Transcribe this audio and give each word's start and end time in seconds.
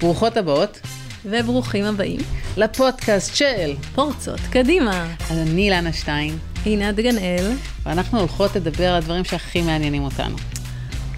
ברוכות 0.00 0.36
הבאות 0.36 0.80
וברוכים 1.24 1.84
הבאים 1.84 2.20
לפודקאסט 2.56 3.36
של 3.36 3.74
פורצות 3.94 4.40
קדימה. 4.50 5.06
אז 5.30 5.38
אני 5.38 5.62
אילנה 5.62 5.92
שטיין, 5.92 6.38
עינת 6.64 6.96
גנאל, 6.96 7.52
ואנחנו 7.86 8.18
הולכות 8.18 8.56
לדבר 8.56 8.88
על 8.88 8.94
הדברים 8.94 9.24
שהכי 9.24 9.62
מעניינים 9.62 10.04
אותנו. 10.04 10.36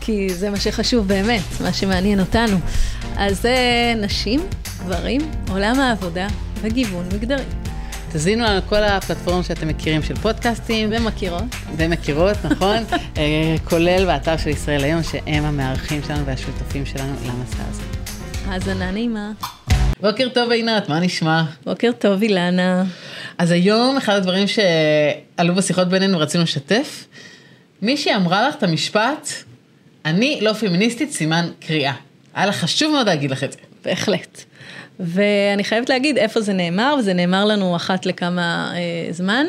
כי 0.01 0.29
זה 0.29 0.51
מה 0.51 0.57
שחשוב 0.57 1.09
באמת, 1.09 1.43
מה 1.61 1.73
שמעניין 1.73 2.21
אותנו. 2.21 2.57
אז 3.17 3.43
זה 3.43 3.57
נשים, 3.97 4.41
גברים, 4.79 5.21
עולם 5.51 5.81
העבודה 5.81 6.27
וגיוון 6.61 7.09
מגדרי. 7.15 7.45
תזינו 8.13 8.45
על 8.45 8.61
כל 8.69 8.83
הפלטפורמות 8.83 9.45
שאתם 9.45 9.69
מכירים 9.69 10.03
של 10.03 10.15
פודקאסטים. 10.15 10.91
ומכירות. 10.93 11.45
ומכירות, 11.77 12.37
נכון? 12.45 12.77
אה, 13.19 13.57
כולל 13.65 14.07
באתר 14.07 14.37
של 14.37 14.49
ישראל 14.49 14.85
היום, 14.85 15.03
שהם 15.03 15.45
המארחים 15.45 16.01
שלנו 16.07 16.27
והשותפים 16.27 16.87
שלנו 16.87 17.13
למסע 17.27 17.63
הזה. 17.71 17.92
האזנה 18.47 18.91
נעימה. 18.91 19.33
בוקר 20.01 20.29
טוב 20.29 20.51
עינת, 20.51 20.89
מה 20.89 21.01
נשמע? 21.01 21.43
בוקר 21.65 21.91
טוב 21.99 22.23
אילנה. 22.23 22.85
אז 23.39 23.51
היום 23.51 23.97
אחד 23.97 24.15
הדברים 24.15 24.47
שעלו 24.47 25.55
בשיחות 25.55 25.89
בינינו 25.89 26.19
ורצינו 26.19 26.45
לשתף, 26.45 27.07
מישהי 27.83 28.15
אמרה 28.15 28.49
לך 28.49 28.55
את 28.55 28.63
המשפט, 28.63 29.29
אני 30.05 30.39
לא 30.43 30.53
פמיניסטית, 30.53 31.13
סימן 31.13 31.49
קריאה. 31.61 31.93
היה 32.35 32.47
לך 32.47 32.57
חשוב 32.57 32.93
מאוד 32.93 33.07
להגיד 33.07 33.31
לך 33.31 33.45
את 33.45 33.53
זה. 33.53 33.59
בהחלט. 33.85 34.45
ואני 35.01 35.65
חייבת 35.65 35.89
להגיד 35.89 36.19
איפה 36.19 36.41
זה 36.41 36.53
נאמר, 36.53 36.95
וזה 36.99 37.13
נאמר 37.13 37.45
לנו 37.45 37.77
אחת 37.77 38.07
לכמה 38.07 38.73
אה, 38.75 39.13
זמן, 39.13 39.47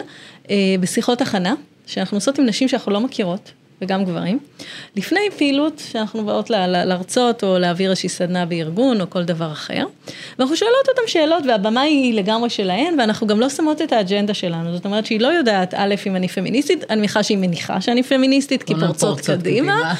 אה, 0.49 0.55
בשיחות 0.79 1.21
הכנה, 1.21 1.53
שאנחנו 1.85 2.17
עושות 2.17 2.39
עם 2.39 2.45
נשים 2.45 2.67
שאנחנו 2.67 2.91
לא 2.91 2.99
מכירות, 2.99 3.51
וגם 3.83 4.05
גברים, 4.05 4.39
לפני 4.95 5.19
פעילות 5.37 5.81
שאנחנו 5.91 6.25
באות 6.25 6.49
לה, 6.49 6.67
לה, 6.67 6.85
להרצות 6.85 7.43
או 7.43 7.57
להעביר 7.57 7.89
איזושהי 7.89 8.09
סדנה 8.09 8.45
בארגון 8.45 9.01
או 9.01 9.09
כל 9.09 9.23
דבר 9.23 9.51
אחר. 9.51 9.85
ואנחנו 10.39 10.55
שואלות 10.55 10.89
אותם 10.89 11.01
שאלות 11.07 11.43
והבמה 11.47 11.81
היא 11.81 12.13
לגמרי 12.13 12.49
שלהן 12.49 12.99
ואנחנו 12.99 13.27
גם 13.27 13.39
לא 13.39 13.49
שמות 13.49 13.81
את 13.81 13.93
האג'נדה 13.93 14.33
שלנו, 14.33 14.75
זאת 14.75 14.85
אומרת 14.85 15.05
שהיא 15.05 15.19
לא 15.19 15.27
יודעת 15.27 15.73
א' 15.77 15.95
אם 16.07 16.15
אני 16.15 16.27
פמיניסטית, 16.27 16.83
אני 16.89 16.99
מניחה 16.99 17.23
שהיא 17.23 17.37
מניחה 17.37 17.81
שאני 17.81 18.03
פמיניסטית 18.03 18.63
כי 18.63 18.73
פורצות, 18.73 18.99
פורצות 18.99 19.39
קדימה, 19.39 19.73
קדימה, 19.75 19.93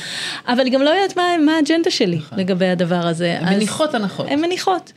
אבל 0.48 0.66
היא 0.66 0.74
גם 0.74 0.82
לא 0.82 0.90
יודעת 0.90 1.18
מה, 1.18 1.38
מה 1.46 1.56
האג'נדה 1.56 1.92
שלי 1.92 2.16
נכון. 2.16 2.40
לגבי 2.40 2.68
הדבר 2.68 3.08
הזה. 3.08 3.38
הן 3.40 3.54
מניחות 3.54 3.96
הנחות. 3.96 4.26
הן 4.30 4.42
מניחות. 4.42 4.92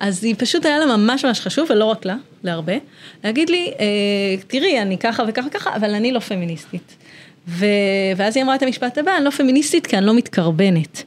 אז 0.00 0.24
היא 0.24 0.34
פשוט 0.38 0.66
היה 0.66 0.78
לה 0.78 0.96
ממש 0.96 1.24
ממש 1.24 1.40
חשוב 1.40 1.70
ולא 1.70 1.84
רק 1.84 2.04
לה, 2.04 2.16
להרבה, 2.44 2.74
להגיד 3.24 3.50
לי, 3.50 3.72
אה, 3.80 3.84
תראי 4.46 4.82
אני 4.82 4.98
ככה 4.98 5.22
וככה 5.28 5.46
וככה 5.48 5.76
אבל 5.76 5.94
אני 5.94 6.12
לא 6.12 6.20
פמיניסטית. 6.20 6.96
ו... 7.48 7.66
ואז 8.16 8.36
היא 8.36 8.44
אמרה 8.44 8.54
את 8.54 8.62
המשפט 8.62 8.98
הבא, 8.98 9.16
אני 9.16 9.24
לא 9.24 9.30
פמיניסטית 9.30 9.86
כי 9.86 9.98
אני 9.98 10.06
לא 10.06 10.14
מתקרבנת. 10.14 11.02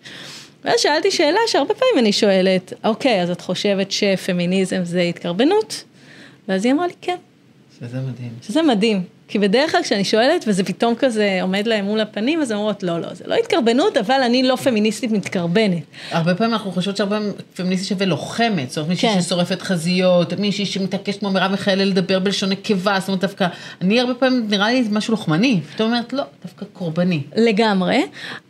ואז 0.66 0.80
שאלתי 0.80 1.12
שאלה 1.12 1.40
שהרבה 1.48 1.74
פעמים 1.74 1.98
אני 1.98 2.12
שואלת, 2.12 2.74
אוקיי, 2.84 3.22
אז 3.22 3.30
את 3.30 3.42
חושבת 3.42 3.92
שפמיניזם 3.92 4.84
זה 4.84 5.02
התקרבנות? 5.02 5.84
ואז 6.48 6.66
היא 6.66 6.74
אמרה 6.74 6.88
לי, 6.88 6.94
כן. 7.02 7.16
שזה 7.80 7.98
מדהים. 8.00 8.32
שזה 8.42 8.62
מדהים. 8.62 9.04
כי 9.32 9.40
בדרך 9.40 9.72
כלל 9.72 9.84
כשאני 9.84 10.04
שואלת 10.04 10.46
וזה 10.48 10.64
פתאום 10.64 10.96
כזה 10.96 11.40
עומד 11.42 11.68
להם 11.68 11.86
מול 11.86 12.00
הפנים, 12.00 12.42
אז 12.42 12.52
הן 12.52 12.58
אומרות, 12.58 12.84
לא, 12.84 13.02
לא, 13.02 13.14
זה 13.14 13.24
לא 13.28 13.36
התקרבנות, 13.36 13.98
אבל 13.98 14.22
אני 14.26 14.44
לא 14.44 14.56
פמיניסטית 14.56 15.12
מתקרבנת. 15.12 15.84
הרבה 16.12 16.36
פעמים 16.36 16.54
אנחנו 16.54 16.72
חושבות 16.72 16.98
שהרבה 16.98 17.20
פמיניסטית 17.56 17.90
שווה 17.90 18.06
לוחמת, 18.06 18.70
זאת 18.70 18.78
אומרת 18.78 18.90
מישהי 18.90 19.10
כן. 19.14 19.22
ששורפת 19.22 19.62
חזיות, 19.62 20.34
מישהי 20.34 20.66
שמתעקשת 20.66 21.20
כמו 21.20 21.32
מרב 21.32 21.52
מיכאלי 21.52 21.86
לדבר 21.86 22.20
בלשון 22.20 22.50
נקבה, 22.50 22.98
זאת 23.00 23.08
אומרת 23.08 23.22
דווקא, 23.22 23.48
אני 23.82 24.00
הרבה 24.00 24.14
פעמים 24.14 24.48
נראה 24.50 24.72
לי 24.72 24.84
משהו 24.92 25.12
לוחמני, 25.12 25.60
פתאום 25.76 25.90
אומרת, 25.90 26.14
לא, 26.14 26.24
דווקא 26.42 26.66
קורבני. 26.74 27.22
לגמרי, 27.36 28.02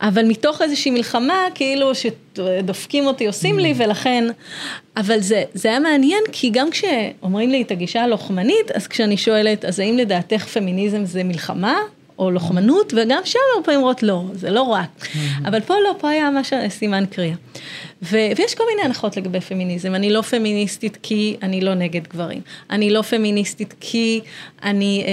אבל 0.01 0.25
מתוך 0.25 0.61
איזושהי 0.61 0.91
מלחמה, 0.91 1.45
כאילו 1.55 1.95
שדופקים 2.37 3.07
אותי, 3.07 3.27
עושים 3.27 3.59
לי. 3.59 3.73
ולכן, 3.77 4.23
אבל 4.97 5.19
זה, 5.19 5.43
זה 5.53 5.69
היה 5.69 5.79
מעניין, 5.79 6.23
כי 6.31 6.49
גם 6.49 6.67
כשאומרים 6.71 7.49
לי 7.49 7.61
את 7.61 7.71
הגישה 7.71 8.03
הלוחמנית, 8.03 8.71
אז 8.73 8.87
כשאני 8.87 9.17
שואלת, 9.17 9.65
אז 9.65 9.79
האם 9.79 9.97
לדעתך 9.97 10.47
פמיניזם 10.47 11.05
זה 11.05 11.23
מלחמה? 11.23 11.77
או 12.19 12.31
לוחמנות, 12.31 12.93
וגם 12.93 13.21
שם 13.25 13.39
הרבה 13.55 13.65
פעמים 13.65 13.79
אומרות 13.79 14.03
לא, 14.03 14.23
זה 14.33 14.49
לא 14.49 14.61
רק. 14.61 14.87
Mm-hmm. 14.99 15.47
אבל 15.47 15.59
פה 15.59 15.73
לא, 15.83 15.95
פה 15.99 16.09
היה 16.09 16.29
ממש 16.29 16.53
סימן 16.69 17.03
קריאה. 17.05 17.35
ו- 18.03 18.31
ויש 18.37 18.55
כל 18.55 18.63
מיני 18.69 18.81
הנחות 18.81 19.17
לגבי 19.17 19.41
פמיניזם. 19.41 19.95
אני 19.95 20.09
לא 20.09 20.21
פמיניסטית 20.21 20.97
כי 21.03 21.37
אני 21.43 21.61
לא 21.61 21.73
נגד 21.73 22.07
גברים. 22.07 22.41
אני 22.69 22.89
לא 22.89 23.01
פמיניסטית 23.01 23.75
כי 23.79 24.21
אני 24.63 25.03
אה, 25.05 25.07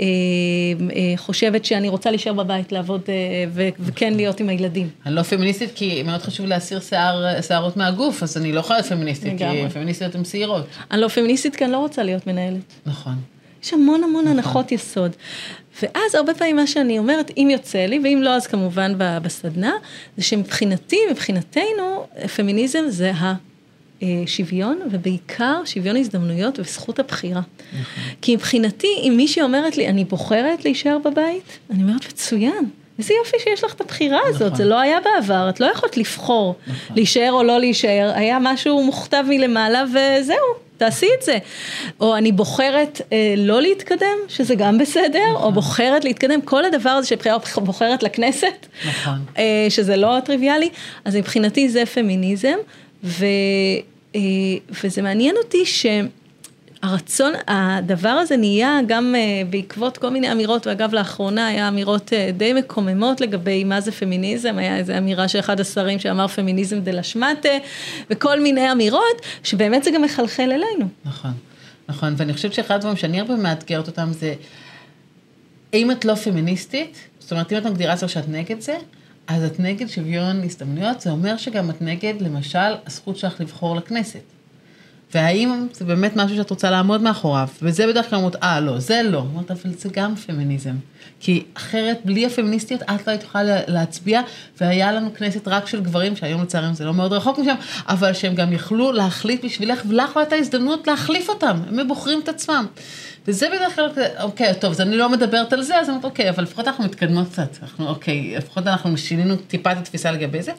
אה, 0.00 0.96
אה, 0.96 1.16
חושבת 1.16 1.64
שאני 1.64 1.88
רוצה 1.88 2.10
להישאר 2.10 2.32
בבית, 2.32 2.72
לעבוד 2.72 3.00
אה, 3.08 3.14
ו- 3.52 3.68
וכן 3.80 4.14
להיות 4.14 4.40
עם 4.40 4.48
הילדים. 4.48 4.88
אני 5.06 5.14
לא 5.14 5.22
פמיניסטית 5.22 5.70
כי 5.74 6.02
מאוד 6.02 6.22
חשוב 6.22 6.46
להסיר 6.46 6.80
שיער, 6.80 7.40
שערות 7.42 7.76
מהגוף, 7.76 8.22
אז 8.22 8.36
אני 8.36 8.52
לא 8.52 8.60
יכולה 8.60 8.78
להיות 8.78 8.88
פמיניסטית, 8.92 9.38
כי 9.38 9.44
פמיניסטיות 9.72 10.14
הן 10.14 10.24
שעירות. 10.24 10.66
אני 10.90 11.00
לא 11.00 11.08
פמיניסטית 11.08 11.56
כי 11.56 11.64
אני 11.64 11.72
לא 11.72 11.78
רוצה 11.78 12.02
להיות 12.02 12.26
מנהלת. 12.26 12.72
נכון. 12.86 13.14
יש 13.64 13.72
המון 13.72 14.04
המון 14.04 14.24
נכון. 14.24 14.38
הנחות 14.38 14.72
יסוד. 14.72 15.16
ואז 15.82 16.14
הרבה 16.14 16.34
פעמים 16.34 16.56
מה 16.56 16.66
שאני 16.66 16.98
אומרת, 16.98 17.30
אם 17.36 17.48
יוצא 17.52 17.78
לי, 17.78 18.00
ואם 18.04 18.20
לא 18.22 18.30
אז 18.30 18.46
כמובן 18.46 18.92
בסדנה, 18.98 19.72
זה 20.16 20.24
שמבחינתי, 20.24 20.98
מבחינתנו, 21.10 22.06
פמיניזם 22.36 22.84
זה 22.88 23.12
השוויון, 24.02 24.80
ובעיקר 24.90 25.62
שוויון 25.64 25.96
הזדמנויות 25.96 26.58
וזכות 26.58 26.98
הבחירה. 26.98 27.40
נכון. 27.80 28.04
כי 28.22 28.36
מבחינתי, 28.36 28.94
אם 29.02 29.14
מישהי 29.16 29.42
אומרת 29.42 29.76
לי, 29.76 29.88
אני 29.88 30.04
בוחרת 30.04 30.64
להישאר 30.64 30.98
בבית, 30.98 31.58
אני 31.70 31.82
אומרת, 31.82 32.06
מצוין. 32.06 32.70
איזה 32.98 33.14
יופי 33.14 33.36
שיש 33.44 33.64
לך 33.64 33.74
את 33.74 33.80
הבחירה 33.80 34.20
הזאת, 34.26 34.42
נכון. 34.42 34.56
זה 34.56 34.64
לא 34.64 34.80
היה 34.80 34.98
בעבר, 35.00 35.48
את 35.48 35.60
לא 35.60 35.66
יכולת 35.66 35.96
לבחור 35.96 36.54
נכון. 36.66 36.96
להישאר 36.96 37.32
או 37.32 37.42
לא 37.42 37.60
להישאר, 37.60 38.12
היה 38.14 38.38
משהו 38.40 38.84
מוכתב 38.84 39.24
מלמעלה 39.28 39.84
וזהו, 39.84 40.36
תעשי 40.80 41.06
את 41.18 41.22
זה. 41.22 41.38
או 42.00 42.16
אני 42.16 42.32
בוחרת 42.32 43.00
אה, 43.12 43.34
לא 43.36 43.62
להתקדם, 43.62 44.16
שזה 44.28 44.54
גם 44.54 44.78
בסדר, 44.78 45.18
נכון. 45.32 45.42
או 45.42 45.52
בוחרת 45.52 46.04
להתקדם, 46.04 46.42
כל 46.42 46.64
הדבר 46.64 46.90
הזה 46.90 47.08
שבחירה 47.08 47.38
בוחרת 47.56 48.02
לכנסת, 48.02 48.66
נכון. 48.88 49.18
אה, 49.38 49.66
שזה 49.68 49.96
לא 49.96 50.18
טריוויאלי, 50.24 50.68
אז 51.04 51.16
מבחינתי 51.16 51.68
זה 51.68 51.86
פמיניזם, 51.86 52.56
ו, 53.04 53.24
אה, 54.14 54.20
וזה 54.84 55.02
מעניין 55.02 55.36
אותי 55.36 55.66
ש... 55.66 55.86
הרצון, 56.82 57.32
הדבר 57.48 58.08
הזה 58.08 58.36
נהיה 58.36 58.78
גם 58.86 59.14
אה, 59.14 59.42
בעקבות 59.50 59.98
כל 59.98 60.10
מיני 60.10 60.32
אמירות, 60.32 60.66
ואגב 60.66 60.94
לאחרונה 60.94 61.46
היה 61.46 61.68
אמירות 61.68 62.12
אה, 62.12 62.30
די 62.36 62.52
מקוממות 62.52 63.20
לגבי 63.20 63.64
מה 63.64 63.80
זה 63.80 63.92
פמיניזם, 63.92 64.58
היה 64.58 64.76
איזו 64.76 64.98
אמירה 64.98 65.28
של 65.28 65.38
אחד 65.38 65.60
השרים 65.60 65.98
שאמר 65.98 66.28
פמיניזם 66.28 66.80
דה 66.80 66.92
לשמטה, 66.92 67.48
וכל 68.10 68.40
מיני 68.40 68.72
אמירות, 68.72 69.20
שבאמת 69.42 69.84
זה 69.84 69.90
גם 69.90 70.02
מחלחל 70.02 70.42
אלינו. 70.42 70.88
נכון, 71.04 71.32
נכון, 71.88 72.14
ואני 72.16 72.32
חושבת 72.32 72.54
שאחד 72.54 72.74
הדברים 72.74 72.96
שאני 72.96 73.20
הרבה 73.20 73.36
מאתגרת 73.36 73.86
אותם 73.86 74.12
זה, 74.12 74.34
אם 75.74 75.90
את 75.90 76.04
לא 76.04 76.14
פמיניסטית, 76.14 76.98
זאת 77.18 77.32
אומרת 77.32 77.52
אם 77.52 77.58
את 77.58 77.66
מגדירה 77.66 77.92
עצמך 77.92 78.10
שאת 78.10 78.28
נגד 78.28 78.60
זה, 78.60 78.76
אז 79.26 79.44
את 79.44 79.60
נגד 79.60 79.86
שוויון 79.88 80.42
הזדמנויות, 80.44 81.00
זה 81.00 81.10
אומר 81.10 81.36
שגם 81.36 81.70
את 81.70 81.82
נגד, 81.82 82.14
למשל, 82.20 82.74
הזכות 82.86 83.16
שלך 83.16 83.40
לבחור 83.40 83.76
לכנסת. 83.76 84.39
והאם 85.14 85.66
זה 85.72 85.84
באמת 85.84 86.16
משהו 86.16 86.36
שאת 86.36 86.50
רוצה 86.50 86.70
לעמוד 86.70 87.02
מאחוריו, 87.02 87.48
וזה 87.62 87.86
בדרך 87.86 88.10
כלל 88.10 88.16
אומרות, 88.16 88.36
אה, 88.36 88.60
לא, 88.60 88.78
זה 88.78 89.00
לא. 89.04 89.18
אומרת, 89.18 89.50
אבל 89.50 89.70
זה 89.78 89.88
גם 89.92 90.16
פמיניזם. 90.16 90.74
כי 91.20 91.44
אחרת, 91.54 92.00
בלי 92.04 92.26
הפמיניסטיות, 92.26 92.82
את 92.82 93.06
לא 93.06 93.12
היית 93.12 93.22
יכולה 93.22 93.42
להצביע, 93.66 94.20
והיה 94.60 94.92
לנו 94.92 95.14
כנסת 95.14 95.48
רק 95.48 95.66
של 95.66 95.80
גברים, 95.80 96.16
שהיום 96.16 96.42
לצערם 96.42 96.74
זה 96.74 96.84
לא 96.84 96.94
מאוד 96.94 97.12
רחוק 97.12 97.38
משם, 97.38 97.54
אבל 97.88 98.12
שהם 98.12 98.34
גם 98.34 98.52
יכלו 98.52 98.92
להחליט 98.92 99.44
בשבילך, 99.44 99.82
ולך 99.88 100.16
לא 100.16 100.20
הייתה 100.20 100.36
הזדמנות 100.36 100.86
להחליף 100.86 101.28
אותם, 101.28 101.56
הם 101.68 101.88
בוחרים 101.88 102.20
את 102.20 102.28
עצמם. 102.28 102.66
וזה 103.28 103.46
בדרך 103.48 103.74
כלל, 103.74 103.88
אוקיי, 104.20 104.54
טוב, 104.60 104.70
אז 104.70 104.80
אני 104.80 104.96
לא 104.96 105.08
מדברת 105.08 105.52
על 105.52 105.62
זה, 105.62 105.78
אז 105.78 105.88
אני 105.88 105.96
אומרת, 105.96 106.04
אוקיי, 106.04 106.30
אבל 106.30 106.42
לפחות 106.42 106.68
אנחנו 106.68 106.84
מתקדמות 106.84 107.28
קצת, 107.28 107.58
אנחנו, 107.62 107.88
אוקיי, 107.88 108.36
לפחות 108.36 108.66
אנחנו 108.66 108.98
שינינו 108.98 109.36
טיפה 109.36 109.72
את 109.72 109.76
התפיסה 109.76 110.10
לגבי 110.12 110.42
זה. 110.42 110.52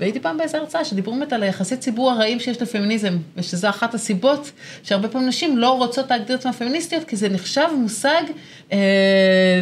והייתי 0.00 0.20
פעם 0.20 0.38
באיזה 0.38 0.58
הרצאה 0.58 0.84
שדיברו 0.84 1.14
באמת 1.14 1.32
על 1.32 1.42
היחסי 1.42 1.76
ציבור 1.76 2.10
הרעים 2.10 2.40
שיש 2.40 2.62
לפמיניזם, 2.62 3.16
ושזו 3.36 3.68
אחת 3.68 3.94
הסיבות 3.94 4.52
שהרבה 4.82 5.08
פעמים 5.08 5.28
נשים 5.28 5.58
לא 5.58 5.78
רוצות 5.78 6.10
להגדיר 6.10 6.36
את 6.36 6.40
עצמן 6.40 6.52
פמיניסטיות, 6.52 7.04
כי 7.04 7.16
זה 7.16 7.28
נחשב 7.28 7.66
מושג 7.78 8.22
אה, 8.72 8.78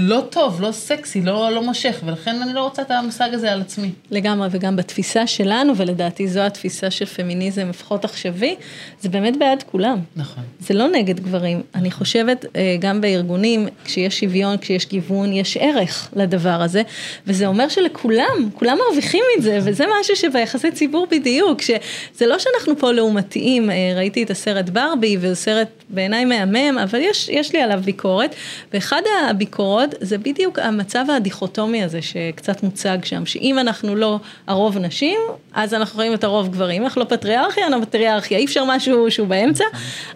לא 0.00 0.22
טוב, 0.30 0.62
לא 0.62 0.72
סקסי, 0.72 1.22
לא, 1.22 1.50
לא 1.50 1.62
מושך, 1.62 2.00
ולכן 2.04 2.42
אני 2.42 2.52
לא 2.52 2.62
רוצה 2.62 2.82
את 2.82 2.90
המושג 2.90 3.34
הזה 3.34 3.52
על 3.52 3.60
עצמי. 3.60 3.90
לגמרי, 4.10 4.48
וגם 4.50 4.76
בתפיסה 4.76 5.26
שלנו, 5.26 5.76
ולדעתי 5.76 6.28
זו 6.28 6.40
התפיסה 6.40 6.90
של 6.90 7.04
פמיניזם, 7.04 7.68
לפחות 7.68 8.04
עכשווי, 8.04 8.56
זה 9.00 9.08
באמת 9.08 9.36
בעד 9.38 9.62
כולם. 9.62 9.98
נכון. 10.16 10.44
זה 10.60 10.74
לא 10.74 10.88
נגד 10.88 11.20
גברים. 11.20 11.62
אני 11.74 11.90
חושבת 11.90 12.39
אומרת, 12.44 12.56
אה, 12.56 12.76
גם 12.80 13.00
בארגונים, 13.00 13.68
כשיש 13.84 14.20
שוויון, 14.20 14.56
כשיש 14.56 14.88
גיוון, 14.88 15.32
יש 15.32 15.56
ערך 15.60 16.08
לדבר 16.16 16.62
הזה, 16.62 16.82
וזה 17.26 17.46
אומר 17.46 17.68
שלכולם, 17.68 18.48
כולם 18.54 18.78
מרוויחים 18.86 19.24
מזה, 19.38 19.58
וזה 19.62 19.84
משהו 20.00 20.16
שביחסי 20.16 20.70
ציבור 20.70 21.06
בדיוק, 21.10 21.62
שזה 21.62 22.26
לא 22.26 22.36
שאנחנו 22.38 22.78
פה 22.78 22.92
לעומתיים, 22.92 23.70
אה, 23.70 23.92
ראיתי 23.96 24.22
את 24.22 24.30
הסרט 24.30 24.68
ברבי, 24.68 25.16
וזה 25.20 25.34
סרט 25.34 25.68
בעיניי 25.88 26.24
מהמם, 26.24 26.78
אבל 26.78 26.98
יש, 27.02 27.28
יש 27.28 27.52
לי 27.52 27.62
עליו 27.62 27.80
ביקורת, 27.84 28.34
ואחד 28.72 29.02
הביקורות 29.28 29.94
זה 30.00 30.18
בדיוק 30.18 30.58
המצב 30.58 31.04
הדיכוטומי 31.16 31.82
הזה 31.82 32.02
שקצת 32.02 32.62
מוצג 32.62 32.98
שם, 33.04 33.26
שאם 33.26 33.58
אנחנו 33.58 33.96
לא 33.96 34.18
הרוב 34.46 34.78
נשים, 34.78 35.20
אז 35.52 35.74
אנחנו 35.74 35.96
רואים 35.96 36.14
את 36.14 36.24
הרוב 36.24 36.48
גברים, 36.48 36.82
אנחנו 36.82 37.00
לא 37.00 37.06
פטריארכיה, 37.06 37.66
אנחנו 37.66 37.86
פטריארכיה, 37.86 38.38
אי 38.38 38.44
אפשר 38.44 38.64
משהו 38.64 39.10
שהוא 39.10 39.28
באמצע, 39.28 39.64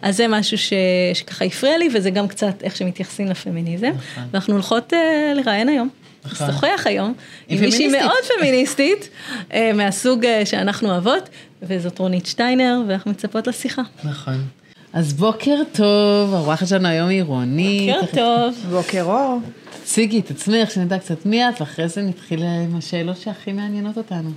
אז 0.02 0.16
זה 0.16 0.28
משהו 0.28 0.58
ש, 0.58 0.72
שככה 1.14 1.44
הפריע 1.44 1.78
לי, 1.78 1.88
וזה 1.92 2.10
גם 2.14 2.28
קצת 2.28 2.62
איך 2.62 2.76
שמתייחסים 2.76 3.26
לפמיניזם, 3.26 3.90
ואנחנו 4.30 4.54
הולכות 4.54 4.92
uh, 4.92 4.96
לראיין 5.34 5.68
היום. 5.68 5.88
לשוחח 6.32 6.82
היום 6.84 7.14
עם 7.48 7.60
מישהי 7.60 7.88
מאוד 7.88 8.24
פמיניסטית, 8.38 9.08
אה, 9.52 9.72
מהסוג 9.74 10.24
אה, 10.24 10.46
שאנחנו 10.46 10.90
אוהבות, 10.90 11.28
וזאת 11.62 11.98
רונית 11.98 12.26
שטיינר, 12.26 12.82
ואנחנו 12.88 13.10
מצפות 13.10 13.46
לשיחה. 13.46 13.82
נכון. 14.04 14.44
אז 14.92 15.12
בוקר 15.12 15.56
טוב, 15.72 16.34
האורחת 16.34 16.66
שלנו 16.66 16.88
היום 16.88 17.08
היא 17.08 17.22
רונית. 17.22 17.94
בוקר 17.94 18.06
טוב. 18.14 18.54
בוקר 18.70 19.02
אור. 19.02 19.40
תציגי 19.82 20.20
את 20.20 20.30
עצמך, 20.30 20.70
שנדע 20.70 20.98
קצת 20.98 21.26
מי 21.26 21.48
את, 21.48 21.60
ואחרי 21.60 21.88
זה 21.88 22.02
נתחיל 22.02 22.42
עם 22.42 22.76
השאלות 22.76 23.16
שהכי 23.16 23.52
מעניינות 23.52 23.96
אותנו. 23.96 24.30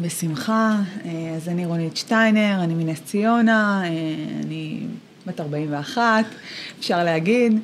בשמחה, 0.00 0.76
אז 1.36 1.48
אני 1.48 1.66
רונית 1.66 1.96
שטיינר, 1.96 2.60
אני 2.60 2.74
מנס 2.74 3.00
ציונה, 3.00 3.82
אני 4.44 4.80
בת 5.26 5.40
41, 5.40 6.24
אפשר 6.78 7.04
להגיד. 7.04 7.60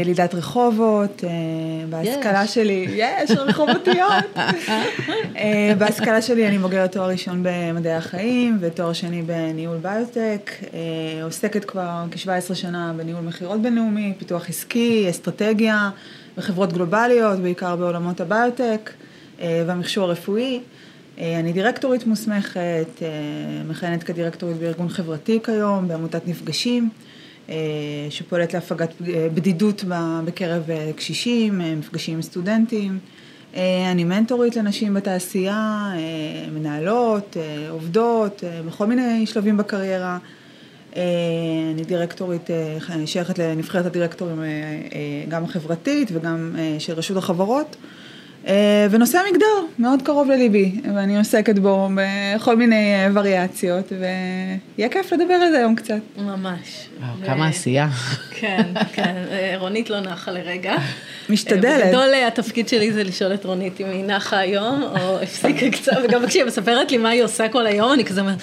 ילידת 0.00 0.34
רחובות, 0.34 1.24
אה, 1.24 1.30
בהשכלה 1.90 2.42
יש. 2.44 2.54
שלי, 2.54 2.86
יש, 2.90 3.30
רחובותיות. 3.30 4.24
אה, 5.36 5.72
בהשכלה 5.78 6.22
שלי 6.22 6.48
אני 6.48 6.58
בוגרת 6.58 6.92
תואר 6.92 7.08
ראשון 7.08 7.40
במדעי 7.42 7.94
החיים 7.94 8.58
ותואר 8.60 8.92
שני 8.92 9.22
בניהול 9.22 9.76
ביוטק, 9.76 10.50
אה, 10.74 11.24
עוסקת 11.24 11.64
כבר 11.64 12.04
כ-17 12.10 12.54
שנה 12.54 12.92
בניהול 12.96 13.24
מכירות 13.24 13.62
בינלאומי, 13.62 14.12
פיתוח 14.18 14.48
עסקי, 14.48 15.06
אסטרטגיה, 15.10 15.90
בחברות 16.36 16.72
גלובליות, 16.72 17.38
בעיקר 17.38 17.76
בעולמות 17.76 18.20
הביוטק 18.20 18.90
והמכשור 19.40 20.04
הרפואי. 20.04 20.60
אני 21.18 21.52
דירקטורית 21.52 22.06
מוסמכת, 22.06 23.02
מכהנת 23.68 24.02
כדירקטורית 24.02 24.56
בארגון 24.56 24.88
חברתי 24.88 25.38
כיום, 25.44 25.88
בעמותת 25.88 26.28
נפגשים. 26.28 26.90
אה, 27.48 27.54
שפועלת 28.10 28.54
להפגת 28.54 28.94
בדידות 29.34 29.84
בקרב 30.24 30.70
אה, 30.70 30.90
קשישים, 30.96 31.60
אה, 31.60 31.74
מפגשים 31.74 32.14
עם 32.14 32.22
סטודנטים. 32.22 32.98
אני 33.92 34.04
מנטורית 34.04 34.56
לנשים 34.56 34.94
בתעשייה, 34.94 35.92
מנהלות, 36.52 37.36
עובדות, 37.70 38.44
בכל 38.66 38.86
מיני 38.86 39.26
שלבים 39.26 39.56
בקריירה. 39.56 40.18
אני 40.92 41.84
דירקטורית, 41.86 42.50
שייכת 43.06 43.38
לנבחרת 43.38 43.86
הדירקטורים 43.86 44.42
גם 45.28 45.44
החברתית 45.44 46.10
וגם 46.12 46.56
של 46.78 46.92
רשות 46.92 47.16
החברות. 47.16 47.76
אה, 48.48 48.86
ונושא 48.90 49.18
המגדר 49.18 49.46
מאוד 49.78 50.02
קרוב 50.02 50.30
לליבי, 50.30 50.72
ואני 50.94 51.18
עוסקת 51.18 51.58
בו 51.58 51.88
בכל 51.94 52.56
מיני 52.56 52.94
אה, 52.94 53.08
וריאציות, 53.14 53.92
ויהיה 54.78 54.88
כיף 54.88 55.12
לדבר 55.12 55.34
על 55.34 55.50
זה 55.50 55.58
היום 55.58 55.74
קצת. 55.74 55.98
ממש. 56.16 56.88
וואו, 57.00 57.26
כמה 57.26 57.48
עשייה. 57.48 57.88
כן, 58.30 58.62
כן, 58.92 59.14
אה, 59.30 59.54
רונית 59.58 59.90
לא 59.90 60.00
נחה 60.00 60.30
לרגע. 60.30 60.74
משתדלת. 61.28 61.84
בגדול 61.86 62.14
התפקיד 62.26 62.68
שלי 62.68 62.92
זה 62.92 63.04
לשאול 63.04 63.34
את 63.34 63.44
רונית 63.44 63.80
אם 63.80 63.86
היא 63.86 64.04
נחה 64.04 64.38
היום, 64.38 64.82
או 64.82 65.18
הפסיקה 65.22 65.70
קצת, 65.70 65.96
וגם 66.04 66.26
כשהיא 66.26 66.44
מספרת 66.44 66.90
לי 66.90 66.98
מה 66.98 67.08
היא 67.08 67.22
עושה 67.22 67.48
כל 67.48 67.66
היום, 67.66 67.92
אני 67.92 68.04
כזה 68.04 68.20
אומרת... 68.20 68.42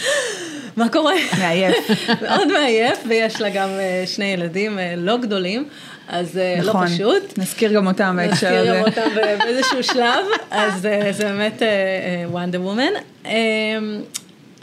מה 0.77 0.89
קורה? 0.89 1.13
מעייף. 1.39 1.75
מאוד 2.27 2.51
מעייף, 2.51 2.99
ויש 3.07 3.41
לה 3.41 3.49
גם 3.49 3.69
שני 4.05 4.25
ילדים 4.25 4.79
לא 4.97 5.17
גדולים. 5.17 5.67
אז 6.07 6.39
נכון, 6.59 6.83
לא 6.83 6.87
פשוט. 6.87 7.37
נזכיר 7.37 7.73
גם 7.73 7.87
אותם 7.87 8.15
בהקשר 8.17 8.47
הזה. 8.47 8.57
נזכיר 8.57 8.75
גם 8.75 8.85
אותם 8.85 9.15
באיזשהו 9.39 9.83
שלב, 9.83 10.25
אז 10.51 10.81
זה 11.11 11.23
באמת 11.23 11.61
וונדר 12.31 12.61
וומן. 12.61 12.91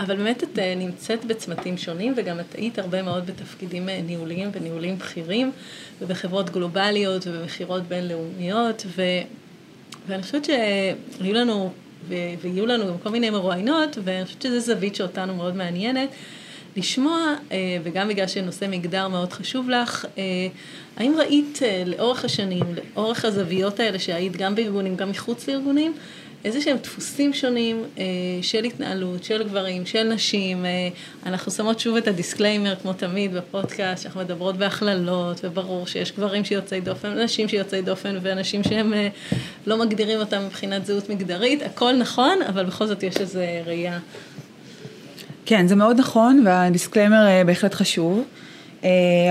אבל 0.01 0.17
באמת 0.17 0.43
את 0.43 0.59
נמצאת 0.77 1.25
בצמתים 1.25 1.77
שונים, 1.77 2.15
וגם 2.17 2.41
את 2.41 2.55
היית 2.55 2.79
הרבה 2.79 3.03
מאוד 3.03 3.27
בתפקידים 3.27 3.89
ניהוליים 4.07 4.51
וניהולים 4.53 4.99
בכירים, 4.99 5.53
ובחברות 6.01 6.51
גלובליות 6.51 7.27
ובמכירות 7.27 7.83
בינלאומיות, 7.83 8.87
ו... 8.87 9.03
ואני 10.09 10.23
חושבת 10.23 10.45
שהיו 10.45 11.35
לנו, 11.35 11.73
ויהיו 12.09 12.67
לנו 12.67 12.87
גם 12.87 12.99
כל 13.03 13.09
מיני 13.09 13.31
מרואיינות, 13.31 13.99
ואני 14.05 14.25
חושבת 14.25 14.43
שזו 14.43 14.61
זווית 14.61 14.95
שאותנו 14.95 15.35
מאוד 15.35 15.57
מעניינת. 15.57 16.09
לשמוע, 16.77 17.35
וגם 17.83 18.09
בגלל 18.09 18.27
שנושא 18.27 18.65
מגדר 18.69 19.09
מאוד 19.09 19.33
חשוב 19.33 19.71
לך, 19.71 20.07
האם 20.97 21.15
ראית 21.19 21.59
לאורך 21.87 22.25
השנים, 22.25 22.65
לאורך 22.97 23.25
הזוויות 23.25 23.81
האלה 23.81 23.99
שהיית 23.99 24.37
גם 24.37 24.55
בארגונים, 24.55 24.97
גם 24.97 25.11
מחוץ 25.11 25.49
לארגונים, 25.49 25.95
איזה 26.45 26.61
שהם 26.61 26.77
דפוסים 26.77 27.33
שונים 27.33 27.85
של 28.43 28.65
התנהלות, 28.65 29.25
של 29.25 29.43
גברים, 29.43 29.87
של 29.87 30.03
נשים, 30.03 30.65
אנחנו 31.27 31.53
שמות 31.53 31.81
שוב 31.81 31.97
את 31.97 32.09
ה 32.09 32.15
disclaimer 32.15 32.77
כמו 32.77 32.93
תמיד 32.93 33.35
בפודקאסט, 33.35 34.03
שאנחנו 34.03 34.21
מדברות 34.21 34.57
בהכללות, 34.57 35.41
וברור 35.45 35.87
שיש 35.87 36.13
גברים 36.13 36.45
שיוצאי 36.45 36.81
דופן, 36.81 37.19
נשים 37.19 37.49
שיוצאי 37.49 37.83
דופן, 37.83 38.19
ואנשים 38.23 38.65
שהם 38.65 38.93
לא 39.67 39.79
מגדירים 39.79 40.19
אותם 40.19 40.43
מבחינת 40.47 40.87
זהות 40.87 41.11
מגדרית, 41.11 41.63
הכל 41.63 41.97
נכון, 41.97 42.43
אבל 42.49 42.65
בכל 42.65 42.87
זאת 42.87 43.03
יש 43.03 43.17
איזו 43.17 43.41
ראייה. 43.67 43.99
כן, 45.47 45.67
זה 45.67 45.77
מאוד 45.77 46.01
נכון, 46.01 46.43
והדיסקליימר 46.47 47.27
בהחלט 47.47 47.75
חשוב. 47.75 48.25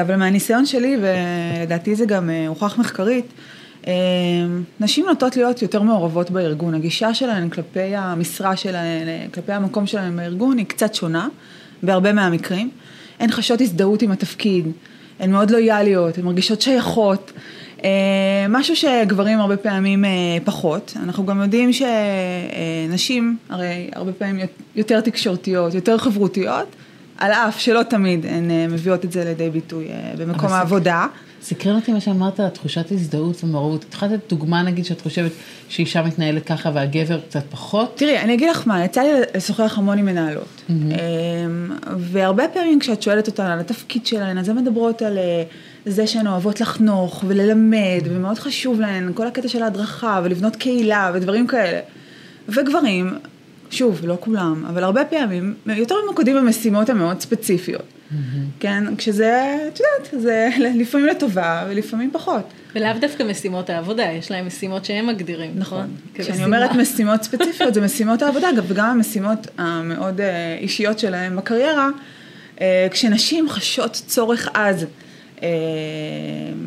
אבל 0.02 0.16
מהניסיון 0.16 0.66
שלי, 0.66 0.98
ולדעתי 1.02 1.96
זה 1.96 2.06
גם 2.06 2.30
הוכח 2.48 2.78
מחקרית, 2.78 3.26
נשים 4.80 5.06
נוטות 5.06 5.38
להיות 5.38 5.62
יותר 5.62 5.82
מעורבות 5.82 6.32
בארגון. 6.32 6.74
הגישה 6.74 7.14
שלהן 7.14 7.50
כלפי 7.50 7.96
המשרה 7.96 8.56
שלהן, 8.56 9.08
כלפי 9.34 9.52
המקום 9.52 9.88
שלהן 9.88 10.16
בארגון, 10.16 10.58
היא 10.58 10.66
קצת 10.66 10.96
שונה, 10.96 11.28
בהרבה 11.84 12.14
מהמקרים. 12.14 12.70
הן 13.20 13.32
חשות 13.32 13.62
הזדהות 13.62 14.02
עם 14.02 14.12
התפקיד, 14.12 14.68
הן 15.20 15.32
מאוד 15.32 15.52
לויאליות, 15.52 16.18
הן 16.18 16.26
מרגישות 16.26 16.62
שייכות. 16.62 17.32
משהו 18.50 18.76
שגברים 18.76 19.40
הרבה 19.40 19.58
פעמים 19.58 20.06
פחות. 20.44 20.94
אנחנו 21.04 21.26
גם 21.26 21.42
יודעים 21.42 21.70
שנשים, 21.74 23.38
הרי 23.50 23.90
הרבה 23.94 24.12
פעמים 24.14 24.46
יותר 24.76 25.02
תקשורתיות, 25.02 25.74
יותר 25.74 25.98
חברותיות. 25.98 26.68
על 27.18 27.32
אף 27.32 27.60
שלא 27.60 27.84
תמיד 27.84 28.26
הן 28.26 28.52
מביאות 28.72 29.06
את 29.06 29.12
זה 29.12 29.24
לידי 29.24 29.50
ביטוי 29.50 29.88
במקום 30.18 30.50
העבודה. 30.50 31.08
סקרן 31.42 31.76
אותי 31.76 31.92
מה 31.92 32.00
שאמרת, 32.00 32.40
תחושת 32.40 32.92
הזדהות 32.92 33.44
ומעורבות. 33.44 33.86
את 33.90 33.94
יכולה 33.94 34.14
לתת 34.14 34.30
דוגמה 34.30 34.64
נגיד 34.64 34.86
שאת 34.86 35.02
חושבת 35.02 35.32
שאישה 35.70 36.02
מתנהלת 36.02 36.46
ככה 36.46 36.72
והגבר 36.74 37.20
קצת 37.20 37.44
פחות? 37.50 37.94
תראי, 37.98 38.20
אני 38.20 38.34
אגיד 38.34 38.50
לך 38.50 38.68
מה, 38.68 38.86
יצא 38.86 39.02
לי 39.02 39.10
לשוחח 39.36 39.78
המון 39.78 39.98
עם 39.98 40.06
מנהלות. 40.06 40.72
והרבה 41.98 42.48
פעמים 42.48 42.80
כשאת 42.80 43.02
שואלת 43.02 43.28
אותן 43.28 43.46
על 43.46 43.60
התפקיד 43.60 44.06
שלהן, 44.06 44.38
אז 44.38 44.50
הן 44.50 44.58
מדברות 44.58 45.02
על 45.02 45.18
זה 45.86 46.08
שהן 46.08 46.28
אוהבות 46.28 46.62
לחנוך 46.62 47.24
וללמד, 47.28 48.02
ומאוד 48.04 48.40
חשוב 48.40 48.80
להן 48.80 49.12
כל 49.14 49.28
הקטע 49.28 49.48
של 49.48 49.64
ההדרכה 49.64 50.22
ולבנות 50.24 50.56
קהילה 50.56 51.12
ודברים 51.14 51.48
כאלה. 51.48 51.80
וגברים, 52.50 53.14
שוב, 53.72 54.02
לא 54.04 54.18
כולם, 54.20 54.66
אבל 54.70 54.84
הרבה 54.84 55.06
פעמים, 55.06 55.54
יותר 55.66 55.96
ממוקדים 56.06 56.36
במשימות 56.36 56.90
המאוד 56.90 57.22
ספציפיות. 57.22 57.86
כן, 58.60 58.96
כשזה, 58.98 59.58
את 59.68 59.80
יודעת, 59.80 60.24
זה 60.24 60.50
לפעמים 60.76 61.08
לטובה 61.08 61.66
ולפעמים 61.70 62.10
פחות. 62.14 62.44
ולאו 62.76 62.92
דווקא 63.02 63.24
משימות 63.24 63.70
העבודה, 63.70 64.04
יש 64.04 64.32
להם 64.32 64.48
משימות 64.48 64.86
שהם 64.86 65.08
מגדירים, 65.08 65.52
נכון? 65.56 65.88
כשאני 66.14 66.46
אומרת 66.46 66.72
משימות 66.72 67.24
ספציפיות, 67.24 67.74
זה 67.74 67.82
משימות 67.82 68.22
העבודה, 68.22 68.48
וגם 68.68 68.86
המשימות 68.86 69.48
המאוד 69.58 70.22
אישיות 70.60 71.00
שלהם 71.00 71.36
בקריירה, 71.36 71.90
כשנשים 72.92 73.50
חשות 73.50 74.02
צורך 74.08 74.48
עז. 74.54 74.86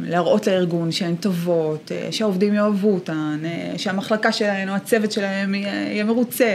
להראות 0.03 0.47
לארגון 0.47 0.93
שהן 0.93 1.17
טובות, 1.17 1.93
שהעובדים 2.11 2.55
יאהבו 2.55 2.95
אותן, 2.95 3.43
שהמחלקה 3.77 4.33
שלהן 4.33 4.69
או 4.69 4.75
הצוות 4.75 5.13
שלהם 5.13 5.55
יהיה 5.55 6.05
מרוצה. 6.05 6.47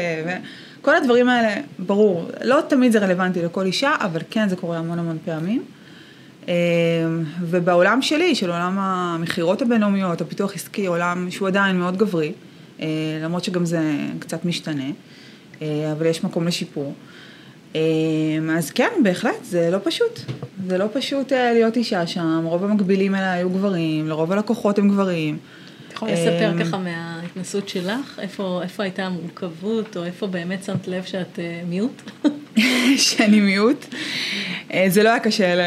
כל 0.82 0.96
הדברים 0.96 1.30
האלה, 1.30 1.62
ברור, 1.80 2.30
לא 2.44 2.60
תמיד 2.68 2.92
זה 2.92 3.00
רלוונטי 3.00 3.42
לכל 3.42 3.66
אישה, 3.66 3.96
אבל 4.00 4.22
כן 4.30 4.50
זה 4.50 4.56
קורה 4.56 4.78
המון 4.78 5.00
המון 5.00 5.18
פעמים. 5.26 5.64
ובעולם 7.42 8.02
שלי, 8.02 8.36
של 8.36 8.52
עולם 8.52 8.80
המכירות 8.80 9.62
הבינלאומיות, 9.62 10.22
הפיתוח 10.22 10.56
עסקי, 10.56 10.86
עולם 10.86 11.32
שהוא 11.32 11.48
עדיין 11.48 11.80
מאוד 11.80 11.98
גברי, 11.98 12.32
למרות 13.24 13.44
שגם 13.44 13.66
זה 13.66 13.82
קצת 14.20 14.46
משתנה, 14.46 14.90
אבל 15.62 16.06
יש 16.06 16.24
מקום 16.24 16.48
לשיפור. 16.48 16.94
אז 18.58 18.72
כן, 18.76 18.90
בהחלט, 19.04 19.44
זה 19.44 19.70
לא 19.72 19.78
פשוט. 19.84 20.20
זה 20.68 20.78
לא 20.78 20.86
פשוט 20.94 21.34
אה, 21.34 21.54
להיות 21.54 21.78
אישה 21.78 22.08
שם, 22.08 22.42
רוב 22.46 22.64
המקבילים 22.64 23.16
אליי 23.16 23.38
היו 23.38 23.50
גברים, 23.50 24.08
לרוב 24.08 24.32
הלקוחות 24.32 24.80
הם 24.80 24.90
גברים. 24.90 25.38
את 25.88 25.94
יכולה 25.94 26.12
לספר 26.12 26.52
אמ, 26.52 26.64
ככה 26.64 26.78
מההתנסות 26.78 27.70
שלך? 27.70 28.20
איפה, 28.22 28.60
איפה 28.64 28.84
הייתה 28.84 29.06
המורכבות, 29.06 29.98
או 29.98 30.04
איפה 30.04 30.28
באמת 30.28 30.64
שמת 30.64 30.88
לב 30.88 31.04
שאת 31.04 31.40
אה, 31.40 31.62
מיעוט? 31.68 32.02
שאני 32.98 33.40
מיעוט. 33.40 33.86
אה, 34.74 34.86
זה 34.88 35.04
לא 35.04 35.10
היה 35.10 35.20
קשה 35.20 35.56
ל... 35.56 35.62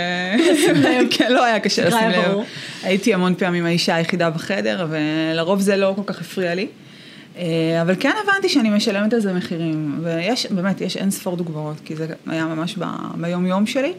כן, 1.16 1.32
לא 1.32 1.44
היה 1.44 1.60
קשה 1.60 1.82
היה 1.82 2.08
לשים 2.08 2.22
לב. 2.22 2.38
הייתי 2.82 3.14
המון 3.14 3.34
פעמים 3.34 3.66
האישה 3.66 3.94
היחידה 3.94 4.30
בחדר, 4.30 4.86
ולרוב 4.90 5.60
זה 5.60 5.76
לא 5.76 5.92
כל 5.96 6.02
כך 6.06 6.20
הפריע 6.20 6.54
לי. 6.54 6.66
אה, 7.36 7.82
אבל 7.82 7.94
כן 8.00 8.12
הבנתי 8.24 8.48
שאני 8.48 8.70
משלמת 8.70 9.12
על 9.12 9.20
זה 9.20 9.32
מחירים, 9.32 10.00
ויש, 10.02 10.46
באמת, 10.46 10.80
יש 10.80 10.96
אין 10.96 11.10
ספור 11.10 11.36
דוגמאות, 11.36 11.76
כי 11.84 11.96
זה 11.96 12.06
היה 12.26 12.46
ממש 12.46 12.78
ב, 12.78 12.84
ביום 13.16 13.46
יום 13.46 13.66
שלי. 13.66 13.92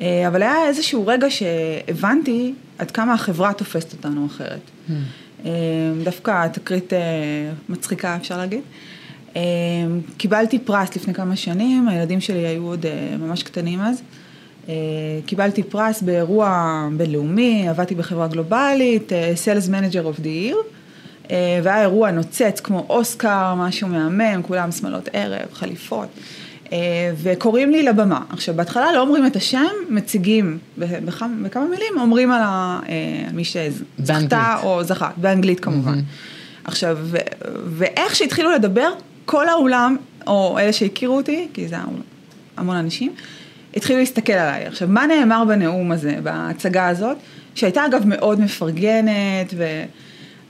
אה, 0.00 0.28
אבל 0.28 0.42
היה 0.42 0.66
איזשהו 0.66 1.06
רגע 1.06 1.26
שהבנתי 1.30 2.54
עד 2.78 2.90
כמה 2.90 3.14
החברה 3.14 3.52
תופסת 3.52 3.92
אותנו 3.92 4.26
אחרת. 4.26 4.60
אה, 5.44 5.50
דווקא 6.04 6.48
תקרית 6.48 6.92
מצחיקה, 7.68 8.16
אפשר 8.16 8.38
להגיד. 8.38 8.60
קיבלתי 10.16 10.58
פרס 10.58 10.96
לפני 10.96 11.14
כמה 11.14 11.36
שנים, 11.36 11.88
הילדים 11.88 12.20
שלי 12.20 12.46
היו 12.46 12.66
עוד 12.66 12.86
ממש 13.18 13.42
קטנים 13.42 13.80
אז. 13.80 14.02
קיבלתי 15.26 15.62
פרס 15.62 16.02
באירוע 16.02 16.88
בינלאומי, 16.96 17.68
עבדתי 17.68 17.94
בחברה 17.94 18.28
גלובלית, 18.28 19.12
Sales 19.44 19.68
Manager 19.68 20.16
of 20.16 20.20
the 20.20 20.24
Year, 20.24 20.56
והיה 21.30 21.80
אירוע 21.80 22.10
נוצץ 22.10 22.60
כמו 22.60 22.86
אוסקר, 22.88 23.54
משהו 23.54 23.88
מהמם, 23.88 24.42
כולם 24.42 24.72
שמאלות 24.72 25.08
ערב, 25.12 25.52
חליפות. 25.52 26.08
אה, 26.72 26.78
וקוראים 27.22 27.70
לי 27.70 27.82
לבמה. 27.82 28.20
עכשיו, 28.30 28.54
בהתחלה 28.54 28.92
לא 28.92 29.00
אומרים 29.00 29.26
את 29.26 29.36
השם, 29.36 29.66
מציגים 29.88 30.58
בכמה, 30.78 31.28
בכמה 31.42 31.64
מילים, 31.64 31.92
אומרים 32.00 32.30
על 32.30 32.42
אה, 32.42 32.84
מי 33.32 33.44
שזכתה. 33.44 34.56
או 34.62 34.84
זכה, 34.84 35.10
באנגלית 35.16 35.60
כמובן. 35.60 36.00
עכשיו, 36.64 36.98
ו- 37.00 37.16
ואיך 37.66 38.16
שהתחילו 38.16 38.50
לדבר, 38.50 38.92
כל 39.24 39.48
האולם, 39.48 39.96
או 40.26 40.58
אלה 40.58 40.72
שהכירו 40.72 41.16
אותי, 41.16 41.48
כי 41.54 41.68
זה 41.68 41.76
המון 42.56 42.76
אנשים, 42.76 43.12
התחילו 43.76 43.98
להסתכל 43.98 44.32
עליי. 44.32 44.66
עכשיו, 44.66 44.88
מה 44.88 45.06
נאמר 45.06 45.44
בנאום 45.48 45.92
הזה, 45.92 46.16
בהצגה 46.22 46.88
הזאת, 46.88 47.16
שהייתה 47.54 47.86
אגב 47.86 48.06
מאוד 48.06 48.40
מפרגנת, 48.40 49.54
ו... 49.56 49.82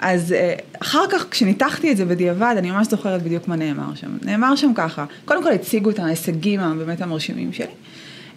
אז 0.02 0.32
אה, 0.32 0.54
אחר 0.82 1.04
כך, 1.10 1.26
כשניתחתי 1.30 1.92
את 1.92 1.96
זה 1.96 2.04
בדיעבד, 2.04 2.54
אני 2.58 2.70
ממש 2.70 2.86
זוכרת 2.86 3.22
בדיוק 3.22 3.48
מה 3.48 3.56
נאמר 3.56 3.94
שם. 3.94 4.16
נאמר 4.22 4.56
שם 4.56 4.72
ככה, 4.74 5.04
קודם 5.24 5.42
כל 5.42 5.52
הציגו 5.52 5.90
את 5.90 5.98
ההישגים 5.98 6.60
הבאמת 6.60 7.00
המרשימים 7.00 7.52
שלי, 7.52 7.66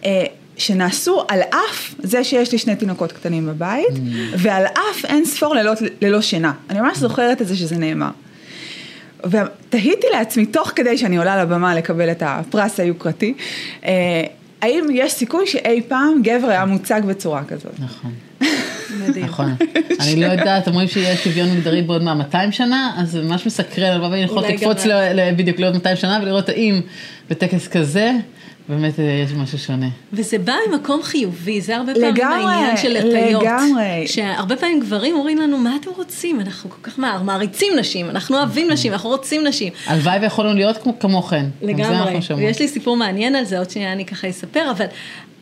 אה, 0.04 0.24
שנעשו 0.56 1.24
על 1.28 1.40
אף 1.40 1.94
זה 1.98 2.24
שיש 2.24 2.52
לי 2.52 2.58
שני 2.58 2.76
תינוקות 2.76 3.12
קטנים 3.12 3.46
בבית, 3.46 3.94
ועל 4.38 4.66
אף 4.66 5.04
אין 5.04 5.24
ספור 5.24 5.54
לילות 5.54 5.78
ללא 6.00 6.20
שינה. 6.20 6.52
אני 6.70 6.80
ממש 6.80 6.98
זוכרת 6.98 7.42
את 7.42 7.46
זה 7.46 7.56
שזה 7.56 7.76
נאמר. 7.76 8.10
ותהיתי 9.24 10.06
לעצמי, 10.12 10.46
תוך 10.46 10.72
כדי 10.76 10.98
שאני 10.98 11.16
עולה 11.16 11.42
לבמה 11.42 11.74
לקבל 11.74 12.10
את 12.10 12.22
הפרס 12.26 12.80
היוקרתי, 12.80 13.34
אה, 13.84 14.24
האם 14.62 14.86
יש 14.92 15.12
סיכוי 15.12 15.46
שאי 15.46 15.82
פעם 15.88 16.22
גבר 16.22 16.48
היה 16.48 16.64
מוצג 16.64 17.00
בצורה 17.06 17.44
כזאת? 17.44 17.72
נכון. 17.78 18.12
מדהים. 19.08 19.24
נכון. 19.24 19.54
אני 20.00 20.16
לא 20.20 20.26
יודעת, 20.26 20.68
אומרים 20.68 20.88
שיהיה 20.88 21.16
שוויון 21.16 21.48
מגדרי 21.56 21.82
בעוד 21.82 22.02
מה, 22.02 22.14
200 22.14 22.52
שנה? 22.52 22.92
אז 22.98 23.10
זה 23.10 23.22
ממש 23.22 23.46
מסקרן, 23.46 23.96
לבוא 23.96 24.06
וללכות 24.08 24.44
אולי 24.44 24.54
לקפוץ 24.54 24.82
גם- 24.84 24.88
ל- 24.90 25.20
ל- 25.20 25.34
בדיוק 25.36 25.58
לעוד 25.60 25.74
200 25.74 25.96
שנה 25.96 26.18
ולראות 26.22 26.48
האם 26.48 26.80
בטקס 27.30 27.68
כזה, 27.68 28.12
באמת 28.68 29.00
אה, 29.00 29.04
יש 29.24 29.32
משהו 29.32 29.58
שונה. 29.58 29.86
וזה 30.12 30.38
בא 30.38 30.54
ממקום 30.70 31.02
חיובי, 31.02 31.60
זה 31.60 31.76
הרבה 31.76 31.94
פעמים 31.94 32.14
לגמרי, 32.14 32.52
העניין 32.52 32.76
של 32.76 32.96
הטיות. 32.96 33.42
לגמרי. 33.42 34.06
שהרבה 34.06 34.56
פעמים 34.56 34.80
גברים 34.80 35.14
אומרים 35.14 35.38
לנו, 35.40 35.58
מה 35.58 35.76
אתם 35.80 35.90
רוצים? 35.96 36.40
אנחנו 36.40 36.70
כל 36.70 36.90
כך 36.90 36.98
מה- 36.98 37.18
מעריצים 37.24 37.72
נשים, 37.78 38.10
אנחנו 38.10 38.36
אוהבים 38.36 38.70
נשים, 38.70 38.92
אנחנו 38.92 39.10
רוצים 39.10 39.46
נשים. 39.46 39.72
הלוואי 39.86 40.18
ויכולנו 40.18 40.54
להיות 40.54 40.76
כמו- 40.78 40.98
כמוכן. 40.98 41.46
לגמרי. 41.62 42.18
ויש 42.36 42.58
לי 42.60 42.68
סיפור 42.68 42.96
מעניין 42.96 43.34
על 43.34 43.44
זה, 43.44 43.58
עוד 43.58 43.70
שנייה 43.70 43.92
אני 43.92 44.04
ככה 44.04 44.28
אספר, 44.30 44.70
אבל 44.70 44.86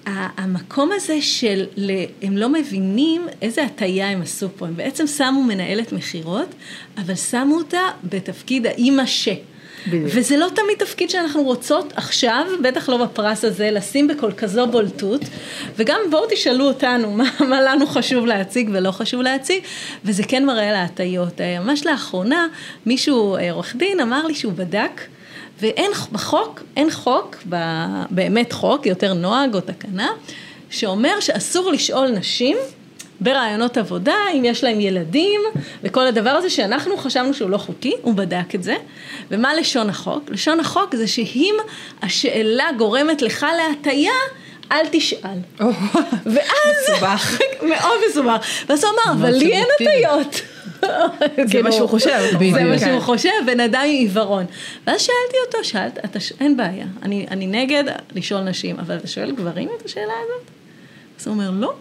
המקום 0.06 0.90
הזה 0.92 1.22
של, 1.22 1.64
הם 2.22 2.36
לא 2.36 2.48
מבינים 2.48 3.26
איזה 3.42 3.62
הטעיה 3.62 4.10
הם 4.10 4.22
עשו 4.22 4.48
פה, 4.56 4.66
הם 4.66 4.76
בעצם 4.76 5.06
שמו 5.06 5.42
מנהלת 5.42 5.92
מכירות, 5.92 6.48
אבל 6.98 7.14
שמו 7.14 7.56
אותה 7.56 7.88
בתפקיד 8.04 8.66
האימא 8.66 9.06
ש. 9.06 9.28
בדיוק. 9.86 10.10
וזה 10.14 10.36
לא 10.36 10.46
תמיד 10.54 10.78
תפקיד 10.78 11.10
שאנחנו 11.10 11.42
רוצות 11.42 11.92
עכשיו, 11.96 12.46
בטח 12.62 12.88
לא 12.88 13.04
בפרס 13.04 13.44
הזה, 13.44 13.70
לשים 13.70 14.08
בכל 14.08 14.32
כזו 14.32 14.66
בולטות, 14.66 15.20
וגם 15.76 16.00
בואו 16.10 16.26
תשאלו 16.30 16.64
אותנו 16.64 17.10
מה, 17.10 17.24
מה 17.48 17.60
לנו 17.60 17.86
חשוב 17.86 18.26
להציג 18.26 18.70
ולא 18.72 18.90
חשוב 18.90 19.22
להציג, 19.22 19.62
וזה 20.04 20.22
כן 20.22 20.46
מראה 20.46 20.72
להטיות. 20.72 21.40
אה, 21.40 21.60
ממש 21.60 21.86
לאחרונה, 21.86 22.46
מישהו, 22.86 23.36
אה, 23.36 23.52
עורך 23.52 23.76
דין, 23.76 24.00
אמר 24.00 24.26
לי 24.26 24.34
שהוא 24.34 24.52
בדק, 24.52 25.00
ואין 25.64 25.90
בחוק, 26.12 26.62
אין 26.76 26.90
חוק, 26.90 27.36
באמת 28.10 28.52
חוק, 28.52 28.86
יותר 28.86 29.14
נוהג 29.14 29.54
או 29.54 29.60
תקנה, 29.60 30.08
שאומר 30.70 31.20
שאסור 31.20 31.72
לשאול 31.72 32.08
נשים 32.08 32.56
ברעיונות 33.20 33.76
עבודה, 33.76 34.14
אם 34.34 34.44
יש 34.44 34.64
להם 34.64 34.80
ילדים, 34.80 35.40
וכל 35.82 36.06
הדבר 36.06 36.30
הזה 36.30 36.50
שאנחנו 36.50 36.96
חשבנו 36.96 37.34
שהוא 37.34 37.50
לא 37.50 37.58
חוקי, 37.58 37.92
הוא 38.02 38.14
בדק 38.14 38.54
את 38.54 38.62
זה. 38.62 38.76
ומה 39.30 39.54
לשון 39.54 39.90
החוק? 39.90 40.30
לשון 40.30 40.60
החוק 40.60 40.96
זה 40.96 41.08
שאם 41.08 41.54
השאלה 42.02 42.64
גורמת 42.78 43.22
לך 43.22 43.46
להטייה, 43.58 44.12
אל 44.72 44.86
תשאל. 44.92 45.38
ואז, 46.26 46.76
מסובך. 46.82 47.38
מאוד 47.70 47.98
מסובך. 48.10 48.46
ואז 48.68 48.84
הוא 48.84 48.92
אמר, 48.92 49.12
אבל 49.12 49.30
לי 49.30 49.52
אין. 49.52 49.64
הטיות. 49.80 50.40
זה 51.36 51.42
כאילו, 51.50 51.64
מה 51.64 51.72
שהוא 51.72 51.88
חושב. 51.88 52.18
זה. 52.30 52.64
מה 52.64 52.78
כן. 52.78 52.78
שהוא 52.78 53.00
חושב, 53.00 53.30
בן 53.46 53.60
אדם 53.60 53.80
עם 53.80 53.90
עיוורון. 53.90 54.44
ואז 54.86 55.00
שאלתי 55.00 55.36
אותו, 55.46 55.64
שאלת, 55.64 55.98
אתה, 56.04 56.18
אין 56.40 56.56
בעיה, 56.56 56.86
אני, 57.02 57.26
אני 57.30 57.46
נגד 57.46 57.84
לשאול 58.14 58.40
נשים, 58.40 58.76
אבל 58.78 58.96
אתה 58.96 59.06
שואל 59.06 59.32
גברים 59.32 59.68
את 59.76 59.84
השאלה 59.84 60.12
הזאת? 60.24 60.50
אז 61.20 61.26
הוא 61.26 61.34
אומר, 61.34 61.50
לא, 61.50 61.72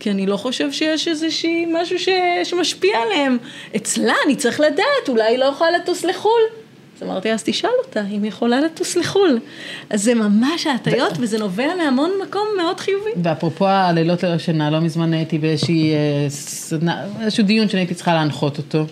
כי 0.00 0.10
אני 0.10 0.26
לא 0.26 0.36
חושב 0.36 0.72
שיש 0.72 1.08
איזושהי 1.08 1.66
משהו 1.72 1.98
ש, 1.98 2.08
שמשפיע 2.44 2.98
עליהם. 2.98 3.38
אצלה 3.76 4.14
אני 4.26 4.36
צריך 4.36 4.60
לדעת, 4.60 5.08
אולי 5.08 5.22
היא 5.22 5.38
לא 5.38 5.44
יכולה 5.44 5.70
לטוס 5.70 6.04
לחו"ל. 6.04 6.61
אמרתי, 7.04 7.32
אז 7.32 7.42
תשאל 7.42 7.70
אותה, 7.86 8.00
אם 8.10 8.22
היא 8.22 8.28
יכולה 8.28 8.60
לטוס 8.60 8.96
לחו"ל. 8.96 9.38
אז 9.90 10.02
זה 10.02 10.14
ממש 10.14 10.66
ההטיות, 10.66 11.12
וזה 11.18 11.38
נובע 11.38 11.74
מהמון 11.78 12.10
מקום 12.28 12.48
מאוד 12.56 12.80
חיובי. 12.80 13.10
ואפרופו 13.22 13.68
הלילות 13.68 14.22
ללא 14.22 14.38
שינה, 14.38 14.70
לא 14.70 14.80
מזמן 14.80 15.12
הייתי 15.12 15.38
באיזושהי 15.38 15.92
אה, 15.92 17.42
דיון 17.42 17.68
שאני 17.68 17.80
הייתי 17.80 17.94
צריכה 17.94 18.14
להנחות 18.14 18.58
אותו. 18.58 18.86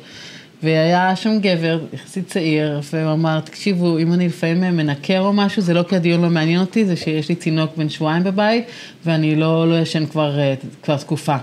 והיה 0.62 1.16
שם 1.16 1.38
גבר, 1.40 1.80
יחסית 1.92 2.26
צעיר, 2.28 2.80
והוא 2.92 3.12
אמר, 3.12 3.40
תקשיבו, 3.40 3.98
אם 3.98 4.12
אני 4.12 4.26
לפעמים 4.26 4.76
מנקר 4.76 5.20
או 5.20 5.32
משהו, 5.32 5.62
זה 5.62 5.74
לא 5.74 5.82
כי 5.82 5.96
הדיון 5.96 6.22
לא 6.22 6.30
מעניין 6.30 6.60
אותי, 6.60 6.84
זה 6.84 6.96
שיש 6.96 7.28
לי 7.28 7.34
תינוק 7.34 7.76
בן 7.76 7.88
שבועיים 7.88 8.24
בבית, 8.24 8.64
ואני 9.04 9.36
לא, 9.36 9.68
לא 9.68 9.78
ישן 9.78 10.06
כבר, 10.06 10.38
אה, 10.38 10.54
כבר 10.82 10.96
תקופה. 10.96 11.36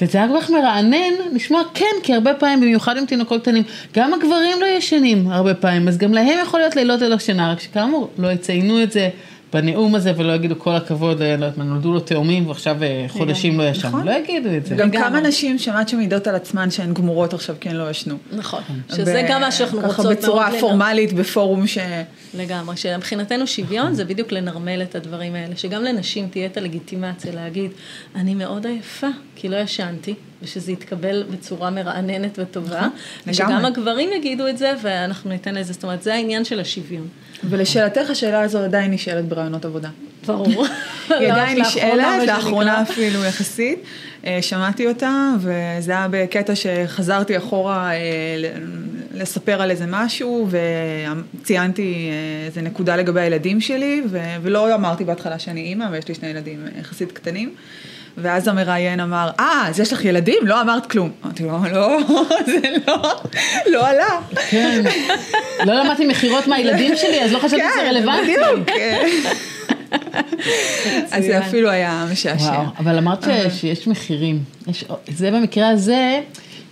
וזה 0.00 0.18
היה 0.18 0.28
כל 0.28 0.40
כך 0.40 0.50
מרענן 0.50 1.12
לשמוע, 1.32 1.62
כן, 1.74 1.84
כי 2.02 2.14
הרבה 2.14 2.34
פעמים, 2.34 2.60
במיוחד 2.60 2.96
עם 2.96 3.06
תינוקות 3.06 3.42
קטנים, 3.42 3.62
גם 3.94 4.14
הגברים 4.14 4.60
לא 4.60 4.66
ישנים 4.66 5.30
הרבה 5.30 5.54
פעמים, 5.54 5.88
אז 5.88 5.98
גם 5.98 6.12
להם 6.12 6.38
יכול 6.42 6.60
להיות 6.60 6.76
לילות 6.76 7.00
ללא 7.00 7.18
שינה, 7.18 7.52
רק 7.52 7.60
שכאמור, 7.60 8.10
לא 8.18 8.32
יציינו 8.32 8.82
את 8.82 8.92
זה. 8.92 9.08
בנאום 9.52 9.94
הזה 9.94 10.12
ולא 10.16 10.32
יגידו 10.32 10.58
כל 10.58 10.74
הכבוד, 10.74 11.22
אה, 11.22 11.26
לא 11.26 11.32
יודעת 11.32 11.58
מה, 11.58 11.64
נולדו 11.64 11.92
לו 11.92 12.00
תאומים 12.00 12.46
ועכשיו 12.46 12.82
אה, 12.82 13.04
חודשים 13.08 13.60
לא 13.60 13.64
ישן, 13.64 13.88
נכון. 13.88 14.06
לא 14.06 14.12
יגידו 14.12 14.48
את 14.56 14.66
זה. 14.66 14.74
גם. 14.74 14.90
כמה 14.90 15.20
נשים 15.20 15.58
שמעת 15.58 15.88
שמעידות 15.88 16.26
על 16.26 16.34
עצמן 16.34 16.70
שהן 16.70 16.94
גמורות 16.94 17.34
עכשיו 17.34 17.56
כי 17.60 17.68
הן 17.68 17.76
לא 17.76 17.90
ישנו. 17.90 18.16
נכון, 18.32 18.62
שזה 18.88 19.22
ב- 19.24 19.30
גם 19.30 19.40
מה 19.40 19.52
שאנחנו 19.52 19.78
רוצות 19.78 19.92
ככה 19.92 20.02
מאוד 20.02 20.16
בצורה 20.16 20.50
פורמלית 20.60 21.12
בפורום 21.12 21.66
ש... 21.66 21.78
לגמרי, 22.34 22.76
שמבחינתנו 22.76 23.46
שוויון 23.46 23.94
זה 23.94 24.04
בדיוק 24.04 24.32
לנרמל 24.32 24.82
את 24.82 24.94
הדברים 24.94 25.34
האלה, 25.34 25.56
שגם 25.56 25.84
לנשים 25.84 26.28
תהיה 26.28 26.46
את 26.46 26.56
הלגיטימציה 26.56 27.32
להגיד, 27.32 27.70
אני 28.14 28.34
מאוד 28.34 28.66
עייפה, 28.66 29.08
כי 29.36 29.48
לא 29.48 29.56
ישנתי, 29.56 30.14
ושזה 30.42 30.72
יתקבל 30.72 31.24
בצורה 31.30 31.70
מרעננת 31.70 32.38
וטובה, 32.42 32.88
ושגם 33.26 33.48
לגמרי. 33.48 33.66
הגברים 33.66 34.10
יגידו 34.16 34.48
את 34.48 34.58
זה, 34.58 34.72
ואנחנו 34.82 35.30
ניתן 35.30 35.54
לזה, 35.54 35.72
זאת 35.72 35.82
אומרת, 35.82 36.02
זה 36.02 36.14
העניין 36.14 36.44
של 36.44 36.60
השוויון. 36.60 37.08
ולשאלתך, 37.44 38.10
השאלה 38.10 38.40
הזו 38.40 38.58
עדיין 38.58 38.90
נשאלת 38.90 39.24
ברעיונות 39.24 39.64
עבודה. 39.64 39.88
ברור. 40.26 40.66
היא 41.08 41.32
עדיין 41.32 41.60
נשאלת. 41.60 42.26
לאחרונה 42.26 42.82
אפילו 42.82 43.24
יחסית. 43.24 43.78
אה, 44.26 44.38
שמעתי 44.42 44.86
אותה, 44.86 45.32
וזה 45.38 45.92
היה 45.92 46.06
בקטע 46.10 46.54
שחזרתי 46.54 47.36
אחורה 47.36 47.92
אה, 47.92 47.98
לספר 49.14 49.62
על 49.62 49.70
איזה 49.70 49.84
משהו, 49.88 50.48
וציינתי 51.40 52.10
אה, 52.10 52.46
איזה 52.46 52.62
נקודה 52.62 52.96
לגבי 52.96 53.20
הילדים 53.20 53.60
שלי, 53.60 54.02
ולא 54.42 54.74
אמרתי 54.74 55.04
בהתחלה 55.04 55.38
שאני 55.38 55.60
אימא, 55.60 55.86
ויש 55.90 56.08
לי 56.08 56.14
שני 56.14 56.28
ילדים 56.28 56.66
יחסית 56.80 57.12
קטנים. 57.12 57.54
ואז 58.18 58.48
המראיין 58.48 59.00
אמר, 59.00 59.30
אה, 59.40 59.64
אז 59.68 59.80
יש 59.80 59.92
לך 59.92 60.04
ילדים? 60.04 60.46
לא 60.46 60.60
אמרת 60.60 60.86
כלום. 60.86 61.10
אמרתי 61.24 61.42
לו, 61.42 61.58
לא, 61.72 61.98
זה 62.52 62.60
לא, 62.86 63.14
לא 63.66 63.88
עלה. 63.88 64.20
כן. 64.50 64.82
לא 65.66 65.74
למדתי 65.74 66.06
מכירות 66.06 66.46
מהילדים 66.46 66.96
שלי, 66.96 67.24
אז 67.24 67.32
לא 67.32 67.38
חשבתי 67.38 67.62
שזה 67.74 67.88
רלוונטי. 67.88 68.34
בדיוק. 68.36 68.68
אה, 68.68 69.02
אז 71.12 71.24
זה 71.24 71.38
אפילו 71.38 71.70
היה 71.70 72.06
משעשע. 72.12 72.62
אבל 72.78 72.98
אמרת 72.98 73.26
שיש 73.50 73.88
מחירים. 73.88 74.44
זה 75.08 75.30
במקרה 75.30 75.68
הזה, 75.68 76.20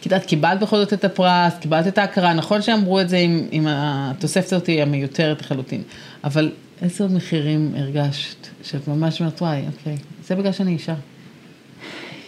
את 0.00 0.06
יודעת, 0.06 0.24
קיבלת 0.26 0.60
בכל 0.60 0.76
זאת 0.76 0.92
את 0.92 1.04
הפרס, 1.04 1.52
קיבלת 1.60 1.86
את 1.86 1.98
ההכרה, 1.98 2.32
נכון 2.32 2.62
שאמרו 2.62 3.00
את 3.00 3.08
זה 3.08 3.18
עם 3.50 3.66
התוספת 3.70 4.52
הזאת 4.52 4.68
המיותרת 4.82 5.40
לחלוטין, 5.42 5.82
אבל 6.24 6.52
איזה 6.82 7.04
עוד 7.04 7.12
מחירים 7.12 7.72
הרגשת, 7.76 8.46
שאת 8.62 8.88
ממש 8.88 9.20
אומרת, 9.20 9.42
וואי, 9.42 9.62
אוקיי, 9.78 9.96
זה 10.26 10.34
בגלל 10.34 10.52
שאני 10.52 10.72
אישה. 10.72 10.94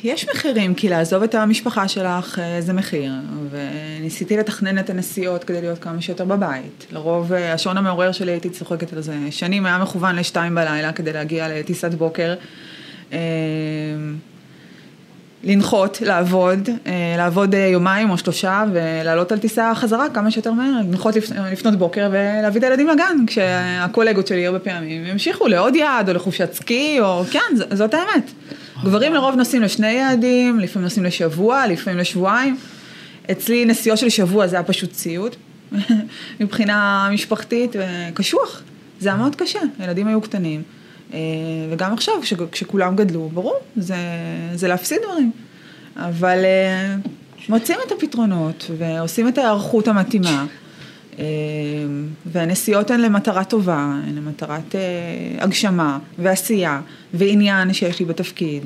יש 0.04 0.28
מחירים, 0.28 0.74
כי 0.74 0.88
לעזוב 0.88 1.22
את 1.22 1.34
המשפחה 1.34 1.88
שלך 1.88 2.38
אה, 2.38 2.60
זה 2.60 2.72
מחיר, 2.72 3.12
וניסיתי 3.50 4.36
לתכנן 4.36 4.78
את 4.78 4.90
הנסיעות 4.90 5.44
כדי 5.44 5.60
להיות 5.60 5.78
כמה 5.78 6.00
שיותר 6.00 6.24
בבית. 6.24 6.86
לרוב 6.92 7.32
אה, 7.32 7.52
השעון 7.52 7.76
המעורר 7.76 8.12
שלי 8.12 8.32
הייתי 8.32 8.50
צוחקת 8.50 8.92
על 8.92 9.00
זה, 9.00 9.14
שנים 9.30 9.66
היה 9.66 9.78
מכוון 9.78 10.16
לשתיים 10.16 10.54
בלילה 10.54 10.92
כדי 10.92 11.12
להגיע 11.12 11.48
לטיסת 11.48 11.94
בוקר. 11.94 12.34
אה, 15.44 15.52
לנחות, 15.52 16.00
לעבוד, 16.06 16.68
אה, 16.86 16.92
לעבוד 17.16 17.54
אה, 17.54 17.60
יומיים 17.60 18.10
או 18.10 18.18
שלושה 18.18 18.64
ולעלות 18.72 19.32
על 19.32 19.38
טיסה 19.38 19.72
חזרה 19.74 20.06
כמה 20.14 20.30
שיותר 20.30 20.52
מהר, 20.52 20.70
לנחות 20.80 21.16
לפ- 21.16 21.30
לפנות 21.52 21.74
בוקר 21.76 22.08
ולהביא 22.12 22.58
את 22.58 22.64
הילדים 22.64 22.88
לגן, 22.88 23.16
כשהקולגות 23.26 24.26
שלי 24.26 24.46
הרבה 24.46 24.58
פעמים 24.58 25.04
המשיכו 25.06 25.48
לעוד 25.48 25.76
יעד 25.76 26.08
או 26.08 26.14
לחופשת 26.14 26.52
סקי, 26.52 26.96
או 27.00 27.24
כן, 27.30 27.40
ז- 27.56 27.64
זאת 27.78 27.94
האמת. 27.94 28.30
גברים 28.84 29.14
לרוב 29.14 29.34
נוסעים 29.34 29.62
לשני 29.62 29.92
יעדים, 29.92 30.60
לפעמים 30.60 30.84
נוסעים 30.84 31.04
לשבוע, 31.06 31.66
לפעמים 31.66 31.98
לשבועיים. 31.98 32.56
אצלי 33.30 33.64
נסיעות 33.64 33.98
של 33.98 34.08
שבוע 34.08 34.46
זה 34.46 34.56
היה 34.56 34.62
פשוט 34.62 34.92
ציוד, 34.92 35.36
מבחינה 36.40 37.08
משפחתית, 37.12 37.76
וקשוח. 38.10 38.62
זה 39.00 39.08
היה 39.08 39.18
מאוד 39.18 39.36
קשה, 39.36 39.58
הילדים 39.78 40.06
היו 40.08 40.20
קטנים. 40.20 40.62
אה, 41.12 41.18
וגם 41.70 41.92
עכשיו, 41.92 42.14
כש, 42.22 42.34
כשכולם 42.52 42.96
גדלו, 42.96 43.30
ברור, 43.34 43.56
זה, 43.76 43.96
זה 44.54 44.68
להפסיד 44.68 44.98
דברים. 45.04 45.30
אבל 45.96 46.38
אה, 46.44 46.96
מוצאים 47.48 47.78
את 47.86 47.92
הפתרונות 47.92 48.70
ועושים 48.78 49.28
את 49.28 49.38
ההיערכות 49.38 49.88
המתאימה. 49.88 50.46
אה, 51.18 51.24
והנסיעות 52.26 52.90
הן 52.90 53.00
למטרה 53.00 53.44
טובה, 53.44 53.94
הן 54.08 54.14
למטרת 54.14 54.74
הגשמה 55.38 55.98
ועשייה 56.18 56.80
ועניין 57.14 57.72
שיש 57.72 58.00
לי 58.00 58.04
בתפקיד. 58.04 58.62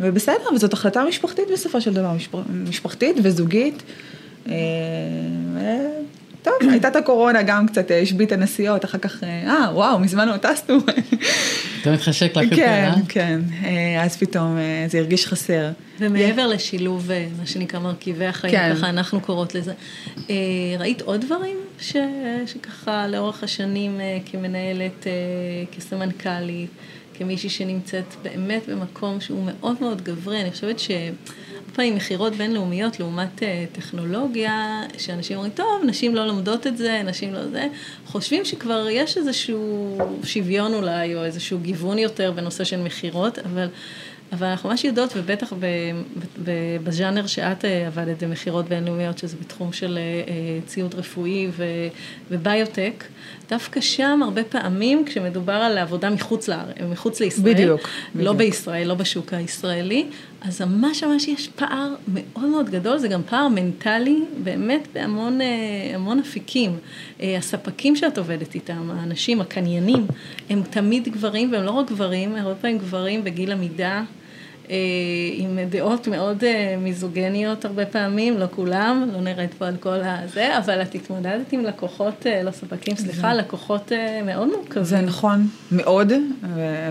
ובסדר, 0.00 0.54
וזאת 0.54 0.72
החלטה 0.72 1.04
משפחתית 1.08 1.44
בסופו 1.52 1.80
של 1.80 1.94
דבר, 1.94 2.12
משפ... 2.12 2.34
משפחתית 2.68 3.16
וזוגית. 3.22 3.82
טוב, 6.42 6.54
הייתה 6.70 6.88
את 6.88 6.96
הקורונה, 6.96 7.42
גם 7.42 7.68
קצת 7.68 7.90
אה, 7.90 8.00
השבית 8.00 8.32
הנסיעות, 8.32 8.84
אחר 8.84 8.98
כך, 8.98 9.24
אה, 9.24 9.42
אה, 9.46 9.68
וואו, 9.74 9.98
מזמן 9.98 10.28
לא 10.28 10.36
טסנו. 10.36 10.78
זה 11.84 11.92
מתחשק 11.92 12.36
לך 12.36 12.42
יותר, 12.42 12.56
כן, 12.56 12.90
אה? 12.94 13.00
כן, 13.08 13.40
אה, 13.64 14.04
אז 14.04 14.16
פתאום 14.16 14.56
זה 14.86 14.98
הרגיש 14.98 15.26
חסר. 15.26 15.70
ומעבר 15.98 16.46
לשילוב, 16.46 17.10
מה 17.38 17.46
שנקרא 17.46 17.80
מרכיבי 17.80 18.26
החיים, 18.26 18.54
כן. 18.54 18.74
ככה 18.76 18.88
אנחנו 18.88 19.20
קוראות 19.20 19.54
לזה, 19.54 19.72
ראית 20.78 21.02
עוד 21.02 21.20
דברים 21.20 21.56
ש, 21.80 21.96
שככה 22.46 23.06
לאורך 23.08 23.42
השנים 23.42 24.00
כמנהלת, 24.30 25.06
כסמנכ"לית, 25.72 26.70
כמישהי 27.14 27.48
שנמצאת 27.48 28.14
באמת 28.22 28.68
במקום 28.68 29.20
שהוא 29.20 29.44
מאוד 29.44 29.76
מאוד 29.80 30.02
גברי, 30.02 30.40
אני 30.40 30.50
חושבת 30.50 30.78
ש... 30.78 30.90
פעמים 31.72 31.94
מכירות 31.96 32.32
בינלאומיות 32.32 33.00
לעומת 33.00 33.42
אה, 33.42 33.64
טכנולוגיה, 33.72 34.82
שאנשים 34.98 35.36
אומרים, 35.36 35.52
טוב, 35.52 35.82
נשים 35.86 36.14
לא 36.14 36.26
לומדות 36.26 36.66
את 36.66 36.76
זה, 36.76 37.02
נשים 37.04 37.34
לא 37.34 37.46
זה, 37.46 37.66
חושבים 38.06 38.44
שכבר 38.44 38.86
יש 38.90 39.16
איזשהו 39.16 39.98
שוויון 40.24 40.74
אולי, 40.74 41.14
או 41.14 41.24
איזשהו 41.24 41.58
גיוון 41.58 41.98
יותר 41.98 42.32
בנושא 42.32 42.64
של 42.64 42.82
מכירות, 42.82 43.38
אבל, 43.38 43.68
אבל 44.32 44.46
אנחנו 44.46 44.68
ממש 44.68 44.84
יודעות, 44.84 45.12
ובטח 45.16 45.52
בז'אנר 46.84 47.26
שאת 47.26 47.64
אה, 47.64 47.86
עבדת 47.86 48.22
במכירות 48.22 48.68
בינלאומיות, 48.68 49.18
שזה 49.18 49.36
בתחום 49.40 49.72
של 49.72 49.98
אה, 49.98 50.58
ציוד 50.66 50.94
רפואי 50.94 51.48
ו- 51.50 51.64
וביוטק, 52.30 53.04
דווקא 53.50 53.80
שם 53.80 54.20
הרבה 54.24 54.44
פעמים 54.44 55.04
כשמדובר 55.04 55.52
על 55.52 55.78
עבודה 55.78 56.10
מחוץ 56.10 56.48
לארץ, 56.48 56.76
מחוץ 56.90 57.20
לישראל, 57.20 57.54
בדיוק, 57.54 57.80
לא 58.14 58.20
בדיוק. 58.20 58.36
בישראל, 58.36 58.88
לא 58.88 58.94
בשוק 58.94 59.32
הישראלי, 59.32 60.06
אז 60.44 60.62
ממש 60.62 61.04
ממש 61.04 61.28
יש 61.28 61.48
פער 61.48 61.94
מאוד 62.08 62.48
מאוד 62.48 62.70
גדול, 62.70 62.98
זה 62.98 63.08
גם 63.08 63.22
פער 63.22 63.48
מנטלי, 63.48 64.22
באמת 64.44 64.88
בהמון 64.94 65.40
אה, 65.40 65.46
המון 65.94 66.18
אפיקים. 66.18 66.76
אה, 67.20 67.36
הספקים 67.38 67.96
שאת 67.96 68.18
עובדת 68.18 68.54
איתם, 68.54 68.90
האנשים, 68.90 69.40
הקניינים, 69.40 70.06
הם 70.50 70.62
תמיד 70.70 71.08
גברים, 71.08 71.52
והם 71.52 71.64
לא 71.64 71.70
רק 71.70 71.90
גברים, 71.90 72.36
הרבה 72.36 72.54
פעמים 72.54 72.78
גברים 72.78 73.24
בגיל 73.24 73.52
עמידה. 73.52 74.02
אה, 74.70 74.76
עם 75.32 75.58
דעות 75.70 76.08
מאוד 76.08 76.44
מיזוגניות 76.78 77.64
הרבה 77.64 77.86
פעמים, 77.86 78.38
לא 78.38 78.46
כולם, 78.50 79.08
לא 79.12 79.20
נראית 79.20 79.54
פה 79.54 79.66
על 79.66 79.76
כל 79.76 80.00
הזה, 80.04 80.58
אבל 80.58 80.82
את 80.82 80.94
התמודדת 80.94 81.52
עם 81.52 81.64
לקוחות, 81.64 82.26
לא 82.44 82.50
ספקים, 82.50 82.96
סליחה, 82.96 83.34
לקוחות 83.34 83.92
מאוד 84.24 84.48
מורכבים. 84.48 84.84
זה 84.84 85.00
נכון 85.00 85.48
מאוד, 85.72 86.12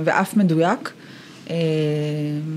ואף 0.04 0.38
מדויק. 0.38 0.94
אה, 1.52 1.56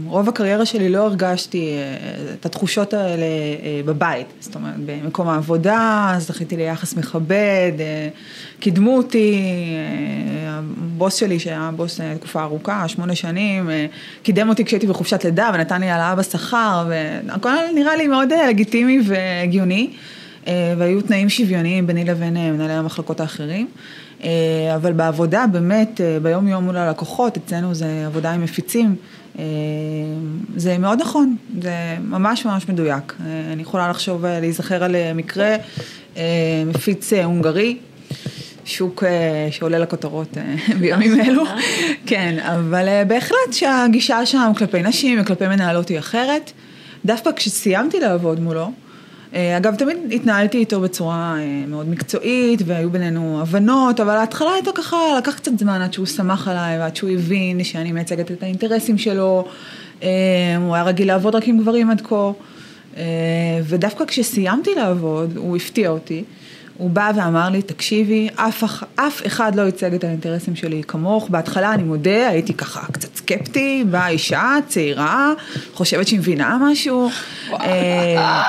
רוב 0.07 0.29
הקריירה 0.29 0.67
שלי 0.67 0.89
לא 0.89 0.99
הרגשתי 0.99 1.73
אה, 1.73 2.35
את 2.41 2.47
התחושות 2.47 2.95
האלה 2.95 3.23
אה, 3.23 3.81
בבית, 3.85 4.27
זאת 4.41 4.55
אומרת, 4.55 4.75
במקום 4.87 5.29
העבודה, 5.29 6.15
זכיתי 6.19 6.57
ליחס 6.57 6.97
מכבד, 6.97 7.73
אה, 7.81 8.09
קידמו 8.61 8.97
אותי, 8.97 9.41
הבוס 10.47 11.15
שלי, 11.15 11.39
שהיה 11.39 11.71
בוס 11.77 12.01
תקופה 12.19 12.43
ארוכה, 12.43 12.89
שמונה 12.89 13.15
שנים, 13.15 13.71
קידם 14.23 14.49
אותי 14.49 14.65
כשהייתי 14.65 14.87
בחופשת 14.87 15.25
לידה 15.25 15.51
ונתן 15.55 15.81
לי 15.81 15.91
העלאה 15.91 16.15
בשכר, 16.15 16.87
והכל 16.89 17.51
נראה 17.75 17.97
לי 17.97 18.07
מאוד 18.07 18.29
לגיטימי 18.49 19.01
והגיוני, 19.07 19.91
והיו 20.47 21.03
תנאים 21.03 21.29
שוויוניים 21.29 21.87
ביני 21.87 22.05
לבין 22.05 22.35
מנהלי 22.35 22.73
המחלקות 22.73 23.21
האחרים. 23.21 23.69
אה, 24.25 24.75
אבל 24.75 24.93
בעבודה, 24.93 25.45
באמת, 25.53 26.01
אה, 26.01 26.19
ביום 26.23 26.49
יום 26.49 26.65
מול 26.65 26.77
הלקוחות, 26.77 27.37
אצלנו 27.37 27.75
זה 27.75 28.07
עבודה 28.07 28.33
עם 28.33 28.43
מפיצים, 28.43 28.97
אה, 29.39 29.45
זה 30.57 30.79
מאוד 30.79 31.01
נכון, 31.01 31.37
זה 31.63 31.97
ממש 32.01 32.45
ממש 32.47 32.69
מדויק. 32.69 33.15
אני 33.53 33.63
יכולה 33.63 33.91
לחשוב, 33.91 34.27
להיזכר 34.27 34.85
על 34.85 34.97
מקרה, 35.15 35.57
מפיץ 36.67 37.13
הונגרי, 37.13 37.77
שוק 38.65 39.05
שעולה 39.51 39.79
לכותרות 39.79 40.37
בימים 40.81 41.21
אלו, 41.27 41.45
כן, 42.07 42.39
אבל 42.43 42.89
בהחלט 43.09 43.53
שהגישה 43.53 44.27
שם 44.27 44.53
כלפי 44.57 44.83
נשים 44.83 45.21
וכלפי 45.21 45.49
מנהלות 45.49 45.89
היא 45.89 45.99
אחרת. 45.99 46.53
דווקא 47.05 47.31
כשסיימתי 47.37 48.01
לעבוד 48.01 48.41
מולו, 48.41 48.71
אגב, 49.35 49.75
תמיד 49.75 49.97
התנהלתי 50.13 50.59
איתו 50.59 50.81
בצורה 50.81 51.37
אה, 51.39 51.65
מאוד 51.69 51.89
מקצועית, 51.89 52.63
והיו 52.67 52.91
בינינו 52.91 53.41
הבנות, 53.43 54.01
אבל 54.01 54.17
ההתחלה 54.17 54.53
הייתה 54.55 54.71
ככה, 54.75 54.97
לקח 55.19 55.35
קצת 55.35 55.59
זמן 55.59 55.81
עד 55.81 55.93
שהוא 55.93 56.07
שמח 56.07 56.49
עליי, 56.49 56.79
ועד 56.79 56.97
שהוא 56.97 57.11
הבין 57.11 57.65
שאני 57.65 57.93
מייצגת 57.93 58.31
את 58.31 58.43
האינטרסים 58.43 58.99
שלו. 58.99 59.45
אה, 60.03 60.09
הוא 60.61 60.75
היה 60.75 60.85
רגיל 60.85 61.09
לעבוד 61.09 61.35
רק 61.35 61.49
עם 61.49 61.59
גברים 61.59 61.91
עד 61.91 62.01
כה, 62.01 62.31
אה, 62.97 63.03
ודווקא 63.65 64.05
כשסיימתי 64.05 64.71
לעבוד, 64.77 65.37
הוא 65.37 65.57
הפתיע 65.57 65.89
אותי. 65.89 66.25
הוא 66.79 66.91
בא 66.91 67.11
ואמר 67.17 67.49
לי, 67.51 67.63
תקשיבי, 67.63 68.29
אף, 68.37 68.65
אח- 68.65 68.83
אף 68.97 69.27
אחד 69.27 69.55
לא 69.55 69.63
ייצג 69.63 69.95
את 69.95 70.05
האינטרסים 70.05 70.57
שלי 70.57 70.83
כמוך. 70.89 71.29
בהתחלה, 71.29 71.75
אני 71.75 71.83
מודה, 71.83 72.29
הייתי 72.29 72.55
ככה 72.55 72.87
קצת 72.93 73.17
סקפטי, 73.17 73.85
באה 73.91 74.09
אישה 74.09 74.55
צעירה, 74.69 75.33
חושבת 75.75 76.09
שהיא 76.09 76.19
מבינה 76.19 76.59
משהו. 76.61 77.11
אה, 77.53 78.43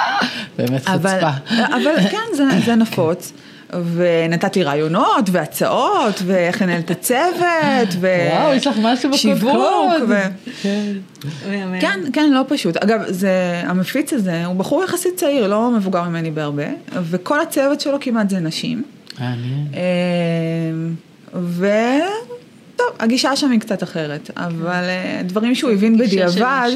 באמת 0.57 0.87
אבל, 0.87 1.19
חוצפה. 1.21 1.55
אבל 1.75 2.09
כן, 2.11 2.35
זה, 2.37 2.43
זה 2.65 2.75
נפוץ. 2.75 3.31
ונתתי 3.95 4.63
רעיונות 4.63 5.29
והצעות, 5.31 6.21
ואיך 6.25 6.61
לנהל 6.61 6.79
את 6.79 6.91
הצוות, 6.91 7.89
ו... 7.99 8.07
וואו, 8.31 8.53
יש 8.53 8.67
לך 8.67 8.75
משהו 8.81 9.13
שיווק, 9.13 9.43
בקודקוד. 9.43 10.09
ו... 10.09 10.15
כן. 10.61 10.93
כן, 11.79 11.99
כן, 12.13 12.31
לא 12.31 12.41
פשוט. 12.47 12.77
אגב, 12.77 13.01
זה, 13.07 13.61
המפיץ 13.65 14.13
הזה, 14.13 14.45
הוא 14.45 14.55
בחור 14.55 14.83
יחסית 14.83 15.15
צעיר, 15.15 15.47
לא 15.47 15.71
מבוגר 15.71 16.03
ממני 16.03 16.31
בהרבה, 16.31 16.67
וכל 17.01 17.41
הצוות 17.41 17.81
שלו 17.81 17.97
כמעט 18.01 18.29
זה 18.29 18.39
נשים. 18.39 18.83
מעניין. 19.19 19.67
אה, 19.73 19.81
ו... 21.33 21.67
טוב, 22.75 22.87
הגישה 22.99 23.35
שם 23.35 23.51
היא 23.51 23.59
קצת 23.59 23.83
אחרת, 23.83 24.31
אבל 24.37 24.83
אה, 24.83 25.21
דברים 25.23 25.55
שהוא 25.55 25.71
הבין 25.71 25.97
בדיעבד. 25.97 26.69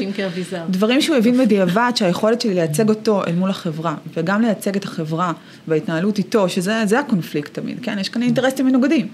דברים 0.70 1.00
שהוא 1.00 1.16
הבין 1.16 1.38
בדיעבד 1.38 1.92
שהיכולת 1.94 2.40
שלי 2.40 2.54
לייצג 2.54 2.88
אותו 2.88 3.24
אל 3.24 3.34
מול 3.34 3.50
החברה, 3.50 3.94
וגם 4.16 4.42
לייצג 4.42 4.76
את 4.76 4.84
החברה 4.84 5.32
וההתנהלות 5.68 6.18
איתו, 6.18 6.48
שזה 6.48 6.82
זה 6.86 6.98
הקונפליקט 6.98 7.54
תמיד, 7.54 7.78
כן? 7.82 7.98
יש 7.98 8.08
כאן 8.08 8.22
אינטרסים 8.22 8.66
מנוגדים. 8.66 9.08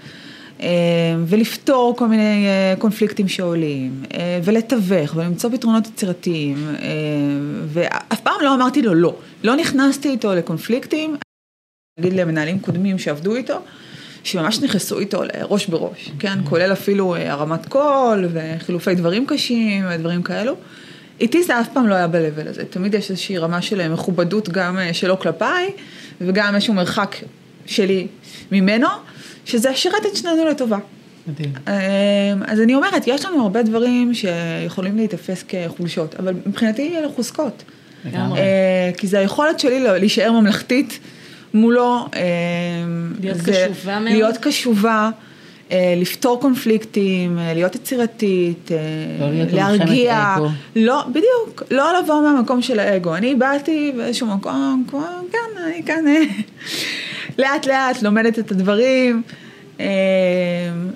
אה, 0.61 0.67
ולפתור 1.25 1.93
כל 1.97 2.07
מיני 2.07 2.45
אה, 2.47 2.73
קונפליקטים 2.79 3.27
שעולים, 3.27 4.03
ולתווך, 4.43 5.15
ולמצוא 5.15 5.49
פתרונות 5.49 5.87
יצירתיים, 5.87 6.67
ואף 7.67 8.19
פעם 8.21 8.35
לא 8.41 8.55
אמרתי 8.55 8.81
לו 8.81 8.93
לא, 8.93 9.15
לא 9.43 9.55
נכנסתי 9.55 10.09
איתו 10.09 10.35
לקונפליקטים, 10.35 11.15
להגיד 11.97 12.13
למנהלים 12.13 12.59
קודמים 12.59 12.99
שעבדו 12.99 13.35
איתו, 13.35 13.59
שממש 14.27 14.59
נכנסו 14.59 14.99
איתו 14.99 15.21
לראש 15.23 15.65
בראש, 15.65 16.11
כן? 16.19 16.39
כולל 16.43 16.73
אפילו 16.73 17.15
אה, 17.15 17.31
הרמת 17.31 17.65
קול 17.65 18.29
וחילופי 18.33 18.95
דברים 18.95 19.25
קשים 19.27 19.85
ודברים 19.89 20.23
כאלו. 20.23 20.55
איתי 21.19 21.43
זה 21.43 21.59
אף 21.59 21.67
פעם 21.73 21.87
לא 21.87 21.95
היה 21.95 22.07
ב-level 22.07 22.49
הזה, 22.49 22.65
תמיד 22.65 22.93
יש 22.93 23.09
איזושהי 23.11 23.37
רמה 23.37 23.61
של 23.61 23.87
מכובדות 23.87 24.49
גם 24.49 24.77
אה, 24.77 24.93
שלו 24.93 25.19
כלפיי, 25.19 25.69
וגם 26.21 26.55
איזשהו 26.55 26.73
מרחק 26.73 27.15
שלי 27.65 28.07
ממנו, 28.51 28.87
שזה 29.45 29.75
שירת 29.75 30.05
את 30.11 30.15
שנינו 30.15 30.45
לטובה. 30.45 30.77
מדהים. 31.27 31.53
אמ, 31.67 31.73
אז 32.47 32.61
אני 32.61 32.75
אומרת, 32.75 33.03
יש 33.07 33.25
לנו 33.25 33.41
הרבה 33.41 33.63
דברים 33.63 34.13
שיכולים 34.13 34.97
להיתפס 34.97 35.43
כחולשות, 35.47 36.15
אבל 36.19 36.33
מבחינתי 36.45 36.97
אלה 36.97 37.07
חוזקות. 37.15 37.63
לגמרי. 38.05 38.39
אה, 38.39 38.91
כי 38.97 39.07
זה 39.07 39.19
היכולת 39.19 39.59
שלי 39.59 39.79
להישאר 39.79 40.31
ממלכתית 40.31 40.99
מולו. 41.57 42.05
אמ, 42.15 43.13
להיות 43.19 43.37
זה 43.37 43.67
קשובה 43.73 43.99
מאוד. 43.99 44.11
להיות 44.11 44.37
קשובה. 44.37 45.09
אה, 45.71 45.93
לפתור 45.97 46.41
קונפליקטים, 46.41 47.39
אה, 47.39 47.53
להיות 47.53 47.75
יצירתית, 47.75 48.71
אה, 48.71 48.77
לא 49.19 49.29
להיות 49.31 49.53
להרגיע, 49.53 50.35
לא, 50.75 51.03
בדיוק, 51.07 51.63
לא 51.71 51.99
לבוא 51.99 52.21
מהמקום 52.21 52.61
של 52.61 52.79
האגו. 52.79 53.15
אני 53.15 53.35
באתי 53.35 53.91
באיזשהו 53.97 54.27
מקום, 54.27 54.85
כמו, 54.89 55.05
כן, 55.31 55.61
אני 55.63 55.83
כאן 55.85 56.07
אה, 56.07 56.23
לאט 57.39 57.65
לאט 57.65 58.01
לומדת 58.01 58.39
את 58.39 58.51
הדברים, 58.51 59.21
אה, 59.79 59.85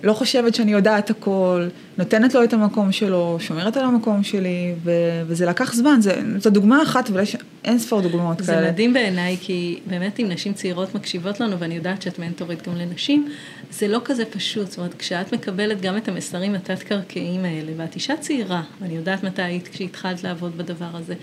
לא 0.03 0.13
חושבת 0.13 0.55
שאני 0.55 0.71
יודעת 0.71 1.09
הכל, 1.09 1.67
נותנת 1.97 2.33
לו 2.33 2.43
את 2.43 2.53
המקום 2.53 2.91
שלו, 2.91 3.37
שומרת 3.39 3.77
על 3.77 3.85
המקום 3.85 4.23
שלי, 4.23 4.73
ו- 4.83 4.91
וזה 5.27 5.45
לקח 5.45 5.73
זמן, 5.73 5.97
זה- 6.01 6.21
זו 6.37 6.49
דוגמה 6.49 6.83
אחת, 6.83 7.09
אבל 7.09 7.19
יש 7.21 7.37
אין 7.63 7.79
ספור 7.79 8.01
דוגמאות 8.01 8.39
זה 8.39 8.45
כאלה. 8.53 8.71
מדהים 8.71 8.93
בעיניי, 8.93 9.37
כי 9.41 9.79
באמת 9.85 10.19
אם 10.19 10.25
נשים 10.29 10.53
צעירות 10.53 10.95
מקשיבות 10.95 11.39
לנו, 11.39 11.59
ואני 11.59 11.75
יודעת 11.75 12.01
שאת 12.01 12.19
מנטורית 12.19 12.67
גם 12.67 12.75
לנשים, 12.75 13.29
זה 13.71 13.87
לא 13.87 14.01
כזה 14.05 14.25
פשוט. 14.25 14.67
זאת 14.69 14.77
אומרת, 14.77 14.93
כשאת 14.93 15.33
מקבלת 15.33 15.81
גם 15.81 15.97
את 15.97 16.07
המסרים 16.07 16.55
התת-קרקעיים 16.55 17.45
האלה, 17.45 17.71
ואת 17.77 17.95
אישה 17.95 18.13
צעירה, 18.19 18.61
ואני 18.81 18.93
יודעת 18.95 19.23
מתי 19.23 19.41
היית 19.41 19.67
כשהתחלת 19.67 20.23
לעבוד 20.23 20.57
בדבר 20.57 20.89
הזה, 20.93 21.13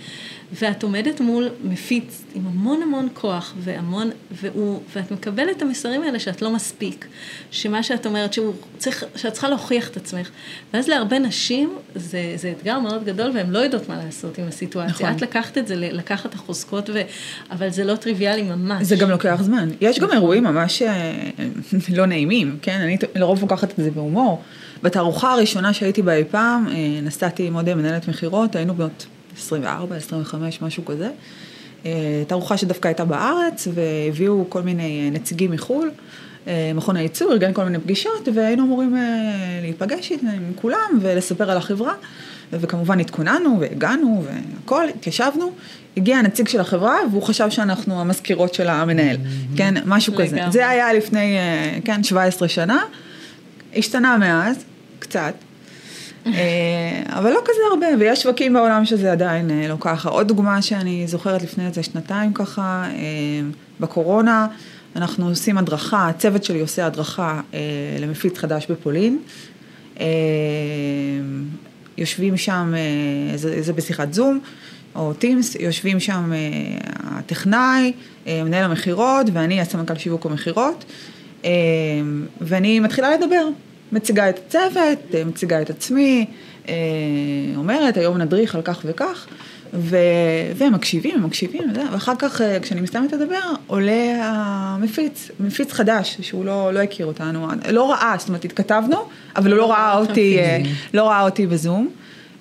ואת 0.52 0.82
עומדת 0.82 1.20
מול 1.20 1.48
מפיץ 1.64 2.22
עם 2.34 2.46
המון 2.46 2.82
המון 2.82 3.08
כוח 3.14 3.54
והמון, 3.58 4.10
והוא, 4.32 4.80
ואת 4.96 5.10
מקבלת 5.10 5.56
את 5.56 5.62
המסרים 5.62 6.02
האלה 6.02 6.18
שאת 6.18 6.42
לא 6.42 6.50
מספיק, 6.50 7.06
שמה 7.50 7.82
שאת 7.82 8.06
אומרת, 8.06 8.32
שהוא 8.32 8.54
צריך, 8.78 9.04
שאת 9.16 9.32
צריכה 9.32 9.48
להוכיח 9.48 9.88
את 9.88 9.96
עצמך. 9.96 10.30
ואז 10.74 10.88
להרבה 10.88 11.18
נשים 11.18 11.70
זה, 11.94 12.32
זה 12.36 12.52
אתגר 12.58 12.78
מאוד 12.78 13.04
גדול, 13.04 13.30
והן 13.34 13.50
לא 13.50 13.58
יודעות 13.58 13.88
מה 13.88 14.04
לעשות 14.04 14.38
עם 14.38 14.48
הסיטואציה. 14.48 14.92
נכון. 14.92 15.10
את 15.16 15.22
לקחת 15.22 15.58
את 15.58 15.68
זה, 15.68 15.76
לקחת 15.76 16.34
החוזקות, 16.34 16.90
ו... 16.90 17.00
אבל 17.50 17.70
זה 17.70 17.84
לא 17.84 17.96
טריוויאלי 17.96 18.42
ממש. 18.42 18.86
זה 18.86 18.96
גם 18.96 19.10
לוקח 19.10 19.38
זמן. 19.42 19.68
יש 19.80 19.98
גם 19.98 20.12
אירועים 20.12 20.44
ממש 20.44 20.82
אה, 20.82 21.28
לא 21.94 22.06
נעימים, 22.06 22.58
כן? 22.62 22.80
אני 22.80 22.96
לרוב 23.14 23.40
לוקחת 23.40 23.70
את 23.70 23.84
זה 23.84 23.90
בהומור. 23.90 24.42
בתערוכה 24.82 25.32
הראשונה 25.32 25.72
שהייתי 25.72 26.02
בה 26.02 26.14
אי 26.14 26.24
פעם, 26.30 26.68
אה, 26.68 27.00
נסעתי 27.02 27.46
עם 27.46 27.54
עוד 27.54 27.74
מנהלת 27.74 28.08
מכירות, 28.08 28.56
היינו 28.56 28.74
בנות 28.74 29.06
24, 29.38 29.96
25, 29.96 30.62
משהו 30.62 30.84
כזה. 30.84 31.10
אה, 31.86 32.22
תערוכה 32.26 32.56
שדווקא 32.56 32.88
הייתה 32.88 33.04
בארץ, 33.04 33.68
והביאו 33.74 34.44
כל 34.48 34.62
מיני 34.62 35.04
אה, 35.04 35.10
נציגים 35.10 35.50
מחו"ל. 35.50 35.90
אה, 36.48 36.72
מכון 36.74 36.96
הייצור 36.96 37.32
ארגן 37.32 37.52
כל 37.52 37.64
מיני 37.64 37.78
פגישות, 37.78 38.28
והיינו 38.34 38.64
אמורים 38.64 38.96
אה, 38.96 39.00
להיפגש 39.62 40.12
עם 40.12 40.52
כולם 40.56 40.98
ולספר 41.00 41.50
על 41.50 41.56
החברה. 41.56 41.92
וכמובן 42.52 43.00
התכוננו 43.00 43.56
והגענו 43.60 44.24
והכל, 44.24 44.84
התיישבנו. 44.88 45.52
הגיע 45.96 46.16
הנציג 46.16 46.48
של 46.48 46.60
החברה 46.60 46.96
והוא 47.10 47.22
חשב 47.22 47.50
שאנחנו 47.50 48.00
המזכירות 48.00 48.54
של 48.54 48.68
המנהל, 48.68 49.16
כן, 49.56 49.74
משהו 49.86 50.14
כזה. 50.14 50.36
לגמרי. 50.36 50.52
זה 50.52 50.68
היה 50.68 50.92
לפני, 50.92 51.38
אה, 51.38 51.78
כן, 51.84 52.02
17 52.02 52.48
שנה. 52.48 52.82
השתנה 53.76 54.16
מאז, 54.16 54.64
קצת. 54.98 55.34
אבל 57.06 57.30
לא 57.30 57.40
כזה 57.44 57.60
הרבה, 57.70 57.86
ויש 57.98 58.22
שווקים 58.22 58.52
בעולם 58.52 58.84
שזה 58.84 59.12
עדיין 59.12 59.50
לא 59.68 59.76
ככה. 59.80 60.08
עוד 60.08 60.28
דוגמה 60.28 60.62
שאני 60.62 61.06
זוכרת 61.06 61.42
לפני 61.42 61.66
איזה 61.66 61.82
שנתיים 61.82 62.32
ככה, 62.32 62.84
בקורונה, 63.80 64.46
אנחנו 64.98 65.28
עושים 65.28 65.58
הדרכה, 65.58 66.08
הצוות 66.08 66.44
שלי 66.44 66.60
עושה 66.60 66.86
הדרכה 66.86 67.40
אה, 67.54 67.60
למפיץ 68.00 68.38
חדש 68.38 68.66
בפולין. 68.70 69.18
אה, 70.00 70.06
יושבים 71.98 72.36
שם, 72.36 72.74
אה, 72.76 73.36
זה, 73.36 73.62
זה 73.62 73.72
בשיחת 73.72 74.12
זום, 74.12 74.40
או 74.94 75.14
טימס, 75.14 75.54
יושבים 75.54 76.00
שם 76.00 76.32
אה, 76.32 76.38
הטכנאי, 76.94 77.92
אה, 78.26 78.44
מנהל 78.44 78.64
המכירות, 78.64 79.26
ואני 79.32 79.60
הסמנכ"ל 79.60 79.98
שיווק 79.98 80.26
המכירות, 80.26 80.84
אה, 81.44 81.50
ואני 82.40 82.80
מתחילה 82.80 83.16
לדבר, 83.16 83.48
מציגה 83.92 84.28
את 84.28 84.38
הצוות, 84.38 85.14
אה, 85.14 85.24
מציגה 85.24 85.62
את 85.62 85.70
עצמי, 85.70 86.26
אה, 86.68 86.74
אומרת, 87.56 87.96
היום 87.96 88.18
נדריך 88.18 88.54
על 88.54 88.62
כך 88.62 88.80
וכך, 88.84 89.26
ו... 89.74 89.96
והם 90.56 90.74
מקשיבים, 90.74 91.14
הם 91.14 91.24
מקשיבים, 91.26 91.70
וזה, 91.70 91.82
ואחר 91.92 92.12
כך, 92.18 92.40
אה, 92.40 92.60
כשאני 92.60 92.80
מסתיימת 92.80 93.12
לדבר, 93.12 93.40
עולה 93.66 94.16
המפיץ, 94.20 95.30
מפיץ 95.40 95.72
חדש, 95.72 96.16
שהוא 96.20 96.44
לא, 96.44 96.74
לא 96.74 96.78
הכיר 96.78 97.06
אותנו, 97.06 97.48
לא 97.70 97.90
ראה, 97.90 98.14
זאת 98.18 98.28
אומרת, 98.28 98.44
התכתבנו, 98.44 99.08
אבל 99.36 99.50
הוא 99.50 99.58
לא 99.58 99.70
ראה 99.70 99.96
אותי, 99.96 100.38
אה, 100.38 100.58
לא 100.94 101.08
ראה 101.08 101.22
אותי 101.22 101.46
בזום. 101.46 101.88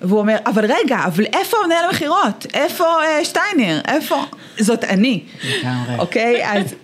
והוא 0.02 0.18
אומר, 0.18 0.36
אבל 0.46 0.64
רגע, 0.64 0.98
אבל 1.04 1.24
איפה 1.24 1.56
מנהל 1.66 1.84
המכירות? 1.84 2.46
איפה 2.54 2.84
אה, 2.84 3.24
שטיינר? 3.24 3.80
איפה? 3.88 4.24
זאת 4.58 4.84
אני. 4.84 5.22
לגמרי. 5.44 5.98
אוקיי? 5.98 6.52
אז, 6.52 6.74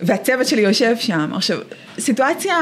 והצוות 0.00 0.46
שלי 0.46 0.62
יושב 0.62 0.96
שם. 0.98 1.30
עכשיו, 1.34 1.58
סיטואציה 1.98 2.56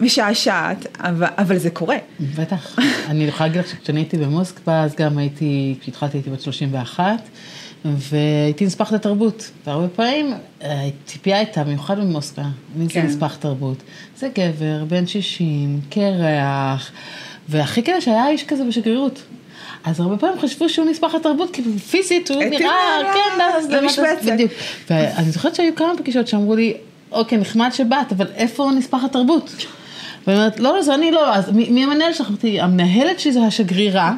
משעשעת, 0.00 0.86
אבל, 1.00 1.26
אבל 1.38 1.58
זה 1.58 1.70
קורה. 1.70 1.96
בטח. 2.38 2.78
אני 3.06 3.24
יכולה 3.24 3.48
להגיד 3.48 3.60
לך 3.60 3.70
שכשאני 3.70 4.00
הייתי 4.00 4.16
במוסקבה, 4.16 4.82
אז 4.82 4.94
גם 4.94 5.18
הייתי, 5.18 5.74
כשהתחלתי 5.80 6.16
הייתי 6.16 6.30
בת 6.30 6.40
31, 6.40 7.04
והייתי 7.84 8.66
נספחת 8.66 8.92
התרבות. 8.92 9.50
והרבה 9.66 9.88
פעמים 9.88 10.34
אה, 10.62 10.88
הציפייה 11.04 11.36
הייתה, 11.36 11.64
במיוחד 11.64 11.98
במוסקבה, 11.98 12.44
מי 12.76 12.84
זה 12.84 12.90
כן. 12.90 13.06
נספח 13.06 13.36
תרבות? 13.36 13.82
זה 14.16 14.28
גבר, 14.34 14.84
בן 14.88 15.06
60, 15.06 15.80
קרח, 15.90 16.90
והכי 17.48 17.82
כדאי 17.82 18.00
שהיה 18.00 18.28
איש 18.28 18.44
כזה 18.44 18.64
בשגרירות. 18.64 19.22
אז 19.84 20.00
הרבה 20.00 20.16
פעמים 20.16 20.40
חשבו 20.40 20.68
שהוא 20.68 20.86
נספח 20.90 21.14
לתרבות, 21.14 21.50
כי 21.52 21.62
פיזית 21.90 22.30
הוא 22.30 22.44
נראה 22.44 23.00
כן, 23.14 23.42
אז 23.56 23.70
למשבצת. 23.70 24.32
בדיוק. 24.32 24.52
ואני 24.90 25.30
זוכרת 25.30 25.54
שהיו 25.54 25.74
כמה 25.74 25.92
פגישות 25.98 26.28
שאמרו 26.28 26.56
לי, 26.56 26.74
אוקיי, 27.12 27.38
נחמד 27.38 27.70
שבאת, 27.72 28.12
אבל 28.12 28.26
איפה 28.34 28.70
נספח 28.76 29.04
התרבות? 29.04 29.50
ואני 30.28 30.38
אומרת, 30.38 30.60
לא, 30.60 30.76
לא, 30.76 30.82
זה 30.82 30.94
אני 30.94 31.10
לא, 31.10 31.34
אז 31.34 31.52
מי 31.52 31.70
מי 31.70 31.84
המנהל 31.84 32.12
שלך? 32.12 32.28
אמרתי, 32.28 32.60
המנהלת 32.60 33.20
שלי 33.20 33.32
זה 33.32 33.40
השגרירה, 33.40 34.12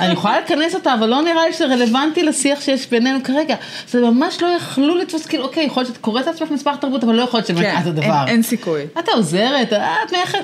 אני 0.00 0.12
יכולה 0.12 0.40
לכנס 0.40 0.74
אותה, 0.74 0.94
אבל 0.94 1.06
לא 1.06 1.22
נראה 1.22 1.46
לי 1.46 1.52
שזה 1.52 1.66
רלוונטי 1.66 2.22
לשיח 2.22 2.60
שיש 2.60 2.90
בינינו 2.90 3.18
כרגע. 3.24 3.56
זה 3.88 4.00
ממש 4.00 4.42
לא 4.42 4.46
יכלו 4.46 4.96
לתפוס, 4.96 5.26
כאילו, 5.26 5.44
אוקיי, 5.44 5.64
יכול 5.64 5.82
להיות 5.82 5.94
שאת 5.94 6.02
קוראת 6.02 6.26
לעצמך 6.26 6.50
מספר 6.50 6.76
תרבות, 6.76 7.04
אבל 7.04 7.14
לא 7.14 7.22
יכול 7.22 7.38
להיות 7.38 7.46
שבאמת 7.46 7.66
כן, 7.66 7.78
את 7.82 7.86
הדבר. 7.86 8.24
אין 8.26 8.42
סיכוי. 8.42 8.82
את 8.98 9.08
העוזרת, 9.08 9.72
את 9.72 10.12
מייחד. 10.12 10.42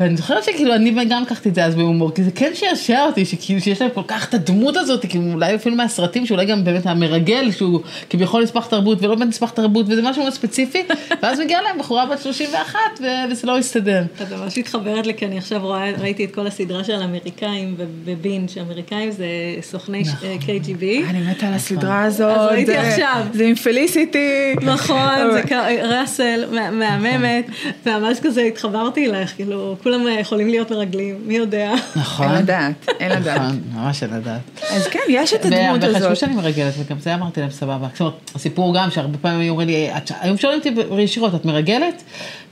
ואני 0.00 0.16
זוכרת 0.16 0.44
שכאילו 0.44 0.74
אני 0.74 1.04
גם 1.04 1.22
לקחתי 1.22 1.48
את 1.48 1.54
זה 1.54 1.64
אז 1.64 1.74
בהומור, 1.74 2.14
כי 2.14 2.22
זה 2.22 2.30
כן 2.30 2.50
שעשע 2.54 3.04
אותי, 3.04 3.24
שכאילו 3.24 3.60
שיש 3.60 3.82
להם 3.82 3.90
כל 3.94 4.02
כך 4.08 4.28
את 4.28 4.34
הדמות 4.34 4.76
הזאת, 4.76 5.06
כאילו 5.06 5.24
אולי 5.32 5.54
אפילו 5.54 5.76
מהסרטים, 5.76 6.26
שאולי 6.26 6.46
גם 6.46 6.64
באמת 6.64 6.86
המרגל, 6.86 7.50
שהוא 7.50 7.80
כביכול 8.10 8.42
נספח 8.42 8.66
תרבות 8.66 9.02
ולא 9.02 9.14
באמת 9.14 9.28
נספח 9.28 9.50
תרבות, 9.50 9.86
וזה 9.88 10.02
משהו 10.02 10.22
מאוד 10.22 10.32
ספציפי, 10.34 10.82
ואז 11.22 11.40
מגיעה 11.40 11.62
להם 11.62 11.78
בחורה 11.78 12.06
בת 12.06 12.22
31, 12.22 12.78
ו- 13.00 13.04
וזה 13.30 13.46
לא 13.46 13.58
הסתדר. 13.58 14.02
את 14.22 14.32
ממש 14.32 14.58
מתחברת 14.58 15.06
לי, 15.06 15.14
כי 15.14 15.26
אני 15.26 15.38
עכשיו 15.38 15.60
רואה, 15.62 15.90
ראיתי 15.98 16.24
את 16.24 16.34
כל 16.34 16.46
הסדרה 16.46 16.84
של 16.84 16.94
האמריקאים 16.94 17.74
בבין, 18.04 18.48
שאמריקאים 18.48 19.10
זה 19.10 19.26
סוכני 19.62 20.00
נכון. 20.02 20.28
KGB. 20.40 21.10
אני 21.10 21.30
מתה 21.30 21.48
על 21.48 21.54
הסדרה 21.54 22.02
הזאת. 22.04 22.36
אז 22.38 22.46
ראיתי 22.50 22.76
עכשיו. 22.76 23.22
זה 23.32 23.44
עם 23.44 23.54
פליסיטי. 23.54 24.54
נכון, 24.62 24.98
זה 25.32 25.42
ראסל, 25.82 26.44
מה- 26.52 26.70
מהממת, 26.70 27.44
וממש 27.86 28.18
כזה 28.22 28.42
התחברתי 28.42 29.06
אלייך, 29.06 29.34
כאילו, 29.36 29.76
כולם 29.88 30.08
יכולים 30.20 30.48
להיות 30.48 30.70
מרגלים, 30.70 31.18
מי 31.26 31.36
יודע. 31.36 31.74
נכון. 31.96 32.28
אין 32.28 32.36
לדעת, 32.38 32.88
אין 33.00 33.12
לדעת. 33.12 33.40
נכון, 33.40 33.60
ממש 33.74 34.02
אין 34.02 34.10
לדעת. 34.14 34.40
אז 34.70 34.86
כן, 34.86 34.98
יש 35.08 35.34
את 35.34 35.44
הדמות 35.44 35.84
הזאת. 35.84 36.16
שאני 36.16 36.34
מרגלת, 36.34 36.74
וגם 36.78 37.00
זה 37.00 37.14
אמרתי 37.14 37.40
להם 37.40 37.50
סבבה. 37.50 37.86
זאת 37.92 38.00
אומרת, 38.00 38.14
הסיפור 38.34 38.74
גם 38.74 38.90
שהרבה 38.90 39.18
פעמים 39.18 39.40
היו 39.40 39.50
אומרים 39.50 39.68
לי, 39.68 39.90
"את 39.96 40.08
ש- 40.08 40.12
היום 40.20 40.36
שואלים 40.36 40.58
אותי 40.58 40.72
ישירות, 41.02 41.34
את 41.34 41.44
מרגלת? 41.44 42.02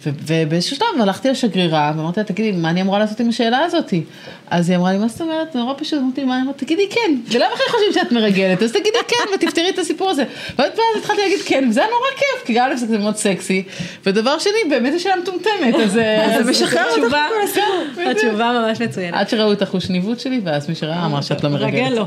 ובאיזשהו 0.07 0.77
שלב 0.77 1.01
הלכתי 1.01 1.29
לשגרירה, 1.31 1.93
ואמרתי 1.97 2.21
לה, 2.21 2.25
תגידי, 2.27 2.53
מה 2.53 2.71
אני 2.71 2.83
אמורה 2.83 2.99
לעשות 2.99 3.21
עם 3.21 3.29
השאלה 3.29 3.59
הזאתי? 3.59 4.05
אז 4.51 4.69
היא 4.71 4.77
אמרה 4.79 4.93
לי, 4.93 4.99
מה 4.99 5.09
זאת 5.09 5.21
אומרת? 5.21 5.55
נורא 5.57 5.75
פשוט, 5.79 5.99
אמרתי, 6.03 6.25
מה? 6.25 6.43
אמרתי, 6.43 6.65
תגידי 6.65 6.89
כן, 6.91 7.15
ולמה 7.33 7.55
אחרי 7.55 7.67
חושבים 7.71 7.93
שאת 7.93 8.13
מרגלת? 8.13 8.63
אז 8.63 8.73
תגידי 8.73 8.99
כן, 9.09 9.17
ותפתרי 9.35 9.69
את 9.71 9.79
הסיפור 9.79 10.11
הזה. 10.11 10.25
ואז 10.59 10.69
התחלתי 10.99 11.21
להגיד 11.23 11.39
כן, 11.47 11.67
וזה 11.71 11.81
היה 11.81 11.89
נורא 11.91 12.09
כיף, 12.17 12.47
כי 12.47 12.55
גם 12.55 12.71
א' 12.73 12.77
זה 12.77 12.99
מאוד 12.99 13.17
סקסי, 13.17 13.63
ודבר 14.07 14.39
שני, 14.39 14.53
באמת 14.71 14.95
יש 14.95 15.03
שאלה 15.03 15.17
מטומטמת, 15.17 15.75
אז... 15.85 15.99
אז 16.27 16.45
זה 16.45 16.51
משחרר 16.51 16.85
אותך 17.03 17.17
התשובה- 17.27 17.63
מכל 17.93 18.01
הסיפור. 18.01 18.11
התשובה 18.11 18.53
ממש 18.67 18.81
מצוינת. 18.81 19.15
עד 19.15 19.29
שראו 19.29 19.53
את 19.53 19.63
החוש 19.63 19.91
ניווט 19.91 20.21
שלי, 20.21 20.41
ואז 20.45 20.69
מי 20.69 20.75
שראה 20.75 21.07
אמר 21.07 21.21
שאת 21.21 21.45
לא 21.45 21.51
מרגלת. 21.51 21.73
מרגל 21.75 21.89
לא. 21.95 22.07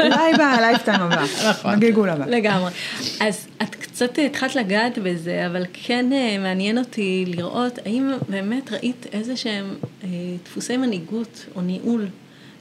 לא. 0.00 0.04
אולי 0.04 0.32
בלייפטיים 0.38 1.00
הבא, 1.00 1.22
נכון. 1.50 1.76
בגלגול 1.80 2.10
הבא. 2.10 2.26
לגמרי. 2.26 2.70
אז 3.20 3.46
את 3.62 3.74
קצת 3.74 4.18
התחלת 4.26 4.54
לגעת 4.56 4.98
בזה, 4.98 5.46
אבל 5.46 5.62
כן 5.72 6.12
אה, 6.12 6.36
מעניין 6.38 6.78
אותי 6.78 7.24
לראות, 7.26 7.78
האם 7.86 8.10
באמת 8.28 8.72
ראית 8.72 9.06
איזה 9.12 9.36
שהם 9.36 9.74
אה, 10.04 10.08
דפוסי 10.44 10.76
מנהיגות 10.76 11.46
או 11.56 11.60
ניהול 11.60 12.06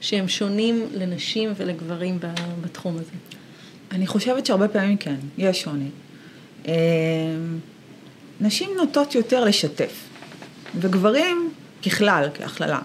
שהם 0.02 0.28
שונים 0.28 0.86
לנשים 0.93 1.54
ולגברים 1.58 2.19
בתחום 2.62 2.95
הזה? 2.95 3.12
אני 3.91 4.08
חושבת 4.08 4.45
שהרבה 4.45 4.67
פעמים 4.67 4.97
כן, 4.97 5.15
יש 5.38 5.62
שוני. 5.62 5.89
אה, 6.67 6.73
נשים 8.41 8.69
נוטות 8.78 9.15
יותר 9.15 9.43
לשתף, 9.45 9.93
וגברים, 10.80 11.50
ככלל, 11.86 12.30
כהכללה, 12.34 12.80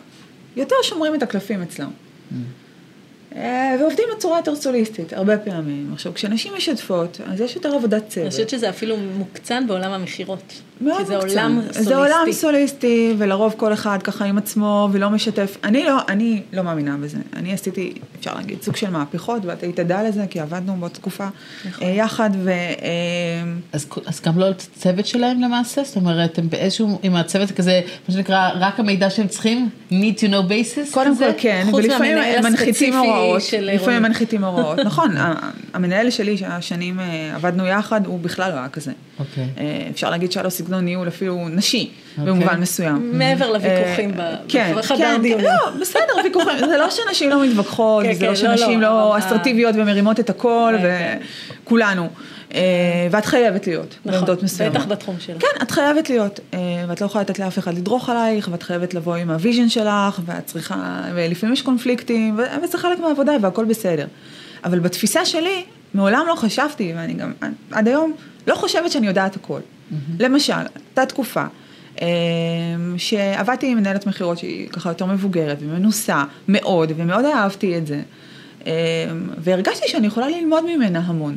יותר 0.57 0.77
שומרים 0.83 1.15
את 1.15 1.23
הקלפים 1.23 1.63
אצלם. 1.63 1.91
אה, 3.37 3.77
ועובדים 3.81 4.05
בצורה 4.17 4.39
יותר 4.39 4.55
סוליסטית, 4.55 5.13
הרבה 5.13 5.39
פעמים. 5.39 5.91
עכשיו, 5.93 6.15
כשנשים 6.15 6.53
משתפות, 6.57 7.21
אז 7.27 7.41
יש 7.41 7.57
יותר 7.57 7.75
עבודת 7.75 8.09
צוות. 8.09 8.25
אני 8.25 8.31
חושבת 8.31 8.49
שזה 8.49 8.69
אפילו 8.69 8.97
מוקצן 8.97 9.67
בעולם 9.67 9.93
המכירות. 9.93 10.63
מאוד 10.81 10.99
כי 10.99 11.05
זה 11.05 11.17
מוקצן. 11.17 11.39
עולם 11.39 11.61
סוליסטי. 11.61 11.83
זה 11.83 11.97
עולם 11.97 12.33
סוליסטי, 12.33 13.15
ולרוב 13.19 13.55
כל 13.57 13.73
אחד 13.73 13.99
ככה 14.05 14.25
עם 14.25 14.39
עצמו, 14.39 14.89
ולא 14.93 15.11
משתף. 15.11 15.57
אני 15.65 15.85
לא, 15.85 15.99
אני 16.09 16.43
לא 16.53 16.63
מאמינה 16.63 16.97
בזה. 16.97 17.19
אני 17.37 17.53
עשיתי, 17.53 17.95
אפשר 18.19 18.35
להגיד, 18.35 18.63
סוג 18.63 18.77
של 18.77 18.91
מהפכות, 18.91 19.45
ואת 19.45 19.63
היית 19.63 19.79
עדה 19.79 20.03
לזה, 20.03 20.25
כי 20.31 20.41
עבדנו 20.41 20.77
באותה 20.77 20.95
תקופה 20.95 21.27
נכון. 21.65 21.87
אה, 21.87 21.93
יחד, 21.93 22.31
ו... 22.43 22.51
אה, 22.51 22.57
אז, 23.73 23.87
אז 24.07 24.21
גם 24.21 24.39
לא 24.39 24.51
הצוות 24.51 25.07
שלהם 25.07 25.41
למעשה? 25.41 25.85
זאת 25.85 25.97
אומרת, 25.97 26.39
הם 26.39 26.51
באיזשהו, 26.51 26.99
עם 27.03 27.17
הצוות 27.17 27.51
כזה, 27.51 27.81
מה 28.09 28.15
שנקרא, 28.15 28.51
רק 28.55 28.81
המידע 28.81 29.11
שהם 29.11 29.29
צריכים, 29.29 29.69
need 29.91 30.19
to 30.19 30.29
know 30.29 30.49
basis 30.49 30.95
קודם? 30.95 31.17
כל 31.19 31.25
כן, 31.39 31.67
חוץ 31.71 31.85
ולפעמים 31.85 32.19
מנחיתים 32.43 32.95
הספציפי 32.95 33.22
הוראות, 33.23 33.43
של 33.43 33.57
לפעמים 33.61 33.79
רונית. 33.81 33.97
הם 33.97 34.03
מנחיתים 34.03 34.45
הוראות, 34.45 34.79
נכון, 34.89 35.15
המנהל 35.75 36.11
שלי 36.11 36.37
שהשנים 36.37 37.01
אה, 37.01 37.05
עבדנו 37.35 37.67
יחד, 37.67 38.07
הוא 38.07 38.21
בכלל 38.21 38.51
לא 38.51 38.59
היה 38.59 38.69
כזה. 38.69 38.93
אוקיי. 39.19 39.45
אה, 39.59 39.65
אפשר 39.91 40.11
להגיד 40.11 40.33
שהיה 40.33 40.45
לו 40.45 40.51
סגנון 40.51 40.85
ניהול 40.85 41.09
אפילו 41.09 41.49
נשי, 41.51 41.91
אוקיי. 42.19 42.33
במובן 42.33 42.61
מסוים. 42.61 43.19
מעבר 43.19 43.53
לוויכוחים 43.53 44.11
אה, 44.21 44.33
ב- 44.35 44.37
כן, 44.49 44.73
בחדר 44.77 44.97
כן, 45.17 45.23
דיונים. 45.23 45.47
לא, 45.47 45.71
בסדר, 45.81 46.03
ויכוחים, 46.25 46.59
זה 46.59 46.79
לא 46.79 46.87
שנשים 46.91 47.31
לא 47.31 47.45
מתווכחות, 47.45 48.05
כן, 48.05 48.13
זה 48.15 48.27
לא 48.27 48.35
כן, 48.37 48.47
לא, 48.47 48.57
שנשים 48.57 48.81
לא, 48.81 48.89
לא 48.89 49.11
אבל- 49.11 49.19
אסרטיביות 49.19 49.75
ומרימות 49.79 50.21
את 50.21 50.31
הכל, 50.31 50.75
כן, 50.83 51.19
וכולנו. 51.65 52.09
אה, 52.55 53.09
ואת 53.11 53.27
חייבת 53.27 53.67
להיות 53.67 53.99
בעמדות 54.05 54.29
נכון, 54.29 54.45
מסוימות. 54.45 54.77
בטח 54.77 54.87
בתחום 54.87 55.17
שלך. 55.19 55.43
כן, 55.43 55.63
את 55.63 55.71
חייבת 55.71 56.11
להיות, 56.11 56.41
אה, 56.55 56.59
ואת 56.89 57.01
לא 57.01 57.07
יכולה 57.07 57.25
לתת 57.25 57.39
לאף 57.39 57.59
אחד 57.59 57.75
לדרוך 57.75 58.09
עלייך, 58.09 58.49
ואת 58.53 58.63
חייבת 58.63 58.95
לבוא 58.95 59.15
עם 59.15 59.31
ה 59.31 59.36
vision 59.36 59.69
שלך, 59.69 60.21
ואת 60.27 60.47
צריכה, 60.47 61.03
ולפעמים 61.15 61.53
יש 61.53 61.63
קונפליקטים, 61.63 62.41
וזה 62.63 62.79
חלק 62.79 62.99
מהעבודה, 62.99 63.33
והכל 63.41 63.65
בסדר. 63.65 64.07
אבל 64.65 64.79
בתפיסה 64.79 65.25
שלי, 65.25 65.65
מעולם 65.95 66.25
לא 66.29 66.35
חשבתי, 66.35 66.93
ואני 66.97 67.15
גם 67.15 67.33
עד 67.71 67.89
היום 67.89 68.13
לא 68.47 68.55
חושבת 68.55 68.93
שאני 68.93 69.07
יודעת 69.07 69.37
הכל. 69.37 69.61
למשל, 70.19 70.53
הייתה 70.75 71.07
תקופה 71.07 71.45
אה, 72.03 72.07
שעבדתי 72.97 73.67
עם 73.67 73.79
מנהלת 73.79 74.07
מכירות 74.07 74.39
שהיא 74.39 74.69
ככה 74.69 74.91
יותר 74.91 75.07
מבוגרת 75.07 75.59
ומנוסה 75.61 76.25
מאוד, 76.49 76.93
ומאוד 76.97 77.25
אהבתי 77.25 77.79
את 77.79 77.87
זה. 77.87 78.01
והרגשתי 79.39 79.89
שאני 79.89 80.07
יכולה 80.07 80.29
ללמוד 80.29 80.65
ממנה 80.65 80.99
המון. 80.99 81.37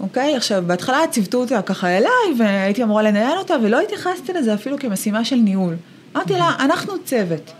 אוקיי? 0.00 0.36
עכשיו, 0.36 0.64
בהתחלה 0.66 0.98
ציוותו 1.10 1.38
אותה 1.38 1.62
ככה 1.62 1.88
אליי, 1.88 2.10
והייתי 2.38 2.82
אמורה 2.82 3.02
לנהל 3.02 3.38
אותה, 3.38 3.54
ולא 3.62 3.80
התייחסתי 3.80 4.32
לזה 4.32 4.54
אפילו 4.54 4.78
כמשימה 4.78 5.24
של 5.24 5.36
ניהול. 5.36 5.74
אמרתי 6.16 6.32
לה, 6.32 6.50
אנחנו 6.60 6.92
צוות. 7.04 7.52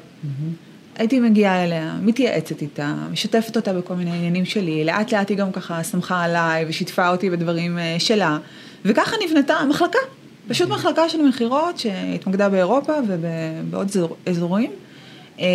הייתי 0.96 1.20
מגיעה 1.20 1.64
אליה, 1.64 1.94
מתייעצת 2.02 2.62
איתה, 2.62 2.94
משתפת 3.12 3.56
אותה 3.56 3.72
בכל 3.72 3.94
מיני 3.94 4.10
עניינים 4.10 4.44
שלי, 4.44 4.84
לאט 4.84 5.12
לאט 5.12 5.28
היא 5.30 5.36
גם 5.38 5.52
ככה 5.52 5.82
סמכה 5.82 6.22
עליי 6.24 6.64
ושיתפה 6.68 7.08
אותי 7.08 7.30
בדברים 7.30 7.78
אה, 7.78 7.96
שלה, 7.98 8.38
וככה 8.84 9.16
נבנתה 9.24 9.54
מחלקה, 9.68 9.98
פשוט 10.48 10.68
מחלקה 10.68 11.08
של 11.08 11.22
מכירות 11.22 11.78
שהתמקדה 11.78 12.48
באירופה 12.48 12.92
ובעוד 13.06 13.88
אזור- 13.88 14.16
אזורים, 14.26 14.70
אה, 15.40 15.46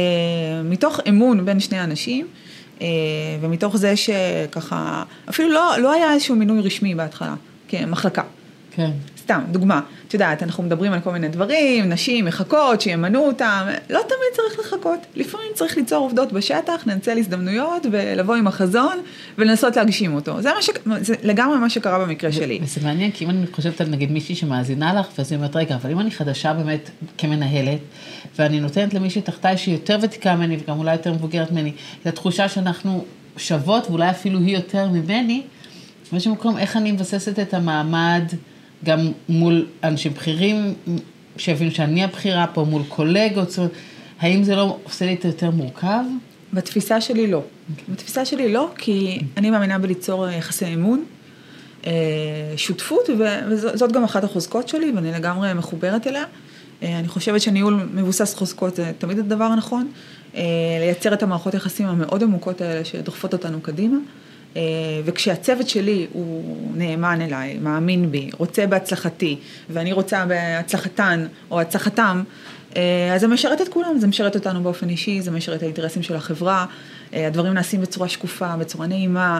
מתוך 0.63 0.99
אמון 1.09 1.45
בין 1.45 1.59
שני 1.59 1.83
אנשים, 1.83 2.27
ומתוך 3.41 3.77
זה 3.77 3.93
שככה, 3.95 5.03
אפילו 5.29 5.49
לא, 5.49 5.73
לא 5.77 5.91
היה 5.91 6.13
איזשהו 6.13 6.35
מינוי 6.35 6.61
רשמי 6.61 6.95
בהתחלה, 6.95 7.35
כמחלקה. 7.67 8.23
כן. 8.71 8.91
סתם, 9.31 9.41
דוגמה, 9.51 9.81
את 10.07 10.13
יודעת, 10.13 10.43
אנחנו 10.43 10.63
מדברים 10.63 10.93
על 10.93 10.99
כל 10.99 11.11
מיני 11.11 11.27
דברים, 11.27 11.89
נשים 11.89 12.25
מחכות, 12.25 12.81
שימנו 12.81 13.19
אותם, 13.19 13.67
לא 13.89 13.99
תמיד 13.99 14.33
צריך 14.33 14.59
לחכות, 14.59 14.99
לפעמים 15.15 15.47
צריך 15.55 15.77
ליצור 15.77 15.97
עובדות 15.97 16.31
בשטח, 16.33 16.83
לנצל 16.85 17.17
הזדמנויות 17.17 17.85
ולבוא 17.91 18.35
עם 18.35 18.47
החזון 18.47 18.97
ולנסות 19.37 19.77
להגשים 19.77 20.13
אותו. 20.13 20.41
זה, 20.41 20.49
מה 20.55 20.61
ש... 20.61 20.69
זה 21.01 21.15
לגמרי 21.23 21.57
מה 21.57 21.69
שקרה 21.69 21.99
במקרה 21.99 22.31
שלי. 22.31 22.59
וזה 22.63 22.81
מעניין, 22.83 23.11
כי 23.11 23.25
אם 23.25 23.29
אני 23.29 23.45
חושבת 23.51 23.81
על 23.81 23.87
נגיד 23.87 24.11
מישהי 24.11 24.35
שמאזינה 24.35 24.93
לך, 24.99 25.07
ואז 25.17 25.31
היא 25.31 25.37
אומרת, 25.37 25.55
רגע, 25.55 25.75
אבל 25.75 25.91
אם 25.91 25.99
אני 25.99 26.11
חדשה 26.11 26.53
באמת 26.53 26.89
כמנהלת, 27.17 27.79
ואני 28.39 28.59
נותנת 28.59 28.93
למישהי 28.93 29.21
תחתיי 29.21 29.57
שהיא 29.57 29.75
יותר 29.75 29.97
ותיקה 30.01 30.35
ממני, 30.35 30.57
וגם 30.63 30.79
אולי 30.79 30.91
יותר 30.91 31.13
מבוגרת 31.13 31.51
ממני, 31.51 31.71
את 32.01 32.07
התחושה 32.07 32.49
שאנחנו 32.49 33.05
שוות, 33.37 33.89
ואולי 33.89 34.09
אפילו 34.09 34.39
היא 34.39 34.55
יותר 34.55 34.87
ממני, 34.89 35.41
באיזשהו 36.11 36.33
מקום, 36.33 36.57
איך 36.57 36.77
אני 36.77 36.91
מבססת 36.91 37.39
את 37.39 37.53
המעמד 37.53 38.23
גם 38.85 39.11
מול 39.29 39.67
אנשים 39.83 40.13
בכירים, 40.13 40.73
שיבינו 41.37 41.71
שאני 41.71 42.03
הבכירה 42.03 42.47
פה, 42.47 42.63
מול 42.63 42.81
קולגות, 42.87 43.49
זאת 43.49 43.57
אומרת, 43.57 43.71
האם 44.19 44.43
זה 44.43 44.55
לא 44.55 44.77
עושה 44.83 45.05
לי 45.05 45.13
את 45.13 45.25
יותר 45.25 45.51
מורכב? 45.51 46.03
בתפיסה 46.53 47.01
שלי 47.01 47.27
לא. 47.27 47.43
בתפיסה 47.89 48.25
שלי 48.25 48.53
לא, 48.53 48.69
כי 48.77 49.19
אני 49.37 49.49
מאמינה 49.49 49.79
בליצור 49.79 50.27
יחסי 50.29 50.73
אמון, 50.73 51.03
אה, 51.85 51.91
שותפות, 52.57 53.09
וזאת 53.49 53.91
גם 53.91 54.03
אחת 54.03 54.23
החוזקות 54.23 54.67
שלי, 54.67 54.91
ואני 54.95 55.11
לגמרי 55.11 55.53
מחוברת 55.53 56.07
אליה. 56.07 56.23
אה, 56.83 56.99
אני 56.99 57.07
חושבת 57.07 57.41
שניהול 57.41 57.87
מבוסס 57.93 58.33
חוזקות 58.33 58.75
זה 58.75 58.91
תמיד 58.97 59.19
הדבר 59.19 59.43
הנכון, 59.43 59.91
אה, 60.35 60.41
לייצר 60.79 61.13
את 61.13 61.23
המערכות 61.23 61.53
יחסים 61.53 61.87
המאוד 61.87 62.23
עמוקות 62.23 62.61
האלה 62.61 62.85
שדוחפות 62.85 63.33
אותנו 63.33 63.61
קדימה. 63.61 63.97
אה, 64.57 64.61
וכשהצוות 65.05 65.69
שלי 65.69 66.07
הוא 66.13 66.71
נאמן 66.75 67.21
אליי, 67.21 67.57
מאמין 67.61 68.11
בי, 68.11 68.29
רוצה 68.37 68.67
בהצלחתי, 68.67 69.37
ואני 69.69 69.93
רוצה 69.93 70.25
בהצלחתן 70.25 71.27
או 71.51 71.61
הצלחתם, 71.61 72.23
אה, 72.77 73.13
אז 73.15 73.21
זה 73.21 73.27
משרת 73.27 73.61
את 73.61 73.67
כולם, 73.67 73.99
זה 73.99 74.07
משרת 74.07 74.35
אותנו 74.35 74.63
באופן 74.63 74.89
אישי, 74.89 75.21
זה 75.21 75.31
משרת 75.31 75.57
את 75.57 75.63
האינטרסים 75.63 76.03
של 76.03 76.15
החברה, 76.15 76.65
אה, 77.13 77.27
הדברים 77.27 77.53
נעשים 77.53 77.81
בצורה 77.81 78.07
שקופה, 78.07 78.57
בצורה 78.57 78.87
נעימה, 78.87 79.39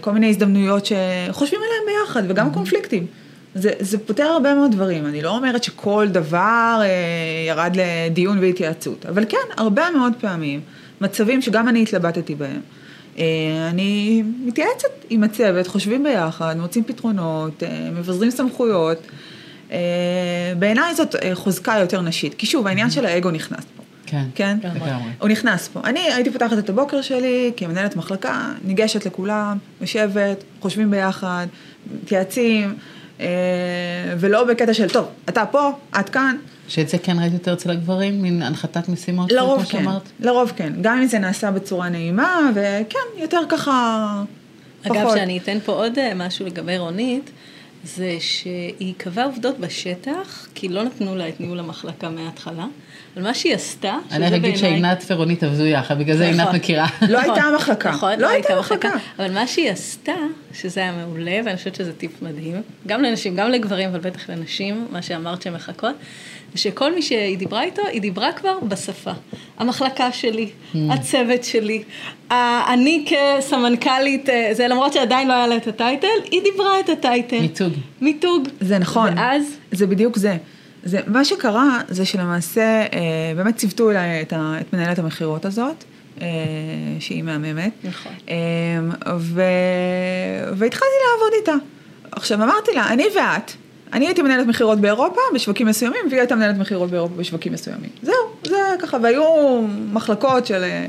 כל 0.00 0.12
מיני 0.12 0.28
הזדמנויות 0.28 0.86
שחושבים 0.86 1.60
עליהם 1.60 2.06
ביחד, 2.06 2.22
וגם 2.28 2.52
קונפליקטים. 2.52 3.06
זה, 3.54 3.70
זה 3.80 3.98
פותר 3.98 4.22
הרבה 4.22 4.54
מאוד 4.54 4.72
דברים, 4.72 5.06
אני 5.06 5.22
לא 5.22 5.36
אומרת 5.36 5.64
שכל 5.64 6.06
דבר 6.10 6.80
אה, 6.82 6.88
ירד 7.48 7.76
לדיון 7.76 8.38
והתייעצות, 8.38 9.06
אבל 9.06 9.24
כן, 9.28 9.36
הרבה 9.56 9.90
מאוד 9.90 10.12
פעמים, 10.20 10.60
מצבים 11.00 11.42
שגם 11.42 11.68
אני 11.68 11.82
התלבטתי 11.82 12.34
בהם. 12.34 12.60
אה, 13.18 13.68
אני 13.70 14.22
מתייעצת 14.44 14.88
עם 15.10 15.24
הצוות, 15.24 15.66
חושבים 15.66 16.04
ביחד, 16.04 16.56
מוצאים 16.58 16.84
פתרונות, 16.84 17.62
אה, 17.62 17.90
מבזרים 17.92 18.30
סמכויות. 18.30 18.98
אה, 19.72 19.78
בעיניי 20.58 20.94
זאת 20.94 21.14
חוזקה 21.34 21.74
יותר 21.80 22.00
נשית, 22.00 22.34
כי 22.34 22.46
שוב, 22.46 22.66
העניין 22.66 22.90
של 22.90 23.06
האגו 23.06 23.30
נכנס 23.30 23.64
פה. 23.76 23.82
כן. 24.06 24.24
כן? 24.34 24.58
לגמרי. 24.62 25.10
הוא 25.18 25.28
נכנס 25.28 25.68
פה. 25.68 25.80
אני 25.84 26.00
הייתי 26.00 26.30
פותחת 26.30 26.58
את 26.58 26.70
הבוקר 26.70 27.02
שלי 27.02 27.52
כמנהלת 27.56 27.96
מחלקה, 27.96 28.52
ניגשת 28.64 29.06
לכולם, 29.06 29.58
יושבת, 29.80 30.44
חושבים 30.60 30.90
ביחד, 30.90 31.46
מתייעצים, 32.02 32.74
ולא 34.18 34.44
בקטע 34.44 34.74
של, 34.74 34.88
טוב, 34.88 35.06
אתה 35.28 35.46
פה, 35.46 35.70
את 36.00 36.08
כאן. 36.08 36.36
שאת 36.68 36.88
זה 36.88 36.98
כן 36.98 37.18
ראית 37.18 37.32
יותר 37.32 37.52
אצל 37.52 37.70
הגברים, 37.70 38.22
מין 38.22 38.42
הנחתת 38.42 38.88
משימות, 38.88 39.32
לרוב 39.32 39.58
כמו 39.58 39.66
כן, 39.70 39.78
שאמרת? 39.78 40.02
לרוב 40.20 40.52
כן. 40.56 40.72
גם 40.82 40.98
אם 40.98 41.06
זה 41.06 41.18
נעשה 41.18 41.50
בצורה 41.50 41.88
נעימה, 41.88 42.50
וכן, 42.54 42.98
יותר 43.16 43.40
ככה, 43.48 44.22
אגב, 44.86 45.02
פחות. 45.02 45.16
שאני 45.16 45.38
אתן 45.38 45.58
פה 45.64 45.72
עוד 45.72 45.98
אה, 45.98 46.14
משהו 46.14 46.46
לגבי 46.46 46.78
רונית, 46.78 47.30
זה 47.84 48.16
שהיא 48.20 48.94
קבעה 48.96 49.24
עובדות 49.24 49.58
בשטח, 49.58 50.48
כי 50.54 50.68
לא 50.68 50.82
נתנו 50.82 51.16
לה 51.16 51.28
את 51.28 51.40
ניהול 51.40 51.58
המחלקה 51.58 52.08
מההתחלה, 52.10 52.66
אבל 53.16 53.22
מה 53.24 53.34
שהיא 53.34 53.54
עשתה, 53.54 53.94
אני 54.12 54.26
רק 54.26 54.32
אגיד 54.32 54.56
שעינת 54.56 55.04
ורונית 55.10 55.42
עבדו 55.42 55.64
יחד, 55.66 55.98
בגלל 55.98 56.16
זה 56.16 56.24
עינת 56.26 56.40
נכון. 56.40 56.56
מכירה. 56.56 56.86
לא 57.08 57.18
הייתה 57.18 57.42
מחלקה. 57.56 57.90
נכון, 57.90 58.20
לא 58.20 58.28
הייתה 58.28 58.58
מחלקה. 58.58 58.90
אבל 59.18 59.32
מה 59.32 59.46
שהיא 59.46 59.70
עשתה, 59.70 60.12
שזה 60.54 60.80
היה 60.80 60.92
מעולה, 60.92 61.40
ואני 61.44 61.56
חושבת 61.56 61.74
שזה 61.74 61.92
טיפ 61.92 62.22
מדהים, 62.22 62.62
גם 62.86 63.02
לנשים, 63.02 63.36
גם 63.36 63.50
לגברים, 63.50 63.88
אבל 63.88 63.98
בטח 64.00 64.30
לנשים, 64.30 64.86
מה 64.90 65.02
שאמרת 65.02 65.42
שהן 65.42 65.54
מחכות, 65.54 65.94
זה 66.54 66.58
שכל 66.58 66.94
מי 66.94 67.02
שהיא 67.02 67.38
דיברה 67.38 67.62
איתו, 67.62 67.82
היא 67.92 68.00
דיברה 68.00 68.32
כבר 68.32 68.58
בשפה. 68.62 69.12
המחלקה 69.58 70.12
שלי, 70.12 70.48
Hmm. 70.74 70.78
הצוות 70.90 71.44
שלי, 71.44 71.82
אני 72.72 73.04
כסמנכ"לית, 73.08 74.28
אה, 74.28 74.48
זה 74.52 74.68
למרות 74.68 74.92
שעדיין 74.92 75.28
לא 75.28 75.32
היה 75.32 75.46
לה 75.46 75.56
את 75.56 75.66
הטייטל, 75.66 76.06
היא 76.30 76.40
דיברה 76.52 76.80
את 76.80 76.88
הטייטל. 76.88 77.40
מיתוג. 77.40 77.72
מיתוג. 78.00 78.48
זה 78.60 78.78
נכון. 78.78 79.18
ואז, 79.18 79.42
זה 79.72 79.86
בדיוק 79.86 80.16
זה. 80.16 80.36
זה, 80.84 81.00
מה 81.06 81.24
שקרה 81.24 81.80
זה 81.88 82.06
שלמעשה 82.06 82.80
אה, 82.80 82.88
באמת 83.36 83.56
ציוותו 83.56 83.90
אליי 83.90 84.22
את, 84.22 84.32
ה, 84.32 84.54
את 84.60 84.72
מנהלת 84.72 84.98
המכירות 84.98 85.44
הזאת, 85.44 85.84
אה, 86.20 86.26
שהיא 87.00 87.22
מהממת. 87.22 87.72
נכון. 87.84 88.12
אה, 88.28 88.36
ו... 89.18 89.42
והתחלתי 90.56 90.94
לעבוד 91.10 91.32
איתה. 91.38 91.54
עכשיו 92.12 92.42
אמרתי 92.42 92.72
לה, 92.74 92.88
אני 92.88 93.04
ואת, 93.16 93.52
אני 93.92 94.06
הייתי 94.06 94.22
מנהלת 94.22 94.46
מכירות 94.46 94.80
באירופה 94.80 95.20
בשווקים 95.34 95.66
מסוימים, 95.66 96.00
והיא 96.10 96.20
הייתה 96.20 96.34
מנהלת 96.34 96.58
מכירות 96.58 96.90
באירופה 96.90 97.14
בשווקים 97.14 97.52
מסוימים. 97.52 97.90
זהו, 98.02 98.14
זה 98.44 98.56
ככה, 98.78 98.96
והיו 99.02 99.24
מחלקות 99.92 100.46
של 100.46 100.62
אה, 100.62 100.86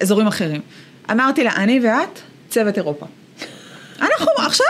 אזורים 0.00 0.26
אחרים. 0.26 0.60
אמרתי 1.10 1.44
לה, 1.44 1.52
אני 1.56 1.80
ואת, 1.80 2.20
צוות 2.48 2.76
אירופה. 2.76 3.06
אנחנו 4.00 4.26
עכשיו 4.36 4.66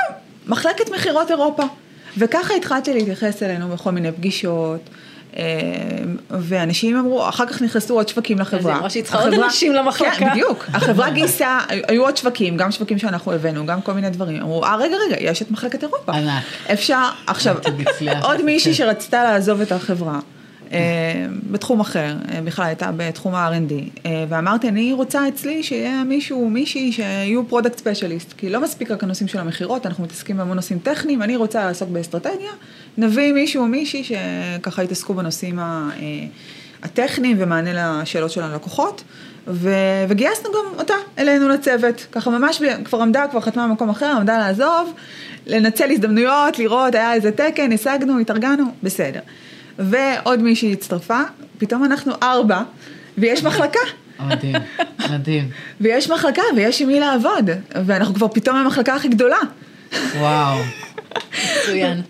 מחלקת 0.46 0.90
מכירות 0.90 1.30
אירופה. 1.30 1.62
וככה 2.16 2.54
התחלתי 2.54 2.94
להתייחס 2.94 3.42
אלינו 3.42 3.68
בכל 3.68 3.90
מיני 3.90 4.12
פגישות. 4.12 4.80
אה, 5.36 5.44
ואנשים 6.30 6.96
אמרו, 6.96 7.28
אחר 7.28 7.46
כך 7.46 7.62
נכנסו 7.62 7.94
עוד 7.94 8.08
שווקים 8.08 8.38
לחברה. 8.38 8.60
אז 8.60 8.66
היא 8.66 8.76
אמרה 8.76 8.90
שהיא 8.90 9.02
צריכה 9.02 9.24
עוד 9.24 9.34
אנשים 9.34 9.72
למחלקה. 9.72 10.16
כן, 10.16 10.30
בדיוק. 10.30 10.66
החברה 10.74 11.10
גייסה, 11.10 11.58
היו 11.68 12.02
עוד 12.02 12.16
שווקים, 12.16 12.56
גם 12.56 12.72
שווקים 12.72 12.98
שאנחנו 12.98 13.32
הבאנו, 13.32 13.66
גם 13.66 13.80
כל 13.80 13.92
מיני 13.92 14.10
דברים. 14.10 14.42
אמרו, 14.42 14.64
אה, 14.64 14.76
רגע, 14.76 14.96
רגע, 15.06 15.16
יש 15.20 15.42
את 15.42 15.50
מחלקת 15.50 15.82
אירופה. 15.82 16.12
ענק. 16.12 16.42
אפשר, 16.72 17.08
עכשיו. 17.26 17.56
עוד 18.22 18.42
מישהי 18.42 18.72
כן. 18.72 18.76
שרצתה 18.76 19.24
לעזוב 19.24 19.60
את 19.60 19.72
החברה. 19.72 20.18
אה, 20.72 21.26
בתחום 21.50 21.80
אחר, 21.80 22.14
אה, 22.34 22.40
בכלל 22.44 22.64
הייתה 22.64 22.90
בתחום 22.96 23.34
ה-R&D, 23.34 23.72
אה, 24.06 24.24
ואמרתי, 24.28 24.68
אני 24.68 24.92
רוצה 24.92 25.28
אצלי 25.28 25.62
שיהיה 25.62 26.04
מישהו, 26.04 26.50
מישהי 26.50 26.92
שיהיו 26.92 27.48
product 27.48 27.78
specialist, 27.78 28.32
כי 28.32 28.50
לא 28.50 28.60
מספיק 28.60 28.90
רק 28.90 29.04
הנושאים 29.04 29.28
של 29.28 29.38
המכירות, 29.38 29.86
אנחנו 29.86 30.04
מתעסקים 30.04 30.36
בהמון 30.36 30.56
נושאים 30.56 30.78
טכניים, 30.78 31.22
אני 31.22 31.36
רוצה 31.36 31.64
לעסוק 31.64 31.88
באסטרטגיה, 31.88 32.50
נביא 32.98 33.32
מישהו 33.32 33.62
או 33.62 33.68
מישהי 33.68 34.04
שככה 34.04 34.82
יתעסקו 34.84 35.14
בנושאים 35.14 35.58
הטכניים 36.82 37.36
ומענה 37.40 38.02
לשאלות 38.02 38.30
של 38.30 38.42
הלקוחות, 38.42 39.02
ו- 39.46 40.04
וגייסנו 40.08 40.50
גם 40.50 40.78
אותה 40.78 40.94
אלינו 41.18 41.48
לצוות, 41.48 42.06
ככה 42.12 42.30
ממש, 42.30 42.62
כבר 42.84 43.02
עמדה, 43.02 43.24
כבר 43.30 43.40
חתמה 43.40 43.68
במקום 43.68 43.90
אחר, 43.90 44.06
עמדה 44.16 44.38
לעזוב, 44.38 44.92
לנצל 45.46 45.90
הזדמנויות, 45.90 46.58
לראות, 46.58 46.94
היה 46.94 47.12
איזה 47.12 47.32
תקן, 47.32 47.72
השגנו, 47.72 48.18
התארגנו, 48.18 48.64
בסדר. 48.82 49.20
ועוד 49.78 50.42
מישהי 50.42 50.72
הצטרפה, 50.72 51.20
פתאום 51.58 51.84
אנחנו 51.84 52.12
ארבע, 52.22 52.62
ויש 53.18 53.44
מחלקה, 53.44 53.78
מדהים, 54.26 54.54
מדהים. 55.10 55.48
ויש 55.80 56.10
מחלקה, 56.10 56.42
ויש 56.56 56.80
עם 56.82 56.88
מי 56.88 57.00
לעבוד, 57.00 57.50
ואנחנו 57.86 58.14
כבר 58.14 58.28
פתאום 58.28 58.56
המחלקה 58.56 58.94
הכי 58.94 59.08
גדולה. 59.08 59.36
וואו, 60.18 60.58
מצוין. 61.62 62.02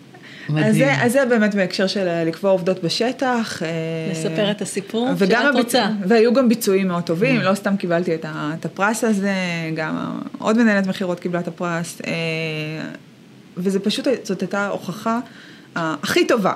אז 0.48 0.54
מדהים. 0.54 0.72
זה, 0.72 0.92
אז 1.02 1.12
זה 1.12 1.24
באמת 1.26 1.54
בהקשר 1.54 1.86
של 1.86 2.08
אה, 2.08 2.24
לקבוע 2.24 2.50
עובדות 2.50 2.84
בשטח. 2.84 3.62
אה, 3.62 3.68
לספר 4.12 4.50
את 4.50 4.62
הסיפור 4.62 5.08
וגם 5.16 5.42
שאת 5.42 5.54
הביצ- 5.54 5.58
רוצה. 5.58 5.86
והיו 6.08 6.34
גם 6.34 6.48
ביצועים 6.48 6.88
מאוד 6.88 7.02
טובים, 7.02 7.40
לא 7.40 7.54
סתם 7.54 7.76
קיבלתי 7.76 8.14
את, 8.14 8.24
ה, 8.24 8.50
את 8.60 8.64
הפרס 8.64 9.04
הזה, 9.04 9.32
גם 9.74 10.20
עוד 10.38 10.58
מנהלת 10.58 10.86
מכירות 10.86 11.20
קיבלה 11.20 11.40
את 11.40 11.48
הפרס, 11.48 11.98
אה, 12.06 12.12
וזה 13.56 13.80
פשוט, 13.80 14.08
זאת 14.22 14.40
הייתה 14.40 14.58
ההוכחה 14.60 15.20
אה, 15.76 15.94
הכי 16.02 16.26
טובה 16.26 16.52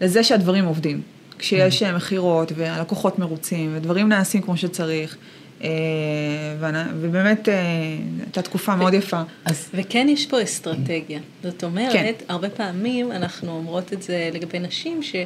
לזה 0.00 0.24
שהדברים 0.24 0.64
עובדים. 0.64 1.02
כשיש 1.38 1.82
אה, 1.82 1.96
מכירות 1.96 2.52
והלקוחות 2.56 3.18
מרוצים 3.18 3.72
ודברים 3.76 4.08
נעשים 4.08 4.42
כמו 4.42 4.56
שצריך, 4.56 5.16
ובאמת 7.00 7.48
אה, 7.48 7.54
הייתה 8.24 8.42
תקופה 8.42 8.76
מאוד 8.76 8.94
יפה. 8.94 9.22
אז 9.44 9.68
וכן 9.74 10.06
יש 10.08 10.26
פה 10.26 10.42
אסטרטגיה. 10.42 11.20
זאת 11.42 11.64
אומרת, 11.64 11.92
כן. 11.92 12.12
הרבה 12.28 12.50
פעמים 12.50 13.12
אנחנו 13.12 13.52
אומרות 13.52 13.92
את 13.92 14.02
זה 14.02 14.30
לגבי 14.32 14.58
נשים, 14.58 15.02
ש, 15.02 15.16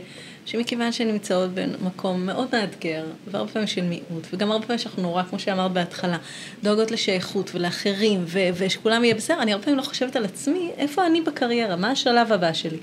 שמכיוון 0.46 0.92
שהן 0.92 1.08
נמצאות 1.08 1.50
במקום 1.54 2.26
מאוד 2.26 2.48
מאתגר, 2.52 3.04
והרבה 3.26 3.52
פעמים 3.52 3.68
של 3.68 3.82
מיעוט, 3.82 4.26
וגם 4.32 4.50
הרבה 4.50 4.66
פעמים 4.66 4.78
שאנחנו 4.78 5.02
נורא, 5.02 5.22
כמו 5.22 5.38
שאמרת 5.38 5.72
בהתחלה, 5.72 6.16
דואגות 6.62 6.90
לשייכות 6.90 7.50
ולאחרים, 7.54 8.24
ו, 8.26 8.38
ושכולם 8.54 9.04
יהיה 9.04 9.14
בסדר, 9.14 9.42
אני 9.42 9.52
הרבה 9.52 9.64
פעמים 9.64 9.78
לא 9.78 9.84
חושבת 9.84 10.16
על 10.16 10.24
עצמי, 10.24 10.70
איפה 10.78 11.06
אני 11.06 11.20
בקריירה, 11.20 11.76
מה 11.76 11.90
השלב 11.90 12.32
הבא 12.32 12.52
שלי. 12.52 12.78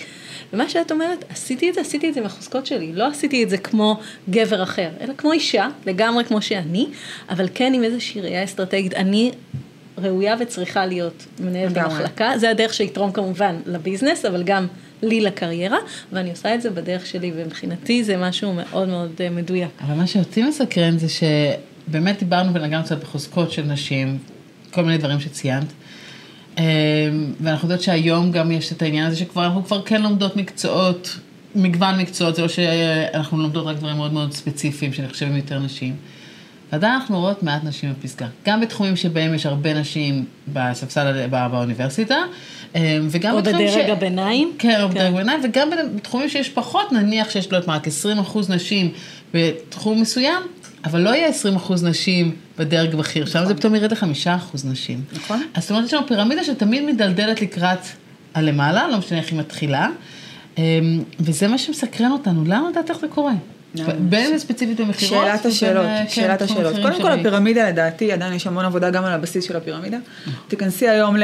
ומה 0.54 0.70
שאת 0.70 0.92
אומרת, 0.92 1.26
עשיתי 1.30 1.70
את 1.70 1.74
זה, 1.74 1.82
עשיתי 1.82 2.10
את 2.10 2.14
זה 2.14 2.20
עם 2.20 2.26
החוזקות 2.26 2.66
שלי, 2.66 2.94
לא 2.94 3.08
עשיתי 3.08 3.44
את 3.44 3.50
זה 3.50 3.58
כמו 3.58 4.00
גבר 4.30 4.64
אחר, 4.64 4.90
אלא 5.02 5.14
כמו 5.18 5.32
אישה, 5.32 5.68
לגמרי 5.86 6.26
כמו 6.26 6.42
שאני, 6.42 6.88
אבל 7.30 7.45
כן 7.54 7.74
עם 7.76 7.84
איזושהי 7.84 8.22
ראייה 8.22 8.44
אסטרטגית. 8.44 8.94
אני 8.94 9.32
ראויה 9.98 10.36
וצריכה 10.40 10.86
להיות 10.86 11.26
מנהלת. 11.40 11.78
המחלקה, 11.78 12.38
זה 12.38 12.50
הדרך 12.50 12.74
שיתרום 12.74 13.12
כמובן 13.12 13.56
לביזנס, 13.66 14.26
אבל 14.26 14.44
גם 14.44 14.68
לי 15.02 15.22
לקריירה, 15.22 15.78
ואני 16.12 16.30
עושה 16.30 16.56
את 16.56 16.62
זה 16.62 16.70
בדרך 16.70 17.06
שלי, 17.06 17.32
ומבחינתי 17.36 18.04
זה 18.04 18.18
משהו 18.18 18.54
מאוד 18.54 18.90
מאוד 18.90 19.12
אה, 19.20 19.30
מדויק. 19.30 19.70
אבל 19.82 19.94
מה 19.94 20.08
שאותי 20.08 20.44
מסקרן 20.44 20.98
זה 20.98 21.08
שבאמת 21.10 22.20
דיברנו 22.20 22.54
ונגענו 22.54 22.84
קצת 22.84 23.02
בחוזקות 23.02 23.52
של 23.52 23.64
נשים, 23.64 24.18
כל 24.72 24.84
מיני 24.84 24.98
דברים 24.98 25.20
שציינת. 25.20 25.68
אמ, 26.58 26.64
ואנחנו 27.42 27.66
יודעות 27.66 27.82
שהיום 27.82 28.32
גם 28.32 28.52
יש 28.52 28.72
את 28.72 28.82
העניין 28.82 29.06
הזה 29.06 29.16
שכבר 29.16 29.46
אנחנו 29.46 29.66
כבר 29.66 29.82
כן 29.82 30.02
לומדות 30.02 30.36
מקצועות, 30.36 31.20
מגוון 31.56 32.00
מקצועות, 32.00 32.36
זה 32.36 32.42
לא 32.42 32.48
שאנחנו 32.48 33.38
לומדות 33.38 33.66
רק 33.66 33.78
דברים 33.78 33.96
מאוד 33.96 34.14
מאוד 34.14 34.34
ספציפיים 34.34 34.94
שנחשבים 34.94 35.36
יותר 35.36 35.60
נשים. 35.60 35.96
ועדיין 36.72 36.94
אנחנו 36.94 37.20
רואות 37.20 37.44
מעט 37.44 37.64
נשים 37.64 37.94
בפסגה. 38.00 38.28
גם 38.46 38.62
בתחומים 38.62 38.96
שבהם 38.96 39.34
יש 39.34 39.46
הרבה 39.46 39.74
נשים 39.74 40.26
בספסל, 40.54 41.28
בא- 41.28 41.48
באוניברסיטה, 41.48 42.16
אמ, 42.76 42.82
וגם 43.10 43.34
או 43.36 43.42
בתחומים 43.42 43.68
בדרג 43.68 43.90
הביניים. 43.90 44.52
כן, 44.60 44.82
או 44.82 44.88
כן. 44.90 44.94
בדרג 44.96 45.16
ביניים, 45.16 45.40
וגם 45.44 45.70
בתחומים 45.96 46.30
שיש 46.30 46.50
פחות, 46.50 46.92
נניח 46.92 47.30
שיש, 47.30 47.52
לא 47.52 47.58
יודעת 47.58 47.68
מה, 47.68 47.76
רק 47.76 47.88
20 47.88 48.20
אחוז 48.20 48.50
נשים 48.50 48.92
בתחום 49.34 50.02
מסוים, 50.02 50.42
אבל 50.86 51.02
לא 51.02 51.10
יהיה 51.10 51.28
20 51.28 51.56
אחוז 51.56 51.84
נשים 51.84 52.36
בדרג 52.58 52.96
בכיר, 52.96 53.26
שם 53.26 53.46
זה 53.46 53.56
פתאום 53.56 53.76
ירד 53.76 53.92
ל-5 53.94 54.06
אחוז 54.36 54.66
נשים. 54.66 55.02
נכון. 55.14 55.44
אז 55.54 55.64
זאת 55.64 55.72
אומרת, 55.72 55.86
יש 55.86 55.94
לנו 55.94 56.08
פירמידה 56.08 56.44
שתמיד 56.44 56.84
מדלדלת 56.86 57.42
לקראת 57.42 57.80
הלמעלה, 58.34 58.88
לא 58.88 58.98
משנה 58.98 59.18
איך 59.20 59.32
היא 59.32 59.40
מתחילה, 59.40 59.90
אמ, 60.58 60.64
וזה 61.20 61.48
מה 61.48 61.58
שמסקרן 61.58 62.12
אותנו, 62.12 62.44
למה 62.46 62.70
לדעת 62.70 62.90
איך 62.90 63.00
זה 63.00 63.08
קורה? 63.08 63.34
בין 64.00 64.40
ספציפית 64.40 64.80
במכירות, 64.80 65.26
שאלת 65.26 65.46
השאלות, 65.46 65.86
כן, 65.86 66.06
שאלת 66.10 66.42
השאלות. 66.42 66.76
קודם 66.82 67.02
כל. 67.02 67.12
הפירמידה 67.12 67.70
לדעתי, 67.70 68.12
עדיין 68.12 68.34
יש 68.34 68.48
המון 68.48 68.66
עבודה 68.66 68.90
גם 68.90 69.06
על 69.06 69.12
הבסיס 69.14 69.44
של 69.44 69.56
הפירמידה. 69.58 69.98
תיכנסי 70.48 70.90
היום 70.90 71.18
ל- 71.18 71.24